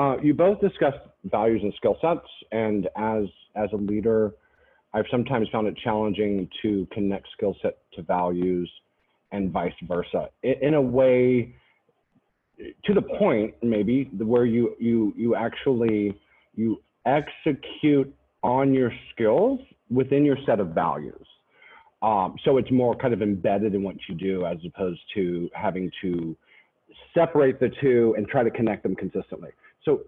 Uh, 0.00 0.16
you 0.22 0.32
both 0.32 0.58
discussed 0.62 0.96
values 1.24 1.60
and 1.62 1.74
skill 1.76 1.94
sets, 2.00 2.26
and 2.52 2.88
as 2.96 3.24
as 3.54 3.68
a 3.74 3.76
leader, 3.76 4.32
I've 4.94 5.04
sometimes 5.10 5.46
found 5.52 5.66
it 5.66 5.76
challenging 5.84 6.48
to 6.62 6.88
connect 6.90 7.28
skill 7.36 7.54
set 7.60 7.76
to 7.96 8.02
values, 8.02 8.70
and 9.30 9.50
vice 9.50 9.74
versa. 9.86 10.30
In, 10.42 10.54
in 10.62 10.74
a 10.74 10.80
way, 10.80 11.54
to 12.58 12.94
the 12.94 13.02
point 13.02 13.52
maybe 13.62 14.04
where 14.16 14.46
you 14.46 14.74
you 14.80 15.12
you 15.18 15.34
actually 15.34 16.18
you 16.54 16.80
execute 17.04 18.10
on 18.42 18.72
your 18.72 18.92
skills 19.12 19.60
within 19.90 20.24
your 20.24 20.38
set 20.46 20.60
of 20.60 20.68
values. 20.68 21.26
Um, 22.00 22.36
so 22.46 22.56
it's 22.56 22.70
more 22.70 22.96
kind 22.96 23.12
of 23.12 23.20
embedded 23.20 23.74
in 23.74 23.82
what 23.82 23.96
you 24.08 24.14
do 24.14 24.46
as 24.46 24.56
opposed 24.64 25.00
to 25.12 25.50
having 25.52 25.90
to 26.00 26.34
separate 27.12 27.60
the 27.60 27.70
two 27.82 28.14
and 28.16 28.26
try 28.26 28.42
to 28.42 28.50
connect 28.50 28.82
them 28.82 28.96
consistently. 28.96 29.50
So 29.84 30.02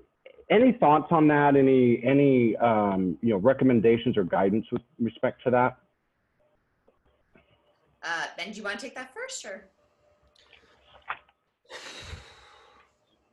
any 0.51 0.73
thoughts 0.73 1.09
on 1.11 1.29
that? 1.29 1.57
Any 1.57 2.03
any 2.05 2.57
um, 2.57 3.17
you 3.23 3.31
know 3.31 3.39
recommendations 3.39 4.17
or 4.17 4.25
guidance 4.25 4.67
with 4.71 4.83
respect 5.01 5.43
to 5.45 5.51
that? 5.51 5.77
Uh, 8.03 8.27
ben, 8.37 8.51
do 8.51 8.57
you 8.59 8.65
want 8.65 8.79
to 8.79 8.87
take 8.87 8.95
that 8.95 9.15
first, 9.15 9.45
or? 9.45 9.69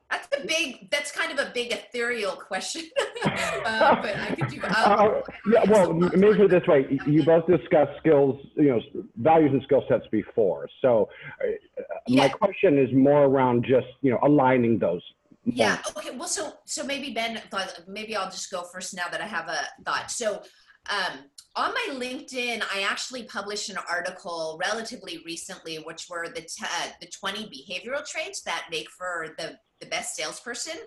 That's 0.10 0.28
a 0.42 0.48
big. 0.48 0.90
That's 0.90 1.12
kind 1.12 1.32
of 1.38 1.46
a 1.46 1.52
big 1.54 1.72
ethereal 1.72 2.32
question. 2.32 2.84
uh, 3.26 4.02
but 4.02 4.16
I 4.16 4.36
could 4.36 4.48
do. 4.48 4.62
Uh, 4.62 5.22
yeah, 5.52 5.64
well, 5.70 5.94
maybe 5.94 6.42
it 6.42 6.50
this 6.50 6.66
way: 6.68 7.00
you 7.06 7.24
both 7.24 7.46
discussed 7.46 7.98
skills, 8.00 8.40
you 8.56 8.70
know, 8.70 8.80
values 9.18 9.52
and 9.54 9.62
skill 9.64 9.84
sets 9.88 10.06
before. 10.12 10.68
So, 10.82 11.10
uh, 11.44 11.84
my 12.08 12.28
question 12.30 12.80
is 12.80 12.90
more 12.94 13.26
around 13.26 13.66
just 13.68 13.88
you 14.02 14.12
know 14.12 14.20
aligning 14.24 14.80
those. 14.80 15.02
Yeah. 15.46 15.82
Okay. 15.98 16.12
Well, 16.16 16.28
so 16.28 16.54
so 16.66 16.84
maybe 16.84 17.14
Ben, 17.14 17.42
thought- 17.50 17.82
maybe 17.88 18.16
I'll 18.16 18.30
just 18.30 18.52
go 18.52 18.64
first 18.64 18.94
now 18.94 19.08
that 19.10 19.22
I 19.22 19.26
have 19.28 19.48
a 19.48 19.60
thought. 19.86 20.12
So, 20.12 20.42
um, 20.90 21.26
on 21.56 21.74
my 21.74 21.88
LinkedIn, 21.92 22.64
I 22.74 22.82
actually 22.82 23.24
published 23.24 23.70
an 23.70 23.78
article 23.90 24.60
relatively 24.62 25.22
recently, 25.26 25.78
which 25.78 26.08
were 26.10 26.28
the 26.28 26.42
t- 26.42 26.64
uh, 26.64 26.90
the 27.02 27.08
twenty 27.08 27.46
behavioral 27.46 28.06
traits 28.08 28.42
that 28.42 28.68
make 28.70 28.90
for 28.92 29.36
the 29.38 29.58
the 29.80 29.88
best 29.88 30.16
salesperson, 30.16 30.78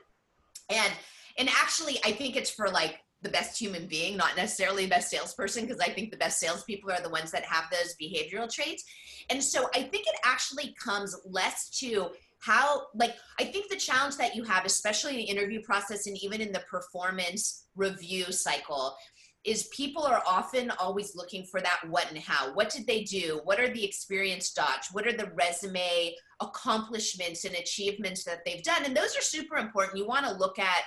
and 0.69 0.93
and 1.39 1.49
actually, 1.49 1.99
I 2.05 2.13
think 2.13 2.37
it's 2.37 2.51
for 2.51 2.69
like 2.69 3.01
the 3.23 3.31
best 3.31 3.59
human 3.59 3.87
being, 3.87 4.17
not 4.17 4.37
necessarily 4.37 4.83
the 4.85 4.91
best 4.91 5.09
salesperson, 5.11 5.65
because 5.65 5.81
I 5.81 5.89
think 5.89 6.11
the 6.11 6.17
best 6.17 6.41
salespeople 6.41 6.91
are 6.91 7.01
the 7.01 7.09
ones 7.09 7.31
that 7.31 7.45
have 7.45 7.65
those 7.71 7.95
behavioral 8.01 8.53
traits. 8.53 8.85
And 9.31 9.43
so 9.43 9.69
I 9.75 9.83
think 9.83 10.07
it 10.09 10.17
actually 10.25 10.75
comes 10.83 11.17
less 11.25 11.71
to 11.79 12.11
how 12.43 12.83
like 12.95 13.15
i 13.41 13.45
think 13.45 13.71
the 13.71 13.77
challenge 13.77 14.17
that 14.17 14.35
you 14.35 14.43
have 14.45 14.65
especially 14.65 15.13
in 15.13 15.19
the 15.19 15.25
interview 15.25 15.63
process 15.63 16.07
and 16.07 16.17
even 16.23 16.41
in 16.41 16.53
the 16.53 16.63
performance 16.71 17.67
review 17.77 18.31
cycle 18.31 18.97
is 19.45 19.69
people 19.69 20.05
are 20.05 20.23
often 20.27 20.71
always 20.79 21.17
looking 21.17 21.45
for 21.45 21.61
that 21.61 21.81
what 21.89 22.09
and 22.11 22.19
how. 22.19 22.53
What 22.55 22.71
did 22.71 22.87
they 22.87 23.03
do? 23.03 23.41
What 23.45 23.59
are 23.59 23.73
the 23.73 23.85
experience 23.85 24.53
dots? 24.53 24.93
What 24.93 25.07
are 25.07 25.17
the 25.17 25.33
resume 25.35 26.15
accomplishments 26.41 27.45
and 27.45 27.55
achievements 27.57 28.25
that 28.25 28.43
they've 28.47 28.63
done? 28.63 28.85
And 28.85 28.97
those 28.97 29.17
are 29.17 29.23
super 29.23 29.57
important. 29.57 29.99
You 29.99 30.07
want 30.07 30.27
to 30.27 30.35
look 30.35 30.59
at 30.59 30.83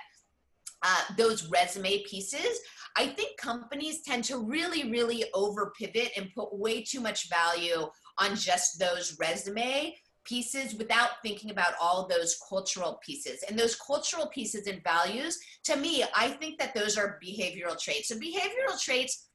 uh, 0.84 1.02
those 1.18 1.50
resume 1.50 2.04
pieces. 2.04 2.60
I 2.96 3.08
think 3.08 3.38
companies 3.38 4.02
tend 4.04 4.24
to 4.26 4.38
really 4.38 4.90
really 4.90 5.26
over 5.34 5.74
pivot 5.78 6.12
and 6.16 6.34
put 6.34 6.58
way 6.58 6.82
too 6.82 7.02
much 7.02 7.30
value 7.30 7.88
on 8.20 8.36
just 8.36 8.80
those 8.80 9.18
resume 9.20 9.94
pieces 10.26 10.76
without 10.76 11.22
thinking 11.24 11.52
about 11.52 11.74
all 11.82 12.08
those 12.08 12.40
cultural 12.50 13.00
pieces. 13.06 13.44
And 13.48 13.58
those 13.58 13.76
cultural 13.76 14.28
pieces 14.28 14.68
and 14.68 14.84
values, 14.84 15.40
to 15.66 15.76
me, 15.78 16.04
I 16.16 16.30
think 16.30 16.60
that 16.60 16.76
those 16.76 16.98
are 16.98 17.20
behavioral 17.24 17.80
traits. 17.80 18.10
So 18.10 18.16
behavioral 18.16 18.80
traits, 18.80 19.28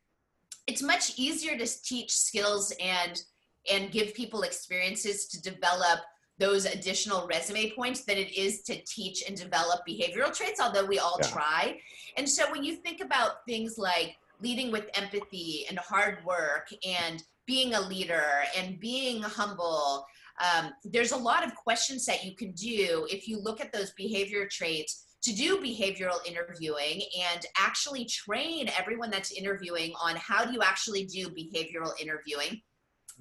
it's 0.66 0.82
much 0.82 1.18
easier 1.18 1.56
to 1.56 1.66
teach 1.82 2.12
skills 2.12 2.72
and 2.80 3.22
and 3.70 3.92
give 3.92 4.14
people 4.14 4.42
experiences 4.42 5.26
to 5.26 5.40
develop 5.42 6.00
those 6.38 6.64
additional 6.64 7.26
resume 7.26 7.70
points 7.72 8.04
than 8.04 8.16
it 8.16 8.32
is 8.32 8.62
to 8.62 8.82
teach 8.86 9.22
and 9.28 9.36
develop 9.36 9.80
behavioral 9.86 10.34
traits, 10.34 10.58
although 10.58 10.86
we 10.86 10.98
all 10.98 11.18
Yeah. 11.20 11.28
try. 11.28 11.80
And 12.16 12.26
so 12.28 12.50
when 12.50 12.64
you 12.64 12.76
think 12.76 13.02
about 13.02 13.44
things 13.46 13.76
like 13.76 14.16
leading 14.40 14.72
with 14.72 14.88
empathy 14.94 15.66
and 15.68 15.78
hard 15.78 16.24
work 16.24 16.72
and 16.82 17.22
being 17.44 17.74
a 17.74 17.80
leader 17.80 18.44
and 18.56 18.80
being 18.80 19.20
humble 19.22 20.06
um, 20.40 20.72
there's 20.84 21.12
a 21.12 21.16
lot 21.16 21.44
of 21.44 21.54
questions 21.54 22.06
that 22.06 22.24
you 22.24 22.34
can 22.34 22.52
do 22.52 23.06
if 23.10 23.28
you 23.28 23.38
look 23.38 23.60
at 23.60 23.72
those 23.72 23.92
behavior 23.92 24.46
traits 24.50 25.06
to 25.22 25.34
do 25.34 25.58
behavioral 25.58 26.26
interviewing 26.26 27.02
and 27.32 27.44
actually 27.58 28.06
train 28.06 28.70
everyone 28.78 29.10
that's 29.10 29.32
interviewing 29.32 29.92
on 30.02 30.16
how 30.16 30.44
do 30.44 30.52
you 30.52 30.62
actually 30.62 31.04
do 31.04 31.28
behavioral 31.28 31.92
interviewing. 32.00 32.62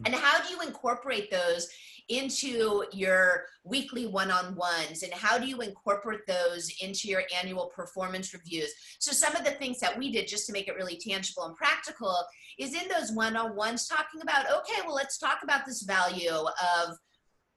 And 0.06 0.16
how 0.16 0.42
do 0.42 0.54
you 0.54 0.62
incorporate 0.62 1.30
those 1.30 1.68
into 2.08 2.86
your 2.94 3.44
weekly 3.66 4.08
one-on-ones 4.08 5.04
and 5.04 5.14
how 5.14 5.38
do 5.38 5.46
you 5.46 5.60
incorporate 5.60 6.26
those 6.26 6.72
into 6.82 7.10
your 7.10 7.24
annual 7.38 7.68
performance 7.76 8.34
reviews? 8.34 8.74
So 9.00 9.12
some 9.12 9.36
of 9.36 9.44
the 9.44 9.52
things 9.52 9.80
that 9.82 9.98
we 9.98 10.10
did 10.10 10.28
just 10.28 10.48
to 10.48 10.54
make 10.54 10.70
it 10.70 10.76
really 10.76 10.96
tangible 10.96 11.44
and 11.44 11.56
practical 11.58 12.16
is 12.58 12.74
in 12.74 12.88
those 12.88 13.12
one-on-ones 13.12 13.88
talking 13.88 14.22
about 14.22 14.46
okay 14.46 14.82
well 14.86 14.96
let's 14.96 15.18
talk 15.18 15.40
about 15.44 15.66
this 15.66 15.84
value 15.84 16.30
of 16.32 16.98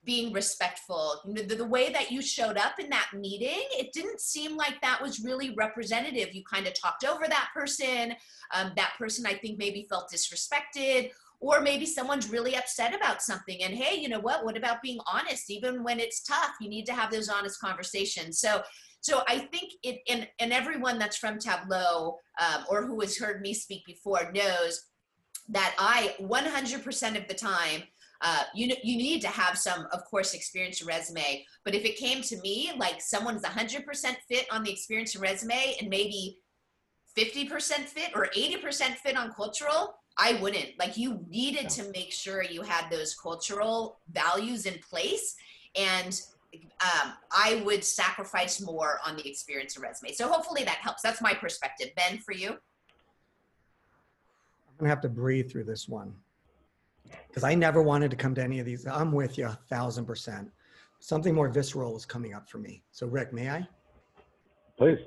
being 0.05 0.33
respectful. 0.33 1.21
The, 1.25 1.55
the 1.55 1.65
way 1.65 1.93
that 1.93 2.11
you 2.11 2.23
showed 2.23 2.57
up 2.57 2.79
in 2.79 2.91
that 2.91 3.11
meeting 3.15 3.63
it 3.73 3.93
didn't 3.93 4.21
seem 4.21 4.57
like 4.57 4.81
that 4.83 5.01
was 5.01 5.21
really 5.21 5.55
representative. 5.55 6.35
You 6.35 6.43
kind 6.45 6.67
of 6.67 6.75
talked 6.75 7.05
over 7.05 7.27
that 7.29 7.49
person. 7.55 8.15
Um, 8.55 8.73
that 8.77 8.93
person 8.99 9.25
i 9.27 9.33
think 9.35 9.59
maybe 9.59 9.87
felt 9.89 10.13
disrespected 10.13 11.11
or 11.41 11.61
maybe 11.61 11.87
someone's 11.87 12.31
really 12.31 12.55
upset 12.55 12.95
about 12.95 13.23
something. 13.23 13.63
And 13.63 13.75
hey 13.75 14.01
you 14.01 14.09
know 14.09 14.21
what? 14.21 14.45
What 14.45 14.57
about 14.57 14.83
being 14.83 14.99
honest? 15.07 15.51
Even 15.51 15.85
when 15.85 16.01
it's 16.01 16.23
tough 16.23 16.53
you 16.61 16.69
need 16.69 16.87
to 16.87 16.93
have 16.93 17.11
those 17.11 17.29
honest 17.29 17.61
conversations. 17.61 18.39
So 18.39 18.63
so 19.03 19.23
i 19.29 19.37
think 19.37 19.73
it 19.83 20.01
and, 20.09 20.27
and 20.39 20.53
everyone 20.53 20.99
that's 20.99 21.17
from 21.17 21.39
tableau 21.39 22.19
um, 22.41 22.65
or 22.71 22.87
who 22.87 23.01
has 23.01 23.19
heard 23.19 23.43
me 23.43 23.53
speak 23.53 23.85
before 23.85 24.31
knows 24.33 24.87
that 25.49 25.75
i 25.79 26.15
100% 26.21 27.21
of 27.21 27.29
the 27.29 27.35
time 27.35 27.83
uh, 28.23 28.45
you 28.55 28.69
know, 28.69 28.77
you 28.85 28.97
need 28.97 29.21
to 29.21 29.29
have 29.29 29.59
some, 29.59 29.87
of 29.93 30.05
course, 30.05 30.33
experience 30.33 30.81
and 30.81 30.89
resume. 30.89 31.45
But 31.65 31.75
if 31.75 31.85
it 31.85 31.97
came 31.97 32.23
to 32.23 32.41
me, 32.41 32.71
like 32.77 33.01
someone's 33.01 33.43
100% 33.43 33.85
fit 34.29 34.47
on 34.53 34.63
the 34.63 34.71
experience 34.71 35.15
and 35.15 35.23
resume, 35.23 35.75
and 35.81 35.91
maybe 35.91 36.39
50% 37.19 37.51
fit 37.81 38.13
or 38.15 38.29
80% 38.37 38.95
fit 38.95 39.17
on 39.17 39.33
cultural, 39.33 39.97
I 40.17 40.35
wouldn't. 40.35 40.79
Like 40.79 40.97
you 40.97 41.25
needed 41.29 41.69
to 41.71 41.91
make 41.91 42.13
sure 42.13 42.45
you 42.45 42.63
had 42.63 42.89
those 42.91 43.15
cultural 43.15 43.99
values 44.13 44.67
in 44.67 44.79
place, 44.89 45.35
and 45.75 46.21
um, 46.55 47.15
I 47.33 47.63
would 47.65 47.83
sacrifice 47.83 48.61
more 48.61 49.01
on 49.05 49.17
the 49.17 49.29
experience 49.29 49.75
and 49.75 49.83
resume. 49.83 50.13
So 50.13 50.29
hopefully 50.29 50.63
that 50.65 50.77
helps. 50.77 51.03
That's 51.03 51.21
my 51.21 51.35
perspective. 51.35 51.89
Ben, 51.97 52.19
for 52.19 52.33
you. 52.33 52.51
I'm 52.51 52.59
gonna 54.79 54.91
have 54.91 55.01
to 55.01 55.09
breathe 55.09 55.51
through 55.51 55.65
this 55.65 55.89
one 55.89 56.15
because 57.29 57.45
I 57.45 57.55
never 57.55 57.83
wanted 57.83 58.11
to 58.11 58.17
come 58.17 58.35
to 58.35 58.43
any 58.43 58.61
of 58.61 58.67
these. 58.67 58.87
I'm 58.87 59.13
with 59.13 59.39
you 59.39 59.47
a 59.47 59.59
thousand 59.69 60.07
percent. 60.07 60.51
Something 61.01 61.35
more 61.35 61.49
visceral 61.49 61.97
is 61.97 62.05
coming 62.05 62.35
up 62.35 62.49
for 62.49 62.59
me. 62.59 62.83
So, 62.93 63.07
Rick, 63.07 63.33
may 63.33 63.51
I? 63.51 63.67
Please. 64.79 64.99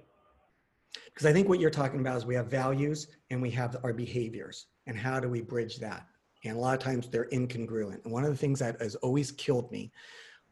Because 1.05 1.25
I 1.25 1.33
think 1.33 1.47
what 1.47 1.59
you're 1.59 1.69
talking 1.69 1.99
about 1.99 2.17
is 2.17 2.25
we 2.25 2.35
have 2.35 2.47
values 2.47 3.07
and 3.29 3.41
we 3.41 3.51
have 3.51 3.77
our 3.83 3.93
behaviors, 3.93 4.67
and 4.87 4.97
how 4.97 5.19
do 5.19 5.29
we 5.29 5.41
bridge 5.41 5.77
that? 5.77 6.05
And 6.43 6.57
a 6.57 6.59
lot 6.59 6.77
of 6.77 6.83
times 6.83 7.07
they're 7.07 7.29
incongruent. 7.31 8.03
And 8.03 8.13
one 8.13 8.23
of 8.23 8.29
the 8.29 8.37
things 8.37 8.59
that 8.59 8.79
has 8.81 8.95
always 8.95 9.31
killed 9.31 9.71
me 9.71 9.91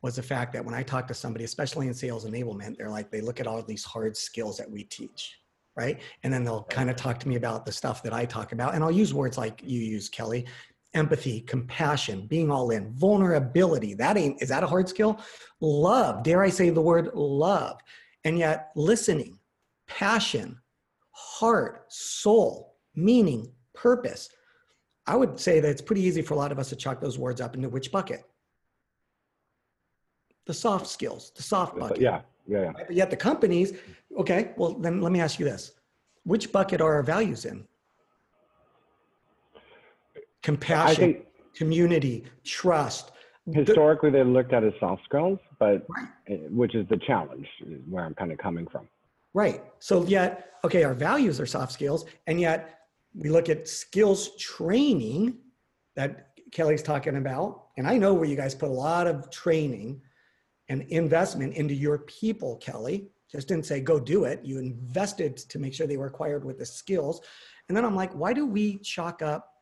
was 0.02 0.16
the 0.16 0.24
fact 0.24 0.52
that 0.54 0.66
when 0.66 0.74
I 0.74 0.84
talk 0.84 1.08
to 1.08 1.14
somebody, 1.14 1.46
especially 1.46 1.88
in 1.88 1.94
sales 1.94 2.26
enablement, 2.26 2.78
they're 2.78 2.90
like, 2.90 3.12
they 3.12 3.22
look 3.22 3.40
at 3.40 3.48
all 3.48 3.62
these 3.62 3.84
hard 3.84 4.18
skills 4.18 4.58
that 4.58 4.70
we 4.70 4.84
teach, 4.86 5.38
right? 5.78 6.02
And 6.24 6.34
then 6.34 6.44
they'll 6.44 6.64
kind 6.64 6.90
of 6.90 6.96
talk 6.96 7.20
to 7.20 7.28
me 7.28 7.36
about 7.36 7.66
the 7.66 7.72
stuff 7.72 8.02
that 8.04 8.12
I 8.12 8.26
talk 8.26 8.52
about. 8.52 8.74
And 8.76 8.84
I'll 8.84 8.92
use 8.92 9.14
words 9.14 9.38
like 9.38 9.62
you 9.64 9.80
use, 9.80 10.10
Kelly 10.10 10.46
empathy, 10.94 11.42
compassion, 11.42 12.28
being 12.28 12.52
all 12.52 12.70
in, 12.72 12.94
vulnerability. 12.94 13.94
That 13.94 14.18
ain't, 14.18 14.42
is 14.42 14.50
that 14.50 14.64
a 14.64 14.68
hard 14.68 14.88
skill? 14.88 15.20
Love, 15.60 16.24
dare 16.24 16.44
I 16.44 16.50
say 16.50 16.70
the 16.70 16.82
word 16.82 17.10
love? 17.14 17.80
And 18.24 18.38
yet, 18.38 18.72
listening, 18.76 19.40
passion, 19.88 20.60
heart, 21.12 21.86
soul, 21.90 22.76
meaning, 22.96 23.52
purpose. 23.74 24.30
I 25.06 25.16
would 25.16 25.40
say 25.40 25.60
that 25.60 25.70
it's 25.70 25.82
pretty 25.82 26.02
easy 26.02 26.22
for 26.22 26.34
a 26.34 26.38
lot 26.38 26.52
of 26.52 26.60
us 26.60 26.70
to 26.70 26.76
chalk 26.76 27.02
those 27.02 27.18
words 27.18 27.42
up 27.42 27.56
into 27.56 27.70
which 27.70 27.92
bucket? 27.92 28.24
The 30.46 30.54
soft 30.54 30.88
skills, 30.88 31.32
the 31.36 31.44
soft 31.44 31.78
bucket. 31.78 32.02
Yeah, 32.02 32.22
yeah, 32.48 32.62
yeah. 32.64 32.72
But 32.76 32.92
yet 32.92 33.10
the 33.10 33.18
companies, 33.18 33.74
okay, 34.18 34.52
well, 34.58 34.74
then 34.74 35.02
let 35.02 35.12
me 35.12 35.20
ask 35.20 35.40
you 35.40 35.46
this. 35.46 35.72
Which 36.24 36.52
bucket 36.52 36.82
are 36.82 36.94
our 36.94 37.04
values 37.04 37.46
in? 37.46 37.66
Compassion, 40.44 40.96
think 40.96 41.26
community, 41.56 42.26
trust. 42.44 43.12
Historically 43.52 44.10
they 44.10 44.24
looked 44.24 44.54
at 44.54 44.64
as 44.64 44.74
soft 44.80 45.04
skills, 45.06 45.40
but 45.60 45.86
Right. 45.90 46.52
which 46.52 46.76
is 46.76 46.88
the 46.90 46.98
challenge, 46.98 47.48
is 47.66 47.82
where 47.90 48.04
I'm 48.06 48.14
kind 48.14 48.32
of 48.32 48.38
coming 48.38 48.68
from. 48.68 48.88
Right. 49.34 49.64
So 49.80 50.04
yet, 50.04 50.58
okay, 50.64 50.84
our 50.84 50.94
values 50.94 51.40
are 51.40 51.46
soft 51.46 51.72
skills, 51.72 52.06
and 52.28 52.40
yet 52.40 52.82
we 53.16 53.30
look 53.30 53.50
at 53.50 53.68
skills 53.68 54.36
training 54.38 55.38
that 55.96 56.30
Kelly's 56.52 56.84
talking 56.84 57.18
about. 57.18 57.68
And 57.78 57.88
I 57.88 57.98
know 57.98 58.14
where 58.14 58.26
you 58.26 58.36
guys 58.36 58.54
put 58.54 58.70
a 58.70 58.74
lot 58.74 59.08
of 59.08 59.30
training 59.30 60.02
and 60.70 60.84
investment 60.84 61.56
into 61.56 61.74
your 61.74 62.00
people, 62.00 62.58
Kelly. 62.58 63.10
Just 63.32 63.48
didn't 63.48 63.66
say 63.66 63.80
go 63.82 64.00
do 64.00 64.26
it. 64.26 64.42
You 64.44 64.60
invested 64.60 65.38
to 65.38 65.60
make 65.60 65.74
sure 65.74 65.88
they 65.88 65.98
were 65.98 66.08
acquired 66.08 66.46
with 66.46 66.60
the 66.60 66.66
skills. 66.66 67.22
And 67.68 67.76
then 67.76 67.84
I'm 67.86 67.96
like, 67.96 68.14
why 68.14 68.34
do 68.34 68.46
we 68.46 68.78
chalk 68.80 69.22
up 69.22 69.53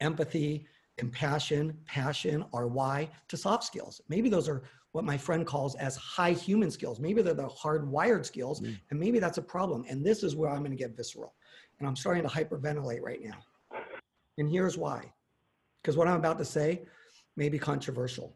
empathy, 0.00 0.66
compassion, 0.96 1.76
passion, 1.86 2.44
or 2.52 2.66
why 2.66 3.08
to 3.28 3.36
soft 3.36 3.64
skills? 3.64 4.00
Maybe 4.08 4.28
those 4.28 4.48
are 4.48 4.62
what 4.92 5.04
my 5.04 5.18
friend 5.18 5.46
calls 5.46 5.74
as 5.74 5.96
high 5.96 6.32
human 6.32 6.70
skills. 6.70 6.98
Maybe 7.00 7.20
they're 7.20 7.34
the 7.34 7.48
hardwired 7.48 8.24
skills, 8.24 8.60
Mm. 8.60 8.78
and 8.90 8.98
maybe 9.00 9.18
that's 9.18 9.36
a 9.38 9.42
problem. 9.42 9.84
And 9.88 10.04
this 10.04 10.22
is 10.22 10.34
where 10.34 10.50
I'm 10.50 10.60
going 10.60 10.70
to 10.70 10.76
get 10.76 10.96
visceral. 10.96 11.34
And 11.78 11.86
I'm 11.86 11.96
starting 11.96 12.22
to 12.22 12.28
hyperventilate 12.28 13.02
right 13.02 13.22
now. 13.22 13.38
And 14.38 14.50
here's 14.50 14.78
why. 14.78 15.12
Because 15.82 15.96
what 15.96 16.08
I'm 16.08 16.16
about 16.18 16.38
to 16.38 16.44
say 16.44 16.82
may 17.36 17.48
be 17.50 17.58
controversial, 17.58 18.34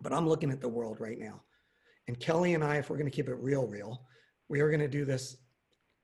but 0.00 0.12
I'm 0.12 0.28
looking 0.28 0.50
at 0.52 0.60
the 0.60 0.68
world 0.68 1.00
right 1.00 1.18
now. 1.18 1.42
And 2.06 2.18
Kelly 2.20 2.54
and 2.54 2.62
I, 2.62 2.76
if 2.76 2.88
we're 2.88 2.96
going 2.96 3.10
to 3.10 3.14
keep 3.14 3.28
it 3.28 3.34
real, 3.34 3.66
real, 3.66 4.06
we 4.48 4.62
were 4.62 4.70
going 4.70 4.80
to 4.80 4.88
do 4.88 5.04
this 5.04 5.38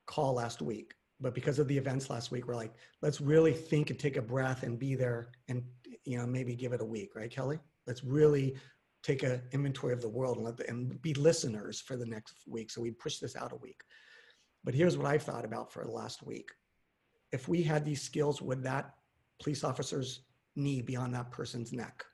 call 0.06 0.34
last 0.34 0.60
week. 0.60 0.94
But 1.22 1.34
because 1.34 1.60
of 1.60 1.68
the 1.68 1.78
events 1.78 2.10
last 2.10 2.32
week, 2.32 2.48
we're 2.48 2.56
like, 2.56 2.74
let's 3.00 3.20
really 3.20 3.52
think 3.52 3.90
and 3.90 3.98
take 3.98 4.16
a 4.16 4.22
breath 4.22 4.64
and 4.64 4.76
be 4.78 4.96
there 4.96 5.28
and, 5.48 5.62
you 6.04 6.18
know, 6.18 6.26
maybe 6.26 6.56
give 6.56 6.72
it 6.72 6.80
a 6.80 6.84
week, 6.84 7.14
right, 7.14 7.30
Kelly? 7.30 7.60
Let's 7.86 8.02
really 8.02 8.56
take 9.04 9.22
an 9.22 9.40
inventory 9.52 9.92
of 9.92 10.02
the 10.02 10.08
world 10.08 10.36
and 10.36 10.44
let 10.44 10.56
the, 10.56 10.68
and 10.68 11.00
be 11.00 11.14
listeners 11.14 11.80
for 11.80 11.96
the 11.96 12.04
next 12.04 12.34
week. 12.48 12.70
So 12.70 12.80
we 12.80 12.90
push 12.90 13.18
this 13.18 13.36
out 13.36 13.52
a 13.52 13.56
week. 13.56 13.82
But 14.64 14.74
here's 14.74 14.98
what 14.98 15.06
I've 15.06 15.22
thought 15.22 15.44
about 15.44 15.72
for 15.72 15.84
the 15.84 15.90
last 15.90 16.24
week. 16.24 16.50
If 17.30 17.48
we 17.48 17.62
had 17.62 17.84
these 17.84 18.02
skills, 18.02 18.42
would 18.42 18.64
that 18.64 18.94
police 19.40 19.62
officer's 19.62 20.22
knee 20.56 20.82
be 20.82 20.96
on 20.96 21.12
that 21.12 21.30
person's 21.30 21.72
neck? 21.72 22.04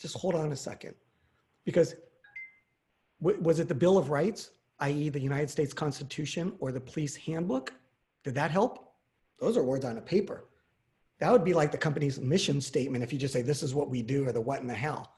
Just 0.00 0.16
hold 0.16 0.34
on 0.34 0.52
a 0.52 0.56
second. 0.56 0.94
Because 1.64 1.94
was 3.20 3.60
it 3.60 3.68
the 3.68 3.74
Bill 3.74 3.98
of 3.98 4.10
Rights, 4.10 4.50
i.e., 4.80 5.08
the 5.08 5.20
United 5.20 5.50
States 5.50 5.72
Constitution 5.72 6.52
or 6.58 6.72
the 6.72 6.80
police 6.80 7.16
handbook? 7.16 7.72
Did 8.24 8.34
that 8.34 8.50
help? 8.50 8.92
Those 9.40 9.56
are 9.56 9.64
words 9.64 9.84
on 9.84 9.98
a 9.98 10.02
paper. 10.02 10.44
That 11.18 11.32
would 11.32 11.44
be 11.44 11.54
like 11.54 11.72
the 11.72 11.78
company's 11.78 12.20
mission 12.20 12.60
statement 12.60 13.02
if 13.02 13.12
you 13.12 13.18
just 13.18 13.32
say, 13.32 13.42
this 13.42 13.62
is 13.62 13.74
what 13.74 13.88
we 13.88 14.02
do 14.02 14.26
or 14.26 14.32
the 14.32 14.40
what 14.40 14.60
and 14.60 14.68
the 14.68 14.74
how. 14.74 15.08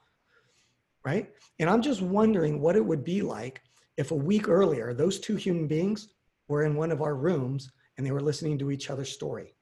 Right? 1.05 1.31
And 1.59 1.69
I'm 1.69 1.83
just 1.83 2.03
wondering 2.03 2.61
what 2.61 2.77
it 2.77 2.85
would 2.85 3.05
be 3.05 3.23
like 3.23 3.63
if 3.97 4.13
a 4.13 4.17
week 4.17 4.49
earlier, 4.49 4.95
those 4.95 5.19
two 5.19 5.37
human 5.37 5.67
beings 5.67 6.09
were 6.47 6.65
in 6.65 6.77
one 6.77 6.93
of 6.93 7.03
our 7.03 7.17
rooms 7.17 7.71
and 7.97 8.07
they 8.07 8.13
were 8.13 8.21
listening 8.21 8.59
to 8.59 8.71
each 8.71 8.91
other's 8.91 9.11
story. 9.11 9.55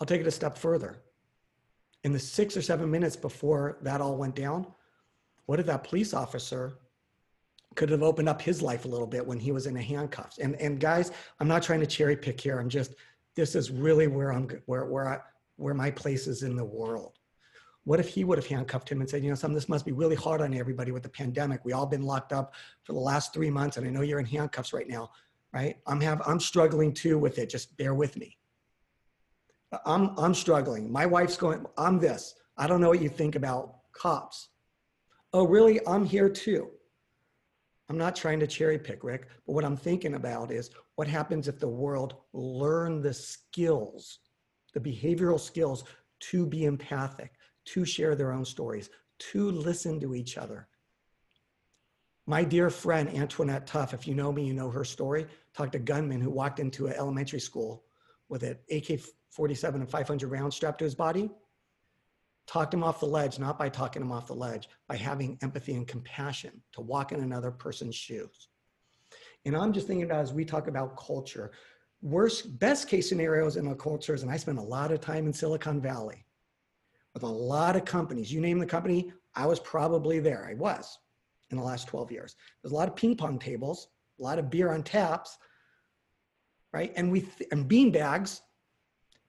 I'll 0.00 0.06
take 0.06 0.22
it 0.22 0.26
a 0.26 0.30
step 0.30 0.56
further. 0.56 1.02
In 2.04 2.12
the 2.12 2.18
six 2.18 2.56
or 2.56 2.62
seven 2.62 2.90
minutes 2.90 3.16
before 3.16 3.78
that 3.82 4.00
all 4.00 4.16
went 4.16 4.34
down, 4.34 4.66
what 5.44 5.60
if 5.60 5.66
that 5.66 5.84
police 5.84 6.14
officer 6.14 6.78
could 7.76 7.90
have 7.90 8.02
opened 8.02 8.28
up 8.28 8.42
his 8.42 8.62
life 8.62 8.84
a 8.84 8.88
little 8.88 9.06
bit 9.06 9.24
when 9.24 9.38
he 9.38 9.52
was 9.52 9.66
in 9.66 9.74
the 9.74 9.82
handcuffs? 9.82 10.38
And 10.38 10.54
and 10.56 10.80
guys, 10.80 11.12
I'm 11.38 11.48
not 11.48 11.62
trying 11.62 11.80
to 11.80 11.86
cherry 11.86 12.16
pick 12.16 12.40
here. 12.40 12.58
I'm 12.58 12.68
just 12.68 12.94
this 13.36 13.54
is 13.54 13.70
really 13.70 14.06
where 14.06 14.32
I'm 14.32 14.48
where 14.66 14.86
where 14.86 15.08
I 15.08 15.18
where 15.56 15.74
my 15.74 15.90
place 15.90 16.26
is 16.26 16.42
in 16.42 16.56
the 16.56 16.64
world. 16.64 17.18
What 17.84 18.00
if 18.00 18.08
he 18.08 18.24
would 18.24 18.38
have 18.38 18.46
handcuffed 18.46 18.90
him 18.90 19.00
and 19.00 19.08
said, 19.08 19.22
you 19.22 19.30
know, 19.30 19.34
some 19.34 19.52
this 19.52 19.68
must 19.68 19.86
be 19.86 19.92
really 19.92 20.16
hard 20.16 20.42
on 20.42 20.54
everybody 20.54 20.92
with 20.92 21.02
the 21.02 21.08
pandemic. 21.08 21.64
We 21.64 21.72
all 21.72 21.86
been 21.86 22.02
locked 22.02 22.32
up 22.32 22.54
for 22.84 22.92
the 22.92 22.98
last 22.98 23.32
three 23.32 23.50
months, 23.50 23.76
and 23.76 23.86
I 23.86 23.90
know 23.90 24.02
you're 24.02 24.20
in 24.20 24.26
handcuffs 24.26 24.72
right 24.72 24.88
now, 24.88 25.10
right? 25.52 25.76
I'm 25.86 26.00
have 26.00 26.22
I'm 26.26 26.40
struggling 26.40 26.92
too 26.92 27.18
with 27.18 27.38
it. 27.38 27.48
Just 27.48 27.76
bear 27.76 27.94
with 27.94 28.16
me. 28.16 28.36
I'm 29.86 30.18
I'm 30.18 30.34
struggling. 30.34 30.90
My 30.90 31.06
wife's 31.06 31.36
going, 31.36 31.64
I'm 31.78 31.98
this. 31.98 32.34
I 32.56 32.66
don't 32.66 32.80
know 32.80 32.88
what 32.88 33.00
you 33.00 33.08
think 33.08 33.36
about 33.36 33.76
cops. 33.92 34.48
Oh, 35.32 35.46
really? 35.46 35.80
I'm 35.86 36.04
here 36.04 36.28
too. 36.28 36.70
I'm 37.90 37.98
not 37.98 38.14
trying 38.14 38.38
to 38.38 38.46
cherry 38.46 38.78
pick, 38.78 39.02
Rick, 39.02 39.26
but 39.44 39.52
what 39.52 39.64
I'm 39.64 39.76
thinking 39.76 40.14
about 40.14 40.52
is 40.52 40.70
what 40.94 41.08
happens 41.08 41.48
if 41.48 41.58
the 41.58 41.66
world 41.66 42.14
learn 42.32 43.02
the 43.02 43.12
skills, 43.12 44.20
the 44.72 44.78
behavioral 44.78 45.40
skills 45.40 45.82
to 46.20 46.46
be 46.46 46.66
empathic, 46.66 47.32
to 47.64 47.84
share 47.84 48.14
their 48.14 48.30
own 48.30 48.44
stories, 48.44 48.90
to 49.18 49.50
listen 49.50 49.98
to 49.98 50.14
each 50.14 50.38
other. 50.38 50.68
My 52.28 52.44
dear 52.44 52.70
friend 52.70 53.08
Antoinette 53.08 53.66
Tuff, 53.66 53.92
if 53.92 54.06
you 54.06 54.14
know 54.14 54.30
me, 54.30 54.46
you 54.46 54.54
know 54.54 54.70
her 54.70 54.84
story. 54.84 55.26
Talked 55.52 55.72
to 55.72 55.78
a 55.78 55.80
gunman 55.80 56.20
who 56.20 56.30
walked 56.30 56.60
into 56.60 56.86
an 56.86 56.92
elementary 56.92 57.40
school 57.40 57.82
with 58.28 58.44
an 58.44 58.56
AK-47 58.70 59.74
and 59.74 59.90
500 59.90 60.28
rounds 60.28 60.54
strapped 60.54 60.78
to 60.78 60.84
his 60.84 60.94
body. 60.94 61.28
Talked 62.50 62.74
him 62.74 62.82
off 62.82 62.98
the 62.98 63.06
ledge, 63.06 63.38
not 63.38 63.60
by 63.60 63.68
talking 63.68 64.02
him 64.02 64.10
off 64.10 64.26
the 64.26 64.34
ledge, 64.34 64.68
by 64.88 64.96
having 64.96 65.38
empathy 65.40 65.74
and 65.74 65.86
compassion 65.86 66.60
to 66.72 66.80
walk 66.80 67.12
in 67.12 67.20
another 67.20 67.52
person's 67.52 67.94
shoes. 67.94 68.48
And 69.44 69.56
I'm 69.56 69.72
just 69.72 69.86
thinking 69.86 70.04
about 70.04 70.22
as 70.22 70.32
we 70.32 70.44
talk 70.44 70.66
about 70.66 70.96
culture, 70.96 71.52
worst, 72.02 72.58
best 72.58 72.88
case 72.88 73.08
scenarios 73.08 73.56
in 73.56 73.68
our 73.68 73.76
cultures, 73.76 74.24
and 74.24 74.32
I 74.32 74.36
spent 74.36 74.58
a 74.58 74.62
lot 74.62 74.90
of 74.90 75.00
time 75.00 75.28
in 75.28 75.32
Silicon 75.32 75.80
Valley 75.80 76.26
with 77.14 77.22
a 77.22 77.28
lot 77.28 77.76
of 77.76 77.84
companies. 77.84 78.32
You 78.32 78.40
name 78.40 78.58
the 78.58 78.66
company, 78.66 79.12
I 79.36 79.46
was 79.46 79.60
probably 79.60 80.18
there. 80.18 80.44
I 80.44 80.54
was 80.54 80.98
in 81.50 81.56
the 81.56 81.62
last 81.62 81.86
12 81.86 82.10
years. 82.10 82.34
There's 82.64 82.72
a 82.72 82.76
lot 82.76 82.88
of 82.88 82.96
ping 82.96 83.14
pong 83.14 83.38
tables, 83.38 83.90
a 84.18 84.24
lot 84.24 84.40
of 84.40 84.50
beer 84.50 84.72
on 84.72 84.82
taps, 84.82 85.38
right? 86.72 86.92
And 86.96 87.12
we 87.12 87.20
th- 87.20 87.48
and 87.52 87.68
bean 87.68 87.92
bags, 87.92 88.42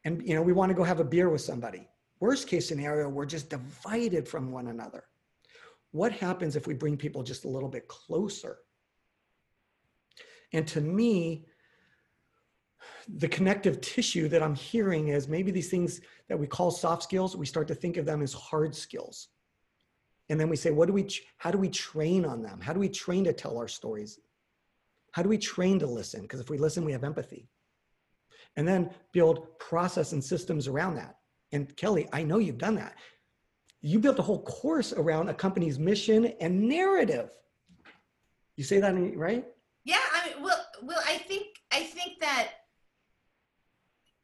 and 0.05 0.27
you 0.27 0.33
know 0.33 0.41
we 0.41 0.53
want 0.53 0.71
to 0.71 0.75
go 0.75 0.83
have 0.83 0.99
a 0.99 1.03
beer 1.03 1.29
with 1.29 1.41
somebody. 1.41 1.87
Worst 2.21 2.47
case 2.47 2.67
scenario, 2.67 3.09
we're 3.09 3.25
just 3.25 3.49
divided 3.49 4.27
from 4.27 4.51
one 4.51 4.67
another. 4.67 5.03
What 5.89 6.13
happens 6.13 6.55
if 6.55 6.67
we 6.67 6.75
bring 6.75 6.95
people 6.95 7.23
just 7.23 7.45
a 7.45 7.49
little 7.49 7.67
bit 7.67 7.87
closer? 7.87 8.59
And 10.53 10.67
to 10.67 10.81
me, 10.81 11.47
the 13.07 13.27
connective 13.27 13.81
tissue 13.81 14.27
that 14.29 14.43
I'm 14.43 14.53
hearing 14.53 15.07
is 15.07 15.27
maybe 15.27 15.49
these 15.49 15.69
things 15.71 15.99
that 16.29 16.37
we 16.37 16.45
call 16.45 16.69
soft 16.69 17.01
skills, 17.01 17.35
we 17.35 17.47
start 17.47 17.67
to 17.69 17.75
think 17.75 17.97
of 17.97 18.05
them 18.05 18.21
as 18.21 18.33
hard 18.33 18.75
skills. 18.75 19.29
And 20.29 20.39
then 20.39 20.47
we 20.47 20.55
say, 20.55 20.69
what 20.69 20.85
do 20.85 20.93
we, 20.93 21.09
how 21.37 21.49
do 21.49 21.57
we 21.57 21.69
train 21.69 22.23
on 22.23 22.43
them? 22.43 22.61
How 22.61 22.71
do 22.71 22.79
we 22.79 22.87
train 22.87 23.23
to 23.23 23.33
tell 23.33 23.57
our 23.57 23.67
stories? 23.67 24.19
How 25.11 25.23
do 25.23 25.29
we 25.29 25.39
train 25.39 25.79
to 25.79 25.87
listen? 25.87 26.21
Because 26.21 26.39
if 26.39 26.51
we 26.51 26.59
listen, 26.59 26.85
we 26.85 26.91
have 26.91 27.03
empathy. 27.03 27.49
And 28.55 28.67
then 28.67 28.91
build 29.11 29.57
process 29.57 30.11
and 30.11 30.23
systems 30.23 30.67
around 30.67 30.95
that. 30.95 31.15
And 31.51 31.75
Kelly, 31.75 32.07
I 32.13 32.23
know 32.23 32.37
you've 32.37 32.57
done 32.57 32.75
that. 32.75 32.95
You 33.81 33.99
built 33.99 34.19
a 34.19 34.23
whole 34.23 34.43
course 34.43 34.93
around 34.93 35.29
a 35.29 35.33
company's 35.33 35.79
mission 35.79 36.33
and 36.39 36.61
narrative. 36.61 37.31
You 38.55 38.63
say 38.63 38.79
that, 38.79 38.93
right? 39.17 39.45
Yeah, 39.83 39.97
I 40.13 40.29
mean, 40.29 40.43
well, 40.43 40.63
well, 40.83 41.01
I 41.07 41.17
think 41.17 41.47
I 41.71 41.81
think 41.81 42.19
that 42.19 42.49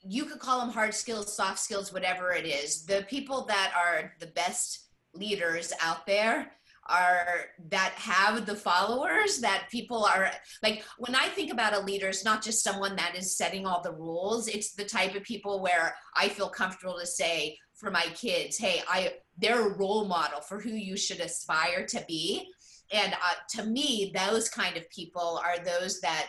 you 0.01 0.25
could 0.25 0.39
call 0.39 0.59
them 0.59 0.69
hard 0.69 0.93
skills, 0.93 1.33
soft 1.33 1.59
skills, 1.59 1.91
whatever 1.91 2.31
it 2.31 2.45
is. 2.45 2.85
The 2.85 3.05
people 3.09 3.45
that 3.45 3.73
are 3.75 4.13
the 4.19 4.27
best 4.27 4.85
leaders 5.13 5.73
out 5.81 6.05
there 6.05 6.51
are 6.89 7.45
that 7.69 7.93
have 7.95 8.45
the 8.45 8.55
followers 8.55 9.39
that 9.39 9.67
people 9.71 10.05
are 10.05 10.31
like 10.63 10.83
when 10.97 11.15
i 11.15 11.27
think 11.27 11.51
about 11.51 11.73
a 11.73 11.79
leader 11.79 12.07
it's 12.07 12.25
not 12.25 12.43
just 12.43 12.63
someone 12.63 12.95
that 12.95 13.15
is 13.17 13.37
setting 13.37 13.65
all 13.65 13.81
the 13.81 13.91
rules. 13.91 14.47
It's 14.47 14.73
the 14.73 14.85
type 14.85 15.15
of 15.15 15.23
people 15.23 15.61
where 15.61 15.95
i 16.15 16.27
feel 16.29 16.49
comfortable 16.49 16.97
to 16.99 17.05
say 17.05 17.57
for 17.75 17.91
my 17.91 18.05
kids 18.15 18.57
hey 18.57 18.81
i 18.89 19.13
they're 19.37 19.67
a 19.67 19.77
role 19.77 20.05
model 20.05 20.41
for 20.41 20.59
who 20.59 20.71
you 20.71 20.97
should 20.97 21.19
aspire 21.19 21.85
to 21.85 22.03
be. 22.07 22.47
And 22.91 23.13
uh, 23.13 23.57
to 23.57 23.65
me 23.65 24.13
those 24.15 24.49
kind 24.49 24.77
of 24.77 24.89
people 24.89 25.41
are 25.43 25.63
those 25.63 25.99
that 26.01 26.27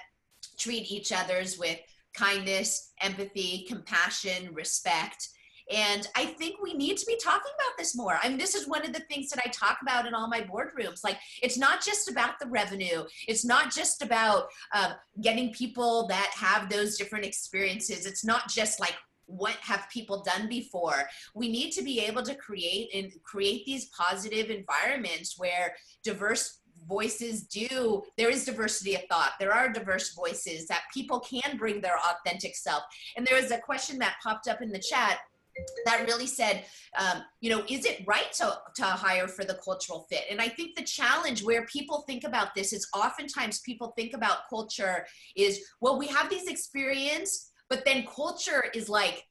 treat 0.59 0.91
each 0.91 1.13
others 1.13 1.59
with 1.59 1.79
kindness 2.15 2.93
empathy 3.01 3.65
compassion 3.69 4.53
respect 4.53 5.29
and 5.71 6.09
I 6.15 6.27
think 6.27 6.63
we 6.63 6.75
need 6.75 6.97
to 6.99 7.07
be 7.07 7.17
talking 7.23 7.53
about 7.55 7.77
this 7.79 7.97
more. 7.97 8.19
I 8.23 8.29
mean, 8.29 8.39
this 8.39 8.55
is 8.55 8.67
one 8.67 8.85
of 8.85 8.93
the 8.93 9.01
things 9.01 9.29
that 9.31 9.43
I 9.45 9.51
talk 9.51 9.79
about 9.83 10.07
in 10.07 10.15
all 10.15 10.29
my 10.29 10.41
boardrooms. 10.41 11.05
Like, 11.05 11.19
it's 11.43 11.59
not 11.59 11.85
just 11.85 12.11
about 12.11 12.39
the 12.39 12.47
revenue, 12.47 13.05
it's 13.27 13.45
not 13.45 13.73
just 13.73 14.03
about 14.03 14.49
uh, 14.73 14.93
getting 15.21 15.53
people 15.53 16.07
that 16.09 16.31
have 16.35 16.69
those 16.69 16.97
different 16.97 17.25
experiences. 17.25 18.07
It's 18.07 18.25
not 18.25 18.49
just 18.49 18.81
like, 18.81 18.95
what 19.27 19.57
have 19.61 19.87
people 19.93 20.23
done 20.23 20.49
before 20.49 21.07
we 21.35 21.51
need 21.51 21.71
to 21.71 21.83
be 21.83 22.01
able 22.01 22.23
to 22.23 22.35
create 22.35 22.89
and 22.95 23.13
create 23.25 23.63
these 23.67 23.91
positive 23.91 24.49
environments 24.49 25.39
where 25.39 25.75
diverse 26.03 26.61
voices 26.87 27.43
do 27.43 28.03
there 28.17 28.31
is 28.31 28.45
diversity 28.45 28.95
of 28.95 29.03
thought 29.11 29.33
there 29.39 29.53
are 29.53 29.69
diverse 29.69 30.15
voices 30.15 30.67
that 30.67 30.83
people 30.95 31.21
can 31.21 31.57
bring 31.59 31.81
their 31.81 31.99
authentic 31.99 32.57
self 32.57 32.83
and 33.17 33.27
there 33.27 33.41
was 33.41 33.51
a 33.51 33.59
question 33.59 33.99
that 33.99 34.17
popped 34.23 34.49
up 34.49 34.63
in 34.63 34.71
the 34.71 34.79
chat 34.79 35.19
that 35.85 36.07
really 36.07 36.27
said, 36.27 36.65
um, 36.99 37.23
you 37.41 37.51
know, 37.51 37.65
is 37.69 37.85
it 37.85 38.05
right 38.07 38.33
to, 38.35 38.59
to 38.77 38.85
hire 38.85 39.29
for 39.29 39.45
the 39.45 39.55
cultural 39.55 40.07
fit? 40.11 40.25
And 40.31 40.41
I 40.41 40.49
think 40.49 40.77
the 40.77 40.83
challenge 40.83 41.43
where 41.43 41.67
people 41.67 42.03
think 42.07 42.25
about 42.25 42.55
this 42.55 42.73
is 42.73 42.89
oftentimes 42.95 43.61
people 43.61 43.93
think 43.97 44.15
about 44.15 44.49
culture 44.49 45.07
is, 45.37 45.61
well, 45.81 45.99
we 45.99 46.07
have 46.09 46.31
these 46.31 46.49
experience, 46.49 47.51
but 47.69 47.85
then 47.85 48.07
culture 48.07 48.65
is 48.75 48.89
like, 48.89 49.25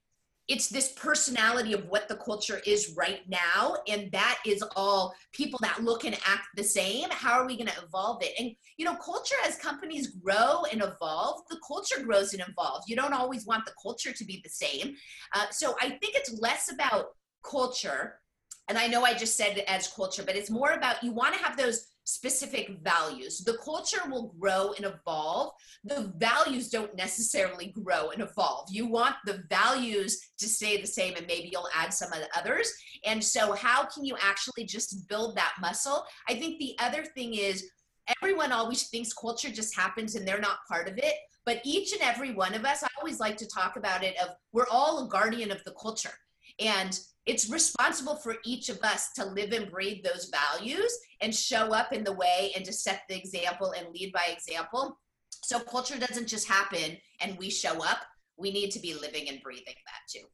it's 0.47 0.69
this 0.69 0.93
personality 0.93 1.73
of 1.73 1.85
what 1.87 2.07
the 2.07 2.15
culture 2.15 2.61
is 2.65 2.93
right 2.95 3.21
now 3.27 3.75
and 3.87 4.09
that 4.11 4.39
is 4.45 4.63
all 4.75 5.13
people 5.33 5.59
that 5.61 5.83
look 5.83 6.05
and 6.05 6.15
act 6.25 6.47
the 6.55 6.63
same. 6.63 7.09
How 7.09 7.39
are 7.39 7.45
we 7.45 7.57
going 7.57 7.67
to 7.67 7.83
evolve 7.83 8.23
it? 8.23 8.33
And 8.39 8.51
you 8.77 8.85
know 8.85 8.95
culture 8.95 9.35
as 9.45 9.57
companies 9.57 10.07
grow 10.07 10.63
and 10.71 10.81
evolve 10.81 11.41
the 11.49 11.59
culture 11.67 12.03
grows 12.03 12.33
and 12.33 12.43
evolves. 12.47 12.87
You 12.87 12.95
don't 12.95 13.13
always 13.13 13.45
want 13.45 13.65
the 13.65 13.73
culture 13.81 14.13
to 14.13 14.25
be 14.25 14.41
the 14.43 14.49
same. 14.49 14.95
Uh, 15.33 15.45
so 15.51 15.75
i 15.81 15.89
think 15.89 16.15
it's 16.15 16.39
less 16.39 16.71
about 16.71 17.07
culture 17.43 18.19
and 18.67 18.77
i 18.77 18.87
know 18.87 19.03
i 19.03 19.13
just 19.13 19.37
said 19.37 19.57
it 19.57 19.65
as 19.67 19.87
culture 19.87 20.23
but 20.23 20.35
it's 20.35 20.49
more 20.49 20.71
about 20.71 21.03
you 21.03 21.11
want 21.11 21.33
to 21.35 21.43
have 21.43 21.57
those 21.57 21.87
specific 22.07 22.69
values. 22.83 23.39
The 23.39 23.57
culture 23.57 23.99
will 24.09 24.33
grow 24.39 24.71
and 24.77 24.85
evolve. 24.85 25.51
The 25.83 26.13
values 26.15 26.69
don't 26.69 26.95
necessarily 26.95 27.67
grow 27.83 28.11
and 28.11 28.21
evolve. 28.21 28.69
You 28.71 28.87
want 28.87 29.15
the 29.25 29.43
values 29.49 30.17
to 30.37 30.47
stay 30.47 30.79
the 30.79 30.87
same, 30.87 31.17
and 31.17 31.27
maybe 31.27 31.49
you'll 31.51 31.67
add 31.75 31.93
some 31.93 32.13
of 32.13 32.19
the 32.19 32.29
others. 32.39 32.73
And 33.05 33.21
so, 33.21 33.51
how 33.51 33.85
can 33.85 34.05
you 34.05 34.15
actually 34.21 34.63
just 34.63 35.09
build 35.09 35.35
that 35.35 35.55
muscle? 35.59 36.05
I 36.29 36.35
think 36.35 36.59
the 36.59 36.77
other 36.79 37.03
thing 37.03 37.33
is 37.33 37.69
everyone 38.21 38.53
always 38.53 38.87
thinks 38.87 39.11
culture 39.11 39.49
just 39.49 39.75
happens 39.75 40.15
and 40.15 40.25
they're 40.25 40.39
not 40.39 40.65
part 40.65 40.87
of 40.87 40.97
it. 40.97 41.15
But 41.45 41.59
each 41.65 41.91
and 41.91 42.01
every 42.01 42.33
one 42.33 42.53
of 42.53 42.63
us, 42.63 42.83
I 42.83 42.87
always 42.97 43.19
like 43.19 43.35
to 43.37 43.47
talk 43.47 43.75
about 43.75 44.01
it 44.01 44.15
of 44.21 44.29
we're 44.53 44.67
all 44.71 45.05
a 45.05 45.09
guardian 45.09 45.51
of 45.51 45.61
the 45.65 45.71
culture. 45.71 46.17
And 46.57 46.97
it's 47.27 47.49
responsible 47.49 48.15
for 48.15 48.37
each 48.45 48.69
of 48.69 48.81
us 48.83 49.11
to 49.13 49.25
live 49.25 49.51
and 49.51 49.69
breathe 49.69 50.03
those 50.03 50.31
values 50.31 50.97
and 51.21 51.35
show 51.35 51.73
up 51.73 51.91
in 51.91 52.03
the 52.03 52.13
way 52.13 52.53
and 52.55 52.63
to 52.65 52.71
set 52.71 53.01
the 53.09 53.17
example 53.17 53.73
and 53.77 53.93
lead 53.93 54.13
by 54.13 54.25
example. 54.31 54.97
So 55.43 55.59
culture 55.59 55.99
doesn't 55.99 56.27
just 56.27 56.47
happen 56.47 56.97
and 57.21 57.37
we 57.37 57.49
show 57.49 57.83
up. 57.83 57.99
We 58.37 58.51
need 58.51 58.71
to 58.71 58.79
be 58.79 58.93
living 58.93 59.27
and 59.27 59.41
breathing 59.43 59.65
that 59.65 60.09
too. 60.09 60.25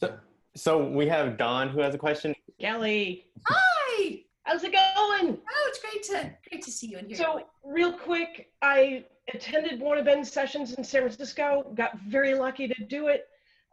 So, 0.00 0.18
so 0.56 0.88
we 0.88 1.06
have 1.06 1.36
Don 1.36 1.68
who 1.68 1.80
has 1.80 1.94
a 1.94 1.98
question. 1.98 2.34
Kelly, 2.58 3.26
Hi. 3.46 4.20
how's 4.44 4.64
it 4.64 4.72
going? 4.72 5.38
Oh, 5.38 5.68
it's 5.68 5.78
great 5.80 6.02
to 6.04 6.32
great 6.48 6.62
to 6.64 6.70
see 6.70 6.86
you 6.86 6.98
in 6.98 7.08
here. 7.08 7.16
So, 7.16 7.42
real 7.62 7.92
quick, 7.92 8.50
I 8.62 9.04
attended 9.34 9.80
one 9.80 9.98
of 9.98 10.06
Ben's 10.06 10.32
sessions 10.32 10.72
in 10.72 10.84
San 10.84 11.02
Francisco, 11.02 11.70
got 11.74 11.98
very 12.00 12.34
lucky 12.34 12.68
to 12.68 12.84
do 12.84 13.08
it. 13.08 13.28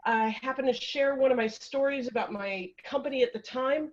I 0.05 0.29
happened 0.41 0.67
to 0.67 0.73
share 0.73 1.15
one 1.15 1.31
of 1.31 1.37
my 1.37 1.47
stories 1.47 2.07
about 2.07 2.31
my 2.31 2.69
company 2.83 3.23
at 3.23 3.33
the 3.33 3.39
time. 3.39 3.91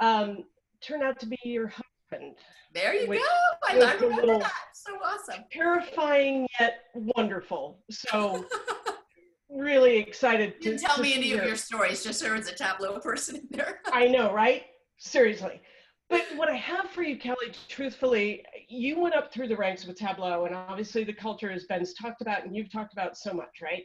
Um, 0.00 0.44
turned 0.80 1.02
out 1.02 1.20
to 1.20 1.26
be 1.26 1.38
your 1.44 1.68
husband. 1.68 2.36
there 2.74 2.94
you 2.94 3.06
go. 3.06 3.20
I, 3.68 3.94
remember 3.94 4.38
that. 4.38 4.52
So 4.74 4.92
awesome. 5.04 5.44
Terrifying 5.50 6.46
yet 6.58 6.84
wonderful. 6.94 7.78
So, 7.90 8.46
really 9.50 9.98
excited 9.98 10.60
to 10.62 10.70
didn't 10.70 10.80
tell 10.80 10.96
to 10.96 11.02
me 11.02 11.14
any 11.14 11.32
of 11.32 11.44
your 11.44 11.56
stories, 11.56 12.02
just 12.02 12.22
there 12.22 12.34
was 12.34 12.48
a 12.48 12.54
tableau 12.54 12.98
person 12.98 13.36
in 13.36 13.48
there. 13.50 13.80
I 13.92 14.08
know, 14.08 14.32
right? 14.32 14.64
Seriously. 14.98 15.60
But 16.08 16.26
what 16.36 16.48
I 16.50 16.56
have 16.56 16.90
for 16.90 17.02
you, 17.02 17.16
Kelly, 17.16 17.52
truthfully, 17.68 18.44
you 18.68 19.00
went 19.00 19.14
up 19.14 19.32
through 19.32 19.48
the 19.48 19.56
ranks 19.56 19.86
with 19.86 19.96
Tableau, 19.96 20.44
and 20.44 20.54
obviously 20.54 21.04
the 21.04 21.12
culture 21.12 21.50
has 21.50 21.64
Ben's 21.64 21.94
talked 21.94 22.20
about 22.20 22.44
and 22.44 22.54
you've 22.54 22.70
talked 22.70 22.92
about 22.92 23.16
so 23.16 23.32
much, 23.32 23.62
right? 23.62 23.84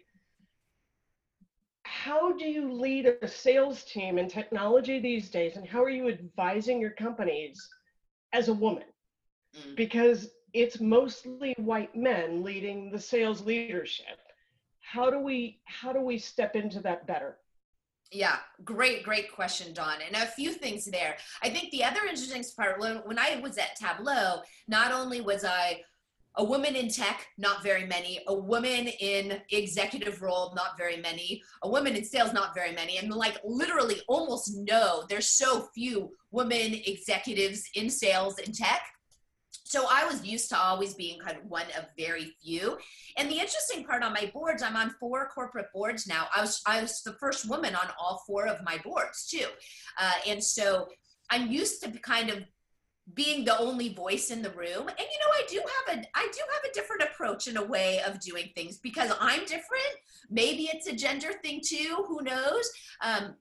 How 2.03 2.31
do 2.31 2.45
you 2.45 2.71
lead 2.71 3.07
a 3.07 3.27
sales 3.27 3.83
team 3.83 4.17
in 4.17 4.27
technology 4.27 4.99
these 4.99 5.29
days, 5.29 5.57
and 5.57 5.67
how 5.67 5.83
are 5.83 5.89
you 5.89 6.07
advising 6.07 6.79
your 6.79 6.91
companies 6.91 7.67
as 8.33 8.49
a 8.49 8.53
woman? 8.53 8.83
Mm. 9.55 9.75
Because 9.75 10.29
it's 10.53 10.79
mostly 10.79 11.55
white 11.57 11.95
men 11.95 12.43
leading 12.43 12.91
the 12.91 12.99
sales 12.99 13.41
leadership. 13.41 14.19
How 14.79 15.09
do 15.09 15.19
we 15.19 15.59
how 15.65 15.91
do 15.91 15.99
we 15.99 16.19
step 16.19 16.55
into 16.55 16.79
that 16.81 17.07
better? 17.07 17.39
Yeah, 18.11 18.37
great, 18.63 19.03
great 19.03 19.33
question, 19.33 19.73
Dawn. 19.73 19.97
And 20.05 20.15
a 20.15 20.27
few 20.27 20.53
things 20.53 20.85
there. 20.85 21.17
I 21.43 21.49
think 21.49 21.71
the 21.71 21.83
other 21.83 22.05
interesting 22.05 22.43
part 22.55 22.79
when, 22.79 22.97
when 22.97 23.19
I 23.19 23.39
was 23.41 23.57
at 23.57 23.75
Tableau, 23.75 24.43
not 24.67 24.93
only 24.93 25.19
was 25.19 25.43
I 25.43 25.81
a 26.37 26.43
woman 26.43 26.75
in 26.75 26.87
tech, 26.87 27.27
not 27.37 27.63
very 27.63 27.85
many, 27.85 28.21
a 28.27 28.33
woman 28.33 28.87
in 28.99 29.41
executive 29.51 30.21
role, 30.21 30.53
not 30.55 30.77
very 30.77 30.97
many, 30.97 31.41
a 31.63 31.69
woman 31.69 31.95
in 31.95 32.05
sales, 32.05 32.31
not 32.31 32.53
very 32.53 32.73
many, 32.73 32.97
and 32.97 33.11
like 33.11 33.37
literally 33.43 34.01
almost 34.07 34.55
no, 34.55 35.03
there's 35.09 35.27
so 35.27 35.67
few 35.73 36.11
women 36.31 36.75
executives 36.85 37.63
in 37.73 37.89
sales 37.89 38.37
and 38.37 38.53
tech. 38.53 38.81
So 39.63 39.85
I 39.91 40.05
was 40.05 40.25
used 40.25 40.49
to 40.49 40.57
always 40.57 40.93
being 40.93 41.19
kind 41.19 41.37
of 41.37 41.43
one 41.45 41.65
of 41.77 41.85
very 41.97 42.35
few. 42.41 42.77
And 43.17 43.29
the 43.29 43.39
interesting 43.39 43.83
part 43.83 44.01
on 44.01 44.13
my 44.13 44.31
boards, 44.33 44.63
I'm 44.63 44.77
on 44.77 44.91
four 44.99 45.27
corporate 45.27 45.67
boards 45.73 46.07
now. 46.07 46.27
I 46.33 46.41
was 46.41 46.61
I 46.65 46.81
was 46.81 47.01
the 47.01 47.13
first 47.13 47.49
woman 47.49 47.75
on 47.75 47.87
all 47.99 48.23
four 48.25 48.47
of 48.47 48.63
my 48.63 48.77
boards 48.83 49.27
too, 49.27 49.47
uh, 49.99 50.13
and 50.27 50.41
so 50.41 50.87
I'm 51.29 51.51
used 51.51 51.83
to 51.83 51.91
kind 51.99 52.29
of 52.29 52.43
being 53.13 53.45
the 53.45 53.57
only 53.57 53.93
voice 53.93 54.31
in 54.31 54.41
the 54.41 54.51
room. 54.51 54.87
And 54.87 54.99
you 54.99 55.19
know, 55.19 55.31
I 55.33 55.43
do 55.47 55.57
have 55.57 55.97
a 55.97 56.01
I 56.15 56.29
do 56.33 56.41
have 56.53 56.69
a 56.69 56.73
different 56.73 57.03
approach 57.03 57.47
and 57.47 57.57
a 57.57 57.63
way 57.63 58.01
of 58.05 58.19
doing 58.19 58.49
things 58.55 58.77
because 58.77 59.11
I'm 59.19 59.41
different. 59.41 59.95
Maybe 60.29 60.63
it's 60.63 60.87
a 60.87 60.95
gender 60.95 61.33
thing 61.43 61.61
too. 61.65 62.05
Who 62.07 62.21
knows? 62.21 62.69
Um, 63.01 63.35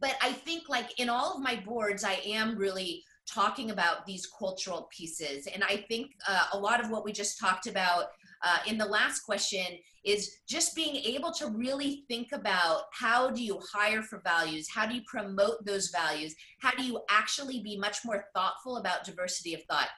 but 0.00 0.16
I 0.20 0.32
think 0.32 0.68
like 0.68 0.98
in 0.98 1.08
all 1.08 1.34
of 1.34 1.42
my 1.42 1.56
boards, 1.64 2.02
I 2.02 2.20
am 2.26 2.56
really 2.56 3.04
talking 3.26 3.70
about 3.70 4.04
these 4.04 4.26
cultural 4.26 4.88
pieces. 4.94 5.46
And 5.46 5.62
I 5.64 5.76
think 5.88 6.10
uh, 6.28 6.46
a 6.52 6.58
lot 6.58 6.82
of 6.82 6.90
what 6.90 7.04
we 7.04 7.12
just 7.12 7.38
talked 7.38 7.66
about 7.66 8.06
uh, 8.44 8.58
in 8.66 8.78
the 8.78 8.84
last 8.84 9.20
question 9.20 9.64
is 10.04 10.36
just 10.46 10.76
being 10.76 10.96
able 10.96 11.32
to 11.32 11.48
really 11.48 12.04
think 12.08 12.28
about 12.32 12.82
how 12.92 13.30
do 13.30 13.42
you 13.42 13.58
hire 13.72 14.02
for 14.02 14.20
values? 14.22 14.68
How 14.68 14.86
do 14.86 14.94
you 14.94 15.00
promote 15.06 15.64
those 15.64 15.88
values? 15.88 16.34
How 16.60 16.72
do 16.72 16.84
you 16.84 17.00
actually 17.10 17.62
be 17.62 17.78
much 17.78 17.98
more 18.04 18.26
thoughtful 18.34 18.76
about 18.76 19.04
diversity 19.04 19.54
of 19.54 19.62
thought? 19.64 19.88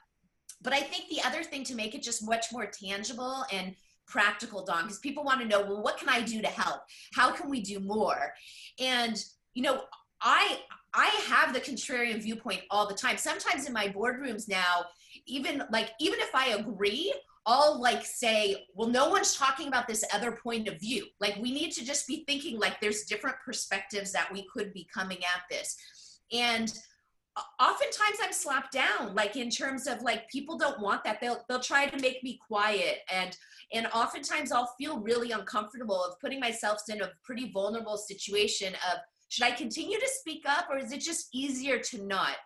But 0.62 0.72
I 0.72 0.80
think 0.80 1.08
the 1.08 1.26
other 1.26 1.42
thing 1.42 1.64
to 1.64 1.74
make 1.74 1.94
it 1.94 2.02
just 2.02 2.26
much 2.26 2.46
more 2.52 2.66
tangible 2.66 3.44
and 3.52 3.74
practical, 4.06 4.64
Don, 4.64 4.84
because 4.84 5.00
people 5.00 5.24
want 5.24 5.40
to 5.40 5.46
know, 5.46 5.62
well, 5.62 5.82
what 5.82 5.98
can 5.98 6.08
I 6.08 6.22
do 6.22 6.40
to 6.40 6.48
help? 6.48 6.82
How 7.14 7.32
can 7.32 7.50
we 7.50 7.60
do 7.60 7.80
more? 7.80 8.32
And, 8.78 9.22
you 9.54 9.62
know, 9.62 9.82
I 10.22 10.60
I 10.94 11.06
have 11.28 11.52
the 11.52 11.60
contrarian 11.60 12.22
viewpoint 12.22 12.62
all 12.70 12.88
the 12.88 12.94
time. 12.94 13.18
Sometimes 13.18 13.66
in 13.66 13.72
my 13.72 13.88
boardrooms 13.88 14.48
now, 14.48 14.86
even 15.26 15.62
like 15.70 15.90
even 16.00 16.20
if 16.20 16.34
I 16.34 16.48
agree, 16.50 17.12
I'll 17.46 17.80
like 17.80 18.04
say, 18.04 18.66
well, 18.74 18.88
no 18.88 19.08
one's 19.08 19.36
talking 19.36 19.68
about 19.68 19.86
this 19.86 20.04
other 20.12 20.32
point 20.32 20.66
of 20.66 20.80
view. 20.80 21.06
Like 21.20 21.36
we 21.40 21.52
need 21.52 21.70
to 21.72 21.84
just 21.84 22.06
be 22.08 22.24
thinking 22.26 22.58
like 22.58 22.80
there's 22.80 23.04
different 23.04 23.36
perspectives 23.44 24.10
that 24.12 24.32
we 24.32 24.46
could 24.52 24.72
be 24.72 24.88
coming 24.92 25.18
at 25.18 25.42
this. 25.48 25.76
And 26.32 26.72
oftentimes 27.60 28.18
I'm 28.20 28.32
slapped 28.32 28.72
down, 28.72 29.14
like 29.14 29.36
in 29.36 29.48
terms 29.48 29.86
of 29.86 30.02
like 30.02 30.28
people 30.28 30.58
don't 30.58 30.80
want 30.80 31.04
that. 31.04 31.20
They'll 31.20 31.44
they'll 31.48 31.60
try 31.60 31.86
to 31.86 32.02
make 32.02 32.22
me 32.24 32.40
quiet 32.46 32.98
and 33.12 33.36
and 33.72 33.86
oftentimes 33.94 34.50
I'll 34.52 34.74
feel 34.78 34.98
really 34.98 35.30
uncomfortable 35.32 36.02
of 36.02 36.18
putting 36.20 36.40
myself 36.40 36.80
in 36.88 37.02
a 37.02 37.10
pretty 37.24 37.50
vulnerable 37.52 37.96
situation 37.96 38.74
of 38.92 38.98
should 39.28 39.44
I 39.44 39.52
continue 39.52 39.98
to 39.98 40.08
speak 40.08 40.44
up 40.48 40.66
or 40.70 40.78
is 40.78 40.92
it 40.92 41.00
just 41.00 41.28
easier 41.32 41.78
to 41.78 42.02
not? 42.04 42.36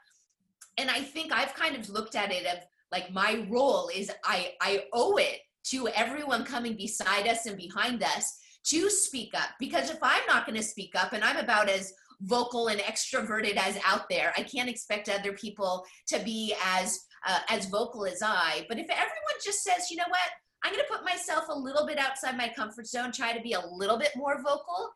And 0.79 0.91
I 0.91 1.01
think 1.01 1.33
I've 1.33 1.55
kind 1.55 1.77
of 1.77 1.89
looked 1.89 2.17
at 2.17 2.33
it 2.33 2.47
of 2.47 2.59
like 2.93 3.13
my 3.13 3.47
role 3.51 3.91
is 3.95 4.11
I 4.25 4.53
I 4.61 4.85
owe 4.93 5.17
it 5.17 5.39
to 5.71 5.89
everyone 5.89 6.45
coming 6.45 6.77
beside 6.77 7.29
us 7.29 7.47
and 7.47 7.57
behind 7.57 8.03
us 8.03 8.39
to 8.65 8.91
speak 8.91 9.33
up 9.35 9.51
because 9.59 9.91
if 9.91 9.99
I'm 10.03 10.23
not 10.27 10.47
going 10.47 10.57
to 10.57 10.63
speak 10.63 10.95
up 10.95 11.13
and 11.13 11.25
I'm 11.25 11.37
about 11.37 11.69
as 11.69 11.93
vocal 12.23 12.69
and 12.69 12.81
extroverted 12.81 13.57
as 13.57 13.79
out 13.87 14.09
there, 14.11 14.33
I 14.37 14.43
can't 14.43 14.69
expect 14.69 15.09
other 15.09 15.33
people 15.33 15.85
to 16.09 16.19
be 16.21 16.55
as 16.65 17.01
uh, 17.27 17.41
as 17.49 17.67
vocal 17.67 18.07
as 18.07 18.23
I. 18.23 18.67
But 18.69 18.79
if 18.79 18.89
everyone 18.91 19.39
just 19.45 19.63
says, 19.63 19.91
you 19.91 19.97
know 19.97 20.05
what, 20.09 20.21
I'm 20.63 20.73
going 20.73 20.85
to 20.85 20.93
put 20.93 21.05
myself 21.05 21.45
a 21.49 21.59
little 21.59 21.87
bit 21.87 21.99
outside 21.99 22.37
my 22.37 22.51
comfort 22.55 22.87
zone, 22.87 23.13
try 23.13 23.33
to 23.33 23.43
be 23.43 23.53
a 23.53 23.67
little 23.73 23.99
bit 23.99 24.11
more 24.17 24.43
vocal. 24.43 24.91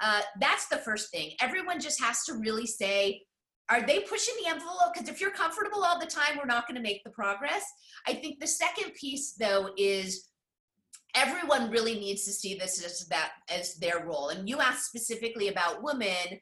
Uh, 0.00 0.20
that's 0.40 0.68
the 0.68 0.78
first 0.78 1.10
thing. 1.10 1.32
Everyone 1.40 1.80
just 1.80 2.02
has 2.02 2.24
to 2.24 2.34
really 2.34 2.66
say, 2.66 3.22
are 3.70 3.86
they 3.86 4.00
pushing 4.00 4.34
the 4.42 4.50
envelope? 4.50 4.92
Because 4.92 5.08
if 5.08 5.20
you're 5.20 5.30
comfortable 5.30 5.84
all 5.84 5.98
the 5.98 6.06
time, 6.06 6.36
we're 6.36 6.44
not 6.44 6.66
going 6.66 6.76
to 6.76 6.82
make 6.82 7.04
the 7.04 7.10
progress. 7.10 7.64
I 8.06 8.14
think 8.14 8.40
the 8.40 8.46
second 8.46 8.94
piece, 8.94 9.32
though, 9.32 9.70
is 9.76 10.30
everyone 11.14 11.70
really 11.70 11.94
needs 11.94 12.24
to 12.24 12.32
see 12.32 12.54
this 12.54 12.84
as 12.84 13.06
that 13.08 13.32
as 13.48 13.74
their 13.76 14.04
role. 14.04 14.30
And 14.30 14.48
you 14.48 14.58
asked 14.58 14.86
specifically 14.86 15.48
about 15.48 15.82
women. 15.82 16.40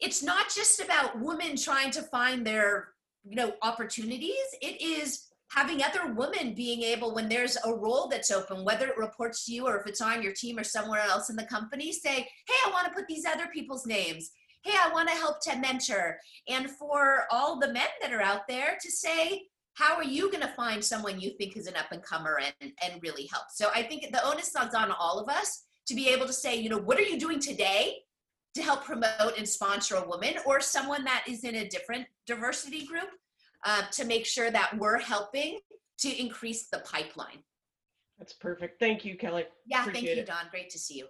It's 0.00 0.22
not 0.22 0.46
just 0.54 0.80
about 0.80 1.20
women 1.20 1.56
trying 1.56 1.90
to 1.92 2.02
find 2.02 2.46
their, 2.46 2.88
you 3.24 3.36
know, 3.36 3.52
opportunities. 3.62 4.34
It 4.62 4.80
is 4.80 5.26
having 5.48 5.82
other 5.82 6.12
women 6.12 6.54
being 6.54 6.82
able 6.82 7.14
when 7.14 7.28
there's 7.28 7.56
a 7.64 7.72
role 7.72 8.08
that's 8.08 8.30
open 8.30 8.64
whether 8.64 8.88
it 8.88 8.98
reports 8.98 9.44
to 9.44 9.52
you 9.52 9.66
or 9.66 9.78
if 9.78 9.86
it's 9.86 10.00
on 10.00 10.20
your 10.22 10.32
team 10.32 10.58
or 10.58 10.64
somewhere 10.64 11.00
else 11.02 11.30
in 11.30 11.36
the 11.36 11.44
company 11.44 11.92
say 11.92 12.16
hey 12.16 12.54
i 12.66 12.70
want 12.72 12.84
to 12.84 12.92
put 12.92 13.06
these 13.06 13.24
other 13.24 13.46
people's 13.54 13.86
names 13.86 14.32
hey 14.66 14.76
i 14.84 14.92
want 14.92 15.08
to 15.08 15.14
help 15.14 15.40
to 15.40 15.56
mentor 15.56 16.18
and 16.48 16.70
for 16.70 17.24
all 17.30 17.58
the 17.58 17.72
men 17.72 17.88
that 18.00 18.12
are 18.12 18.22
out 18.22 18.46
there 18.48 18.76
to 18.80 18.90
say 18.90 19.42
how 19.74 19.94
are 19.94 20.04
you 20.04 20.30
going 20.30 20.42
to 20.42 20.54
find 20.54 20.82
someone 20.82 21.20
you 21.20 21.30
think 21.38 21.56
is 21.56 21.66
an 21.66 21.76
up 21.76 21.92
and 21.92 22.02
comer 22.02 22.40
and, 22.60 22.72
and 22.82 23.02
really 23.02 23.28
help 23.32 23.44
so 23.50 23.68
i 23.74 23.82
think 23.82 24.10
the 24.12 24.26
onus 24.26 24.48
is 24.48 24.74
on 24.74 24.90
all 24.90 25.18
of 25.18 25.28
us 25.28 25.64
to 25.86 25.94
be 25.94 26.08
able 26.08 26.26
to 26.26 26.32
say 26.32 26.56
you 26.56 26.68
know 26.68 26.78
what 26.78 26.98
are 26.98 27.02
you 27.02 27.18
doing 27.18 27.38
today 27.38 27.96
to 28.56 28.62
help 28.62 28.84
promote 28.84 29.36
and 29.36 29.46
sponsor 29.46 29.96
a 29.96 30.08
woman 30.08 30.34
or 30.46 30.60
someone 30.60 31.04
that 31.04 31.24
is 31.28 31.44
in 31.44 31.56
a 31.56 31.68
different 31.68 32.06
diversity 32.26 32.86
group 32.86 33.10
uh, 33.66 33.82
to 33.92 34.04
make 34.04 34.24
sure 34.24 34.50
that 34.50 34.76
we're 34.78 34.98
helping 34.98 35.58
to 35.98 36.20
increase 36.20 36.68
the 36.68 36.78
pipeline. 36.78 37.42
That's 38.18 38.32
perfect. 38.32 38.80
Thank 38.80 39.04
you, 39.04 39.16
Kelly. 39.16 39.44
Yeah, 39.66 39.84
thank 39.84 40.02
you, 40.02 40.10
it. 40.12 40.26
Don. 40.26 40.46
Great 40.50 40.70
to 40.70 40.78
see 40.78 40.96
you. 40.98 41.06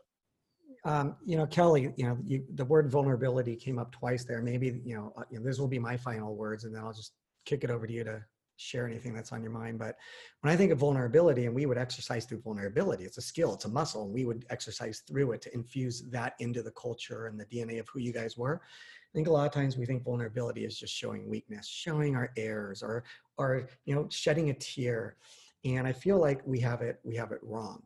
Um, 0.85 1.17
you 1.25 1.37
know, 1.37 1.47
Kelly, 1.47 1.93
you 1.97 2.07
know, 2.07 2.19
you, 2.25 2.45
the 2.55 2.64
word 2.64 2.91
vulnerability 2.91 3.57
came 3.57 3.79
up 3.79 3.91
twice 3.91 4.25
there. 4.25 4.41
Maybe, 4.41 4.81
you 4.85 4.95
know, 4.95 5.12
uh, 5.17 5.23
you 5.31 5.39
know, 5.39 5.45
this 5.45 5.59
will 5.59 5.69
be 5.69 5.81
my 5.81 5.97
final 5.97 6.37
words 6.37 6.64
and 6.64 6.75
then 6.75 6.85
I'll 6.85 6.93
just 6.93 7.12
kick 7.45 7.64
it 7.64 7.71
over 7.71 7.87
to 7.87 7.93
you 7.93 8.05
to 8.05 8.23
share 8.57 8.87
anything 8.87 9.14
that's 9.14 9.33
on 9.33 9.43
your 9.43 9.53
mind. 9.53 9.79
But 9.79 9.97
when 10.41 10.53
I 10.53 10.57
think 10.57 10.73
of 10.73 10.79
vulnerability, 10.79 11.47
and 11.47 11.55
we 11.55 11.67
would 11.67 11.79
exercise 11.79 12.25
through 12.25 12.41
vulnerability, 12.41 13.05
it's 13.05 13.19
a 13.19 13.23
skill, 13.23 13.55
it's 13.55 13.64
a 13.64 13.69
muscle, 13.69 14.05
and 14.05 14.12
we 14.12 14.25
would 14.25 14.45
exercise 14.51 15.03
through 15.07 15.33
it 15.33 15.43
to 15.43 15.55
infuse 15.55 16.03
that 16.11 16.35
into 16.41 16.62
the 16.62 16.71
culture 16.73 17.27
and 17.27 17.39
the 17.39 17.47
DNA 17.47 17.79
of 17.79 17.89
who 17.89 18.01
you 18.01 18.12
guys 18.12 18.37
were. 18.37 18.61
I 18.64 19.12
think 19.14 19.29
a 19.29 19.33
lot 19.33 19.47
of 19.47 19.53
times 19.53 19.77
we 19.77 19.87
think 19.87 20.05
vulnerability 20.05 20.64
is 20.64 20.79
just 20.79 20.95
showing 20.95 21.29
weakness, 21.29 21.67
showing 21.67 22.17
our 22.17 22.31
errors, 22.37 22.83
or 22.83 23.05
or 23.39 23.69
you 23.85 23.95
know, 23.95 24.09
shedding 24.11 24.51
a 24.51 24.55
tear. 24.55 25.17
And 25.64 25.87
I 25.87 25.93
feel 25.93 26.19
like 26.19 26.43
we 26.47 26.61
have 26.61 26.83
it 26.83 27.01
we 27.03 27.17
have 27.17 27.33
it 27.33 27.41
wrong. 27.43 27.83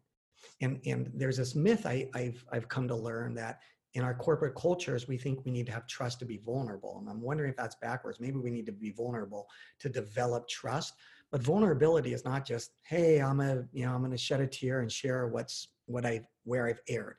And 0.61 0.81
and 0.87 1.11
there's 1.15 1.37
this 1.37 1.55
myth 1.55 1.87
I, 1.87 2.09
I've 2.15 2.45
I've 2.53 2.69
come 2.69 2.89
to 2.89 2.97
learn 2.97 3.35
that 3.35 3.61
in 3.95 4.05
our 4.05 4.15
corporate 4.15 4.55
cultures, 4.55 5.09
we 5.09 5.17
think 5.17 5.45
we 5.45 5.51
need 5.51 5.67
to 5.67 5.73
have 5.73 5.87
trust 5.87 6.21
to 6.21 6.25
be 6.25 6.37
vulnerable. 6.37 6.99
And 7.01 7.09
I'm 7.09 7.21
wondering 7.21 7.51
if 7.51 7.57
that's 7.57 7.75
backwards. 7.83 8.21
Maybe 8.21 8.39
we 8.39 8.51
need 8.51 8.67
to 8.67 8.73
be 8.73 8.91
vulnerable 8.91 9.49
to 9.81 9.89
develop 9.89 10.49
trust. 10.49 10.95
But 11.33 11.43
vulnerability 11.43 12.13
is 12.13 12.25
not 12.25 12.45
just, 12.45 12.73
hey, 12.83 13.21
I'm 13.21 13.41
a, 13.41 13.65
you 13.73 13.87
know, 13.87 13.93
I'm 13.93 14.01
going 14.01 14.13
to 14.13 14.19
shed 14.19 14.41
a 14.41 14.47
tear 14.47 14.81
and 14.81 14.91
share 14.91 15.27
what's 15.29 15.69
what 15.87 16.07
I 16.07 16.23
where 16.45 16.69
I've 16.69 16.81
erred. 16.89 17.17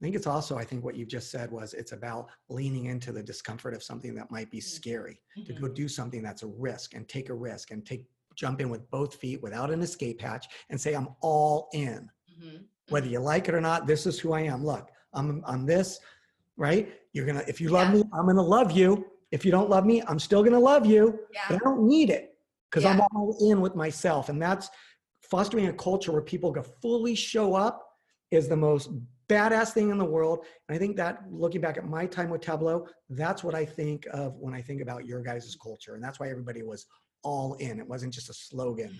I 0.00 0.04
think 0.04 0.14
it's 0.14 0.26
also, 0.26 0.56
I 0.56 0.64
think 0.64 0.84
what 0.84 0.94
you've 0.96 1.08
just 1.08 1.30
said 1.30 1.50
was 1.50 1.74
it's 1.74 1.92
about 1.92 2.30
leaning 2.48 2.86
into 2.86 3.10
the 3.10 3.22
discomfort 3.22 3.74
of 3.74 3.82
something 3.82 4.14
that 4.14 4.30
might 4.30 4.50
be 4.50 4.60
scary, 4.60 5.20
to 5.44 5.52
Mhm. 5.52 5.60
go 5.60 5.68
do 5.68 5.88
something 5.88 6.22
that's 6.22 6.44
a 6.44 6.46
risk 6.46 6.94
and 6.94 7.08
take 7.08 7.30
a 7.30 7.34
risk 7.34 7.72
and 7.72 7.84
take 7.84 8.06
jump 8.36 8.60
in 8.60 8.70
with 8.70 8.88
both 8.90 9.16
feet 9.16 9.42
without 9.42 9.72
an 9.72 9.82
escape 9.82 10.20
hatch 10.20 10.46
and 10.70 10.80
say, 10.80 10.94
I'm 10.94 11.08
all 11.20 11.68
in 11.72 12.08
Mhm. 12.38 12.64
whether 12.88 13.06
you 13.08 13.18
like 13.20 13.48
it 13.48 13.54
or 13.54 13.60
not 13.60 13.86
this 13.86 14.06
is 14.06 14.18
who 14.18 14.32
i 14.32 14.40
am 14.40 14.64
look 14.64 14.90
i'm 15.14 15.42
i'm 15.46 15.66
this 15.66 16.00
right 16.56 16.92
you're 17.12 17.26
gonna 17.26 17.44
if 17.48 17.60
you 17.60 17.68
love 17.68 17.88
Yeah. 17.88 17.94
me 18.02 18.02
i'm 18.14 18.26
gonna 18.26 18.42
love 18.42 18.72
you 18.72 19.06
if 19.30 19.44
you 19.44 19.50
don't 19.50 19.68
love 19.70 19.84
me 19.86 20.02
i'm 20.08 20.18
still 20.18 20.42
gonna 20.42 20.58
love 20.58 20.86
you 20.86 21.18
Yeah. 21.32 21.40
but 21.48 21.56
i 21.56 21.58
don't 21.58 21.86
need 21.86 22.10
it 22.10 22.36
because 22.70 22.84
i'm 22.84 23.00
all 23.00 23.36
in 23.50 23.60
with 23.60 23.74
myself 23.74 24.28
and 24.28 24.40
that's 24.40 24.68
fostering 25.22 25.66
a 25.66 25.72
culture 25.72 26.12
where 26.12 26.22
people 26.22 26.52
can 26.52 26.62
fully 26.80 27.14
show 27.14 27.54
up 27.54 27.84
is 28.30 28.48
the 28.48 28.56
most 28.56 28.90
badass 29.28 29.72
thing 29.72 29.90
in 29.90 29.98
the 29.98 30.04
world 30.04 30.44
and 30.68 30.74
i 30.74 30.78
think 30.78 30.96
that 30.96 31.20
looking 31.30 31.60
back 31.60 31.76
at 31.76 31.86
my 31.86 32.06
time 32.06 32.30
with 32.30 32.40
tableau 32.40 32.86
that's 33.10 33.44
what 33.44 33.54
i 33.54 33.64
think 33.64 34.06
of 34.12 34.34
when 34.36 34.54
i 34.54 34.62
think 34.62 34.80
about 34.80 35.04
your 35.06 35.22
guys' 35.22 35.56
culture 35.62 35.94
and 35.94 36.02
that's 36.02 36.18
why 36.20 36.28
everybody 36.30 36.62
was 36.62 36.86
all 37.24 37.54
in 37.54 37.78
it 37.78 37.86
wasn't 37.86 38.12
just 38.12 38.30
a 38.30 38.34
slogan 38.34 38.98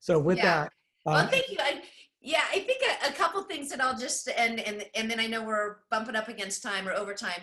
so 0.00 0.18
with 0.18 0.38
Yeah. 0.38 0.64
that 0.64 0.72
Well, 1.04 1.16
um, 1.18 1.28
thank 1.28 1.48
you. 1.48 1.56
I, 1.60 1.82
yeah, 2.20 2.42
I 2.52 2.60
think 2.60 2.82
a, 2.82 3.10
a 3.10 3.12
couple 3.12 3.42
things 3.42 3.68
that 3.70 3.80
I'll 3.80 3.98
just 3.98 4.28
and 4.36 4.60
and 4.60 4.84
and 4.94 5.10
then 5.10 5.20
I 5.20 5.26
know 5.26 5.44
we're 5.44 5.76
bumping 5.90 6.16
up 6.16 6.28
against 6.28 6.62
time 6.62 6.88
or 6.88 6.92
overtime. 6.92 7.42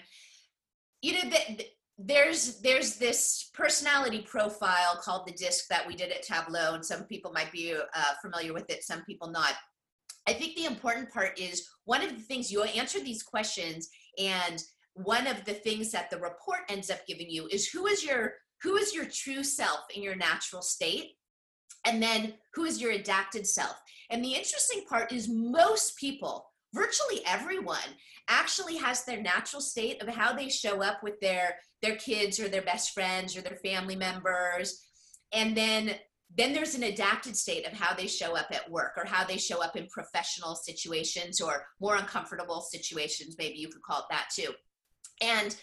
You 1.01 1.13
know 1.13 1.29
that 1.29 1.63
there's 1.97 2.59
there's 2.61 2.97
this 2.97 3.49
personality 3.53 4.25
profile 4.29 4.99
called 5.01 5.27
the 5.27 5.33
DISC 5.33 5.67
that 5.69 5.87
we 5.87 5.95
did 5.95 6.11
at 6.11 6.23
Tableau, 6.23 6.73
and 6.73 6.85
some 6.85 7.03
people 7.03 7.31
might 7.31 7.51
be 7.51 7.73
uh, 7.73 8.13
familiar 8.21 8.53
with 8.53 8.69
it, 8.69 8.83
some 8.83 9.03
people 9.03 9.29
not. 9.29 9.53
I 10.27 10.33
think 10.33 10.55
the 10.55 10.65
important 10.65 11.11
part 11.11 11.39
is 11.39 11.69
one 11.85 12.03
of 12.03 12.09
the 12.09 12.23
things 12.23 12.51
you 12.51 12.63
answer 12.63 12.99
these 12.99 13.23
questions, 13.23 13.89
and 14.19 14.61
one 14.95 15.27
of 15.27 15.45
the 15.45 15.53
things 15.53 15.91
that 15.91 16.09
the 16.09 16.17
report 16.17 16.61
ends 16.69 16.89
up 16.89 17.05
giving 17.07 17.29
you 17.29 17.47
is 17.51 17.67
who 17.67 17.87
is 17.87 18.03
your 18.03 18.33
who 18.61 18.75
is 18.75 18.93
your 18.93 19.05
true 19.05 19.43
self 19.43 19.81
in 19.93 20.01
your 20.01 20.15
natural 20.15 20.61
state 20.61 21.11
and 21.85 22.01
then 22.01 22.33
who 22.53 22.65
is 22.65 22.81
your 22.81 22.91
adapted 22.91 23.47
self? 23.47 23.75
And 24.09 24.23
the 24.23 24.33
interesting 24.33 24.83
part 24.87 25.11
is 25.11 25.29
most 25.29 25.97
people 25.97 26.45
virtually 26.73 27.21
everyone 27.25 27.77
actually 28.27 28.75
has 28.75 29.05
their 29.05 29.21
natural 29.21 29.61
state 29.61 30.01
of 30.01 30.09
how 30.09 30.33
they 30.33 30.49
show 30.49 30.81
up 30.81 31.01
with 31.03 31.19
their 31.21 31.55
their 31.81 31.95
kids 31.95 32.39
or 32.39 32.49
their 32.49 32.61
best 32.61 32.91
friends 32.91 33.37
or 33.37 33.41
their 33.41 33.57
family 33.57 33.95
members. 33.95 34.83
And 35.33 35.55
then 35.55 35.95
then 36.35 36.53
there's 36.53 36.75
an 36.75 36.83
adapted 36.83 37.37
state 37.37 37.65
of 37.65 37.73
how 37.73 37.93
they 37.95 38.07
show 38.07 38.35
up 38.35 38.47
at 38.51 38.69
work 38.69 38.93
or 38.97 39.05
how 39.05 39.23
they 39.23 39.37
show 39.37 39.63
up 39.63 39.75
in 39.75 39.87
professional 39.87 40.55
situations 40.55 41.39
or 41.39 41.65
more 41.79 41.95
uncomfortable 41.95 42.61
situations 42.61 43.35
maybe 43.37 43.57
you 43.57 43.69
could 43.69 43.83
call 43.83 43.99
it 43.99 44.05
that 44.09 44.27
too. 44.35 44.51
And 45.21 45.55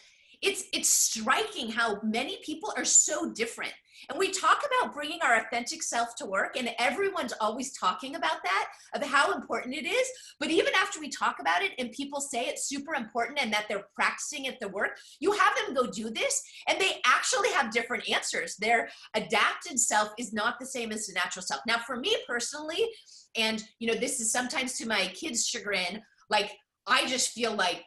it's 0.43 0.64
it's 0.72 0.88
striking 0.88 1.70
how 1.70 2.01
many 2.03 2.38
people 2.45 2.72
are 2.76 2.84
so 2.84 3.32
different. 3.32 3.72
And 4.11 4.18
we 4.18 4.32
talk 4.32 4.61
about 4.66 4.93
bringing 4.93 5.20
our 5.22 5.36
authentic 5.36 5.80
self 5.80 6.16
to 6.16 6.26
work 6.26 6.57
and 6.59 6.70
everyone's 6.80 7.32
always 7.40 7.72
talking 7.78 8.16
about 8.16 8.43
that 8.43 8.68
of 8.97 9.03
how 9.07 9.32
important 9.32 9.76
it 9.76 9.86
is. 9.86 10.09
But 10.40 10.51
even 10.51 10.72
after 10.74 10.99
we 10.99 11.09
talk 11.09 11.36
about 11.40 11.62
it 11.62 11.70
and 11.78 11.93
people 11.93 12.20
say 12.20 12.47
it's 12.47 12.68
super 12.68 12.95
important 12.95 13.40
and 13.40 13.53
that 13.53 13.66
they're 13.68 13.86
practicing 13.95 14.49
at 14.49 14.59
the 14.59 14.68
work 14.68 14.99
you 15.20 15.30
have 15.32 15.55
them 15.55 15.74
go 15.74 15.88
do 15.88 16.11
this 16.11 16.43
and 16.68 16.80
they 16.80 17.01
actually 17.07 17.51
have 17.51 17.70
different 17.70 18.11
answers. 18.11 18.57
Their 18.57 18.88
adapted 19.14 19.78
self 19.78 20.11
is 20.18 20.32
not 20.32 20.59
the 20.59 20.66
same 20.66 20.90
as 20.90 21.07
the 21.07 21.12
natural 21.12 21.45
self. 21.45 21.61
Now 21.66 21.78
for 21.78 21.97
me 21.97 22.16
personally 22.26 22.88
and 23.36 23.62
you 23.78 23.86
know 23.88 23.99
this 23.99 24.20
is 24.20 24.32
sometimes 24.32 24.76
to 24.78 24.86
my 24.86 25.07
kids 25.14 25.47
chagrin 25.47 26.01
like 26.28 26.51
i 26.86 27.07
just 27.07 27.30
feel 27.30 27.55
like 27.55 27.84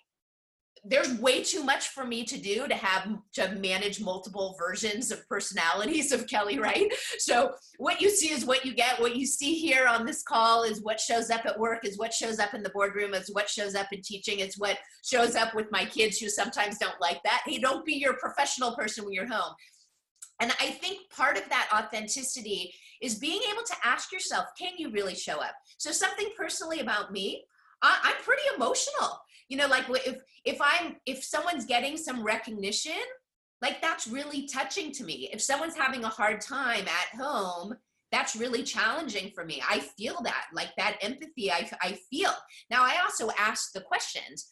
there's 0.88 1.20
way 1.20 1.44
too 1.44 1.64
much 1.64 1.90
for 1.90 2.06
me 2.06 2.24
to 2.24 2.38
do 2.38 2.68
to 2.68 2.76
have 2.76 3.10
to 3.34 3.50
manage 3.56 4.00
multiple 4.00 4.56
versions 4.60 5.12
of 5.12 5.28
personalities 5.28 6.12
of 6.12 6.28
Kelly 6.28 6.60
Wright. 6.60 6.94
So 7.18 7.54
what 7.78 8.02
you 8.02 8.10
see 8.10 8.32
is 8.32 8.46
what 8.46 8.66
you 8.66 8.74
get. 8.74 9.00
What 9.00 9.16
you 9.16 9.26
see 9.26 9.56
here 9.56 9.88
on 9.88 10.06
this 10.06 10.22
call 10.22 10.64
is 10.64 10.82
what 10.82 11.00
shows 11.00 11.32
up 11.32 11.46
at 11.46 11.60
work, 11.60 11.86
is 11.86 11.98
what 11.98 12.14
shows 12.14 12.40
up 12.40 12.54
in 12.54 12.62
the 12.62 12.70
boardroom, 12.70 13.14
is 13.16 13.34
what 13.34 13.50
shows 13.50 13.74
up 13.74 13.88
in 13.92 14.02
teaching, 14.02 14.40
it's 14.40 14.60
what 14.60 14.78
shows 15.04 15.36
up 15.36 15.56
with 15.56 15.72
my 15.72 15.86
kids 15.86 16.20
who 16.20 16.30
sometimes 16.30 16.78
don't 16.78 17.02
like 17.02 17.22
that. 17.24 17.42
Hey, 17.46 17.58
don't 17.58 17.86
be 17.86 17.94
your 17.94 18.14
professional 18.18 18.76
person 18.76 19.06
when 19.06 19.14
you're 19.14 19.28
home. 19.28 19.56
And 20.40 20.52
I 20.60 20.72
think 20.72 21.10
part 21.10 21.38
of 21.38 21.48
that 21.50 21.70
authenticity 21.74 22.74
is 23.02 23.16
being 23.16 23.42
able 23.52 23.64
to 23.64 23.76
ask 23.84 24.12
yourself, 24.12 24.46
can 24.60 24.74
you 24.78 24.92
really 24.92 25.16
show 25.16 25.42
up? 25.42 25.54
So 25.78 25.92
something 25.92 26.30
personally 26.38 26.80
about 26.80 27.12
me, 27.12 27.46
I'm 27.82 28.16
pretty 28.24 28.42
emotional 28.56 29.20
you 29.50 29.58
know 29.58 29.68
like 29.68 29.86
if 30.06 30.22
if 30.44 30.58
i'm 30.62 30.96
if 31.06 31.24
someone's 31.24 31.66
getting 31.66 31.98
some 31.98 32.24
recognition 32.24 32.94
like 33.62 33.82
that's 33.82 34.08
really 34.08 34.48
touching 34.48 34.92
to 34.92 35.04
me. 35.04 35.30
If 35.32 35.42
someone's 35.42 35.76
having 35.76 36.04
a 36.04 36.10
hard 36.10 36.42
time 36.42 36.86
at 36.88 37.20
home 37.20 37.76
that's 38.12 38.36
really 38.36 38.64
challenging 38.64 39.32
for 39.34 39.44
me. 39.44 39.62
I 39.68 39.80
feel 39.80 40.22
that 40.24 40.46
like 40.54 40.70
that 40.78 40.98
empathy 41.02 41.52
i, 41.52 41.70
I 41.82 41.98
feel. 42.10 42.32
Now 42.70 42.84
i 42.84 43.00
also 43.04 43.30
ask 43.38 43.72
the 43.74 43.82
questions. 43.82 44.48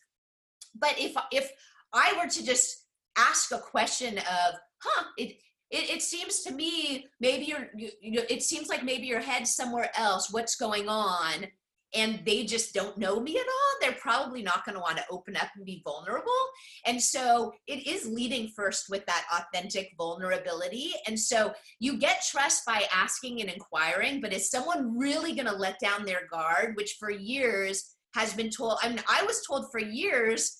But 0.76 0.96
if 0.98 1.16
if 1.32 1.52
i 1.94 2.14
were 2.18 2.30
to 2.30 2.44
just 2.44 2.88
ask 3.18 3.52
a 3.52 3.60
question 3.60 4.18
of 4.18 4.56
huh 4.80 5.06
it 5.18 5.38
it, 5.70 5.90
it 5.90 6.02
seems 6.02 6.42
to 6.42 6.52
me 6.52 7.08
maybe 7.20 7.46
you're 7.46 7.70
you, 7.76 7.90
you 8.02 8.12
know 8.14 8.24
it 8.30 8.42
seems 8.42 8.68
like 8.68 8.84
maybe 8.84 9.06
your 9.06 9.22
head's 9.22 9.56
somewhere 9.56 9.92
else. 9.96 10.32
What's 10.32 10.56
going 10.56 10.90
on 10.90 11.46
and 11.96 12.20
they 12.26 12.46
just 12.46 12.74
don't 12.74 12.98
know 12.98 13.20
me 13.20 13.38
at 13.38 13.46
all, 13.46 13.78
they're 13.82 14.00
probably 14.00 14.42
not 14.42 14.66
going 14.66 14.76
to 14.76 14.82
want 14.82 14.98
to 14.98 15.04
open 15.12 15.36
up 15.36 15.50
and 15.56 15.66
be 15.66 15.82
vulnerable. 15.84 16.32
And 16.86 17.02
so 17.02 17.54
it 17.68 17.88
is 17.88 18.08
leading 18.08 18.50
first 18.56 18.90
with 18.90 19.06
that 19.06 19.26
authentic 19.34 19.92
vulnerability. 19.98 20.92
And 21.08 21.20
so 21.20 21.54
you 21.80 21.98
get 21.98 22.24
trust 22.30 22.66
by 22.66 22.86
asking 22.94 23.42
and 23.42 23.50
inquiring, 23.50 24.22
but 24.22 24.34
is 24.34 24.50
someone 24.50 24.98
really 24.98 25.34
going 25.34 25.48
to 25.48 25.56
let 25.56 25.80
down 25.80 26.06
their 26.06 26.28
guard, 26.32 26.76
which 26.76 26.98
for 27.00 27.12
years 27.12 27.96
has 28.16 28.34
been 28.34 28.50
told? 28.50 28.78
I 28.82 28.90
mean, 28.90 29.04
I 29.08 29.24
was 29.24 29.46
told 29.46 29.72
for 29.72 29.80
years. 29.80 30.60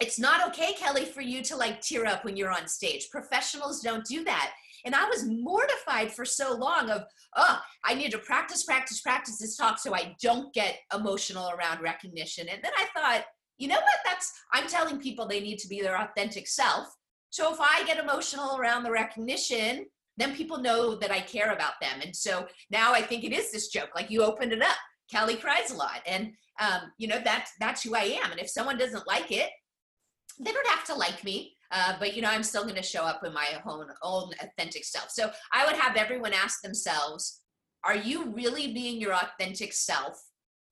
It's 0.00 0.18
not 0.18 0.48
okay, 0.48 0.72
Kelly, 0.72 1.04
for 1.04 1.20
you 1.20 1.42
to 1.44 1.56
like 1.56 1.80
tear 1.80 2.06
up 2.06 2.24
when 2.24 2.36
you're 2.36 2.50
on 2.50 2.66
stage. 2.66 3.08
Professionals 3.10 3.80
don't 3.80 4.04
do 4.04 4.24
that. 4.24 4.52
And 4.84 4.94
I 4.94 5.06
was 5.06 5.24
mortified 5.24 6.12
for 6.12 6.24
so 6.24 6.56
long 6.56 6.90
of, 6.90 7.04
oh, 7.36 7.60
I 7.84 7.94
need 7.94 8.10
to 8.12 8.18
practice, 8.18 8.64
practice, 8.64 9.00
practice 9.00 9.38
this 9.38 9.56
talk 9.56 9.78
so 9.78 9.94
I 9.94 10.14
don't 10.20 10.52
get 10.52 10.78
emotional 10.94 11.50
around 11.50 11.82
recognition. 11.82 12.48
And 12.48 12.62
then 12.62 12.72
I 12.76 12.86
thought, 12.94 13.24
you 13.58 13.68
know 13.68 13.76
what? 13.76 13.98
That's, 14.04 14.32
I'm 14.52 14.66
telling 14.66 14.98
people 14.98 15.26
they 15.26 15.40
need 15.40 15.58
to 15.58 15.68
be 15.68 15.80
their 15.80 16.00
authentic 16.00 16.48
self. 16.48 16.88
So 17.30 17.52
if 17.52 17.60
I 17.60 17.84
get 17.86 17.98
emotional 17.98 18.58
around 18.58 18.82
the 18.82 18.90
recognition, 18.90 19.86
then 20.16 20.36
people 20.36 20.58
know 20.58 20.96
that 20.96 21.10
I 21.10 21.20
care 21.20 21.52
about 21.52 21.74
them. 21.80 22.00
And 22.02 22.14
so 22.14 22.46
now 22.70 22.92
I 22.92 23.02
think 23.02 23.24
it 23.24 23.32
is 23.32 23.50
this 23.50 23.68
joke, 23.68 23.90
like 23.94 24.10
you 24.10 24.22
opened 24.22 24.52
it 24.52 24.62
up. 24.62 24.76
Kelly 25.10 25.36
cries 25.36 25.70
a 25.70 25.76
lot. 25.76 26.00
And, 26.06 26.32
um, 26.60 26.92
you 26.98 27.08
know, 27.08 27.20
that's, 27.24 27.52
that's 27.60 27.82
who 27.82 27.94
I 27.94 28.18
am. 28.22 28.30
And 28.30 28.40
if 28.40 28.50
someone 28.50 28.78
doesn't 28.78 29.06
like 29.06 29.30
it, 29.30 29.50
they 30.40 30.52
don't 30.52 30.68
have 30.68 30.84
to 30.86 30.94
like 30.94 31.22
me. 31.24 31.54
Uh, 31.72 31.94
but 31.98 32.14
you 32.14 32.22
know, 32.22 32.28
I'm 32.28 32.42
still 32.42 32.64
going 32.64 32.76
to 32.76 32.82
show 32.82 33.02
up 33.02 33.24
in 33.24 33.32
my 33.32 33.46
own 33.66 33.86
own 34.02 34.30
authentic 34.40 34.84
self. 34.84 35.10
So 35.10 35.30
I 35.52 35.64
would 35.66 35.76
have 35.76 35.96
everyone 35.96 36.32
ask 36.34 36.60
themselves, 36.60 37.40
are 37.82 37.96
you 37.96 38.26
really 38.30 38.72
being 38.72 39.00
your 39.00 39.14
authentic 39.14 39.72
self? 39.72 40.22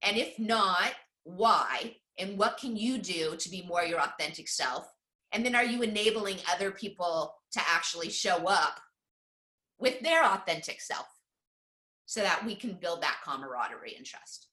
And 0.03 0.17
if 0.17 0.39
not, 0.39 0.93
why? 1.25 1.97
And 2.19 2.39
what 2.39 2.59
can 2.59 2.77
you 2.77 2.99
do 2.99 3.35
to 3.37 3.51
be 3.51 3.65
more 3.67 3.83
your 3.83 4.01
authentic 4.01 4.49
self? 4.49 4.87
And 5.33 5.45
then 5.45 5.55
are 5.55 5.65
you 5.65 5.83
enabling 5.83 6.39
other 6.53 6.71
people 6.71 7.35
to 7.53 7.61
actually 7.67 8.11
show 8.11 8.47
up 8.47 8.81
with 9.79 10.01
their 10.01 10.25
authentic 10.25 10.81
self 10.81 11.07
so 12.07 12.21
that 12.21 12.45
we 12.45 12.55
can 12.55 12.75
build 12.75 13.03
that 13.03 13.19
camaraderie 13.25 13.95
and 13.97 14.05
trust? 14.05 14.49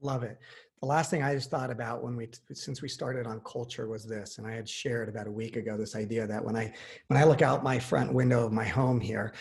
Love 0.00 0.22
it. 0.22 0.38
The 0.82 0.88
last 0.88 1.10
thing 1.10 1.22
I 1.22 1.32
just 1.32 1.48
thought 1.48 1.70
about 1.70 2.02
when 2.02 2.16
we, 2.16 2.28
since 2.52 2.82
we 2.82 2.88
started 2.88 3.24
on 3.24 3.40
culture, 3.46 3.86
was 3.86 4.04
this, 4.04 4.38
and 4.38 4.46
I 4.48 4.50
had 4.50 4.68
shared 4.68 5.08
about 5.08 5.28
a 5.28 5.30
week 5.30 5.54
ago 5.54 5.76
this 5.76 5.94
idea 5.94 6.26
that 6.26 6.44
when 6.44 6.56
I 6.56 6.74
when 7.06 7.20
I 7.20 7.22
look 7.22 7.40
out 7.40 7.62
my 7.62 7.78
front 7.78 8.12
window 8.12 8.44
of 8.44 8.52
my 8.52 8.64
home 8.64 9.00
here, 9.00 9.32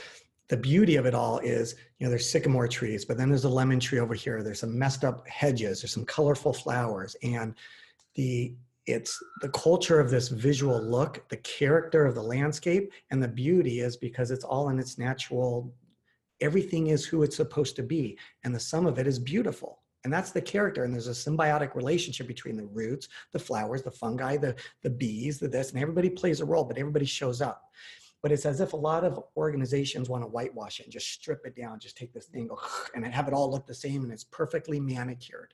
the 0.49 0.57
beauty 0.57 0.97
of 0.97 1.07
it 1.07 1.15
all 1.15 1.39
is, 1.39 1.73
you 1.97 2.05
know, 2.05 2.11
there's 2.11 2.29
sycamore 2.29 2.67
trees, 2.67 3.05
but 3.05 3.17
then 3.17 3.27
there's 3.27 3.45
a 3.45 3.49
lemon 3.49 3.79
tree 3.79 3.97
over 3.97 4.13
here. 4.13 4.43
There's 4.43 4.59
some 4.59 4.77
messed 4.77 5.03
up 5.03 5.27
hedges. 5.27 5.81
There's 5.81 5.91
some 5.91 6.05
colorful 6.05 6.53
flowers, 6.53 7.15
and 7.23 7.55
the 8.13 8.53
it's 8.85 9.17
the 9.41 9.49
culture 9.49 9.99
of 9.99 10.11
this 10.11 10.27
visual 10.27 10.79
look, 10.79 11.27
the 11.29 11.37
character 11.37 12.05
of 12.05 12.13
the 12.13 12.21
landscape, 12.21 12.91
and 13.09 13.21
the 13.21 13.27
beauty 13.27 13.79
is 13.79 13.97
because 13.97 14.29
it's 14.29 14.45
all 14.45 14.69
in 14.69 14.77
its 14.77 14.99
natural. 14.99 15.73
Everything 16.39 16.87
is 16.87 17.03
who 17.03 17.23
it's 17.23 17.35
supposed 17.35 17.75
to 17.77 17.83
be, 17.83 18.15
and 18.43 18.53
the 18.53 18.59
sum 18.59 18.85
of 18.85 18.99
it 18.99 19.07
is 19.07 19.17
beautiful. 19.17 19.80
And 20.03 20.11
that's 20.11 20.31
the 20.31 20.41
character. 20.41 20.83
And 20.83 20.93
there's 20.93 21.07
a 21.07 21.11
symbiotic 21.11 21.75
relationship 21.75 22.27
between 22.27 22.57
the 22.57 22.65
roots, 22.65 23.07
the 23.31 23.39
flowers, 23.39 23.83
the 23.83 23.91
fungi, 23.91 24.37
the, 24.37 24.55
the 24.81 24.89
bees, 24.89 25.39
the 25.39 25.47
this, 25.47 25.71
and 25.71 25.79
everybody 25.81 26.09
plays 26.09 26.41
a 26.41 26.45
role, 26.45 26.63
but 26.63 26.77
everybody 26.77 27.05
shows 27.05 27.41
up. 27.41 27.63
But 28.23 28.31
it's 28.31 28.45
as 28.45 28.61
if 28.61 28.73
a 28.73 28.77
lot 28.77 29.03
of 29.03 29.19
organizations 29.35 30.09
want 30.09 30.23
to 30.23 30.27
whitewash 30.27 30.79
it 30.79 30.83
and 30.83 30.93
just 30.93 31.11
strip 31.11 31.45
it 31.45 31.55
down, 31.55 31.79
just 31.79 31.97
take 31.97 32.13
this 32.13 32.27
thing, 32.27 32.47
go, 32.47 32.59
and 32.95 33.05
have 33.05 33.27
it 33.27 33.33
all 33.33 33.49
look 33.49 33.67
the 33.67 33.73
same 33.73 34.03
and 34.03 34.11
it's 34.11 34.23
perfectly 34.23 34.79
manicured. 34.79 35.53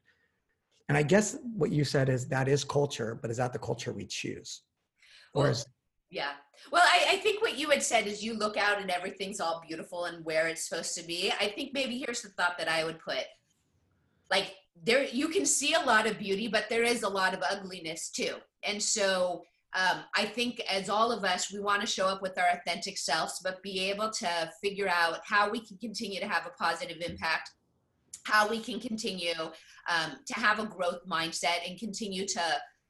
And 0.90 0.98
I 0.98 1.04
guess 1.04 1.38
what 1.56 1.72
you 1.72 1.84
said 1.84 2.08
is 2.08 2.28
that 2.30 2.48
is 2.48 2.64
culture, 2.64 3.20
but 3.22 3.30
is 3.30 3.38
that 3.38 3.52
the 3.52 3.60
culture 3.60 3.92
we 3.92 4.06
choose? 4.06 4.62
Or 5.34 5.44
Well, 5.44 5.52
is, 5.52 5.66
Yeah. 6.10 6.32
Well, 6.72 6.84
I, 6.86 7.16
I 7.16 7.18
think 7.18 7.42
what 7.42 7.58
you 7.58 7.70
had 7.70 7.84
said 7.84 8.08
is 8.08 8.24
you 8.24 8.34
look 8.34 8.56
out 8.56 8.82
and 8.82 8.90
everything's 8.90 9.42
all 9.42 9.62
beautiful 9.68 10.06
and 10.06 10.24
where 10.24 10.48
it's 10.48 10.68
supposed 10.68 10.96
to 10.96 11.04
be. 11.04 11.32
I 11.40 11.48
think 11.48 11.74
maybe 11.74 11.98
here's 11.98 12.22
the 12.22 12.30
thought 12.30 12.58
that 12.58 12.70
I 12.70 12.86
would 12.86 13.00
put. 13.00 13.26
Like 14.30 14.56
there 14.84 15.06
you 15.06 15.30
can 15.30 15.46
see 15.46 15.74
a 15.74 15.80
lot 15.80 16.08
of 16.08 16.20
beauty, 16.20 16.48
but 16.48 16.70
there 16.70 16.84
is 16.84 17.04
a 17.04 17.10
lot 17.10 17.34
of 17.34 17.42
ugliness 17.50 18.10
too. 18.10 18.36
And 18.64 18.82
so 18.82 19.44
um, 19.74 20.00
I 20.16 20.26
think 20.26 20.62
as 20.70 20.90
all 20.90 21.12
of 21.12 21.24
us, 21.24 21.52
we 21.52 21.60
want 21.60 21.82
to 21.82 21.88
show 21.88 22.08
up 22.08 22.22
with 22.22 22.38
our 22.38 22.48
authentic 22.48 22.98
selves, 22.98 23.42
but 23.44 23.62
be 23.62 23.80
able 23.90 24.10
to 24.12 24.52
figure 24.64 24.88
out 24.88 25.20
how 25.26 25.50
we 25.50 25.60
can 25.60 25.78
continue 25.78 26.20
to 26.20 26.28
have 26.28 26.46
a 26.46 26.64
positive 26.64 26.98
impact, 27.02 27.52
how 28.24 28.50
we 28.50 28.60
can 28.60 28.80
continue 28.80 29.36
um, 29.40 30.18
to 30.26 30.34
have 30.34 30.60
a 30.60 30.66
growth 30.66 31.06
mindset 31.08 31.68
and 31.68 31.80
continue 31.80 32.26
to 32.28 32.42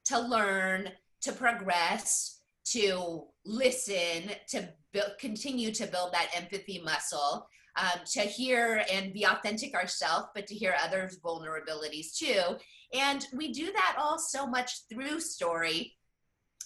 to 0.06 0.18
learn, 0.18 0.88
to 1.20 1.32
progress, 1.32 2.40
to 2.64 3.24
listen, 3.44 4.30
to 4.48 4.68
build, 4.92 5.12
continue 5.18 5.70
to 5.72 5.86
build 5.86 6.12
that 6.12 6.30
empathy 6.34 6.80
muscle, 6.82 7.46
um, 7.78 8.00
to 8.12 8.20
hear 8.20 8.84
and 8.92 9.12
be 9.12 9.24
authentic 9.24 9.74
ourselves, 9.74 10.28
but 10.34 10.46
to 10.48 10.54
hear 10.54 10.74
others' 10.82 11.18
vulnerabilities 11.24 12.16
too. 12.16 12.56
And 12.92 13.26
we 13.32 13.52
do 13.52 13.72
that 13.72 13.96
all 13.98 14.18
so 14.18 14.46
much 14.46 14.82
through 14.90 15.20
story 15.20 15.96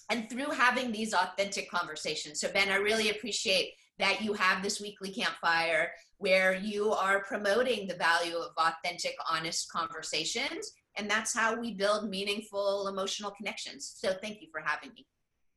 and 0.09 0.29
through 0.29 0.51
having 0.51 0.91
these 0.91 1.13
authentic 1.13 1.69
conversations. 1.69 2.39
So, 2.39 2.49
Ben, 2.51 2.69
I 2.69 2.77
really 2.77 3.09
appreciate 3.09 3.73
that 3.99 4.21
you 4.21 4.33
have 4.33 4.63
this 4.63 4.81
weekly 4.81 5.11
campfire 5.11 5.91
where 6.17 6.55
you 6.55 6.91
are 6.91 7.23
promoting 7.23 7.87
the 7.87 7.95
value 7.95 8.37
of 8.37 8.51
authentic, 8.57 9.15
honest 9.29 9.71
conversations. 9.71 10.71
And 10.97 11.09
that's 11.09 11.35
how 11.35 11.59
we 11.59 11.73
build 11.73 12.09
meaningful 12.09 12.87
emotional 12.87 13.31
connections. 13.31 13.93
So, 13.97 14.13
thank 14.21 14.41
you 14.41 14.47
for 14.51 14.61
having 14.61 14.91
me. 14.95 15.05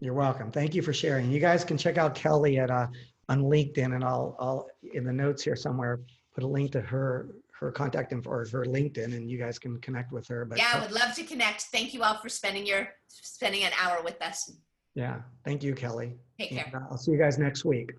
you're 0.00 0.14
welcome. 0.14 0.50
Thank 0.50 0.74
you 0.74 0.82
for 0.82 0.92
sharing. 0.92 1.30
You 1.30 1.40
guys 1.40 1.64
can 1.64 1.78
check 1.78 1.96
out 1.96 2.14
Kelly 2.14 2.58
at 2.58 2.70
uh, 2.70 2.88
on 3.28 3.42
LinkedIn, 3.42 3.94
and 3.94 4.04
I'll 4.04 4.36
I'll 4.38 4.68
in 4.94 5.04
the 5.04 5.12
notes 5.12 5.42
here 5.42 5.56
somewhere 5.56 6.00
put 6.34 6.44
a 6.44 6.46
link 6.46 6.72
to 6.72 6.80
her 6.80 7.28
her 7.58 7.72
contact 7.72 8.12
info 8.12 8.30
or 8.30 8.46
her 8.52 8.64
LinkedIn, 8.66 9.16
and 9.16 9.30
you 9.30 9.38
guys 9.38 9.58
can 9.58 9.80
connect 9.80 10.12
with 10.12 10.26
her. 10.28 10.44
But 10.44 10.58
Yeah, 10.58 10.70
I 10.74 10.80
would 10.80 10.92
love 10.92 11.14
to 11.14 11.24
connect. 11.24 11.62
Thank 11.72 11.94
you 11.94 12.02
all 12.02 12.18
for 12.18 12.28
spending 12.28 12.66
your 12.66 12.88
spending 13.08 13.64
an 13.64 13.72
hour 13.82 14.02
with 14.02 14.20
us. 14.22 14.50
yeah, 14.94 15.20
thank 15.44 15.62
you, 15.62 15.74
Kelly. 15.74 16.14
Take 16.38 16.50
care. 16.50 16.64
And, 16.66 16.74
uh, 16.74 16.86
I'll 16.90 16.98
see 16.98 17.12
you 17.12 17.18
guys 17.18 17.38
next 17.38 17.64
week. 17.64 17.92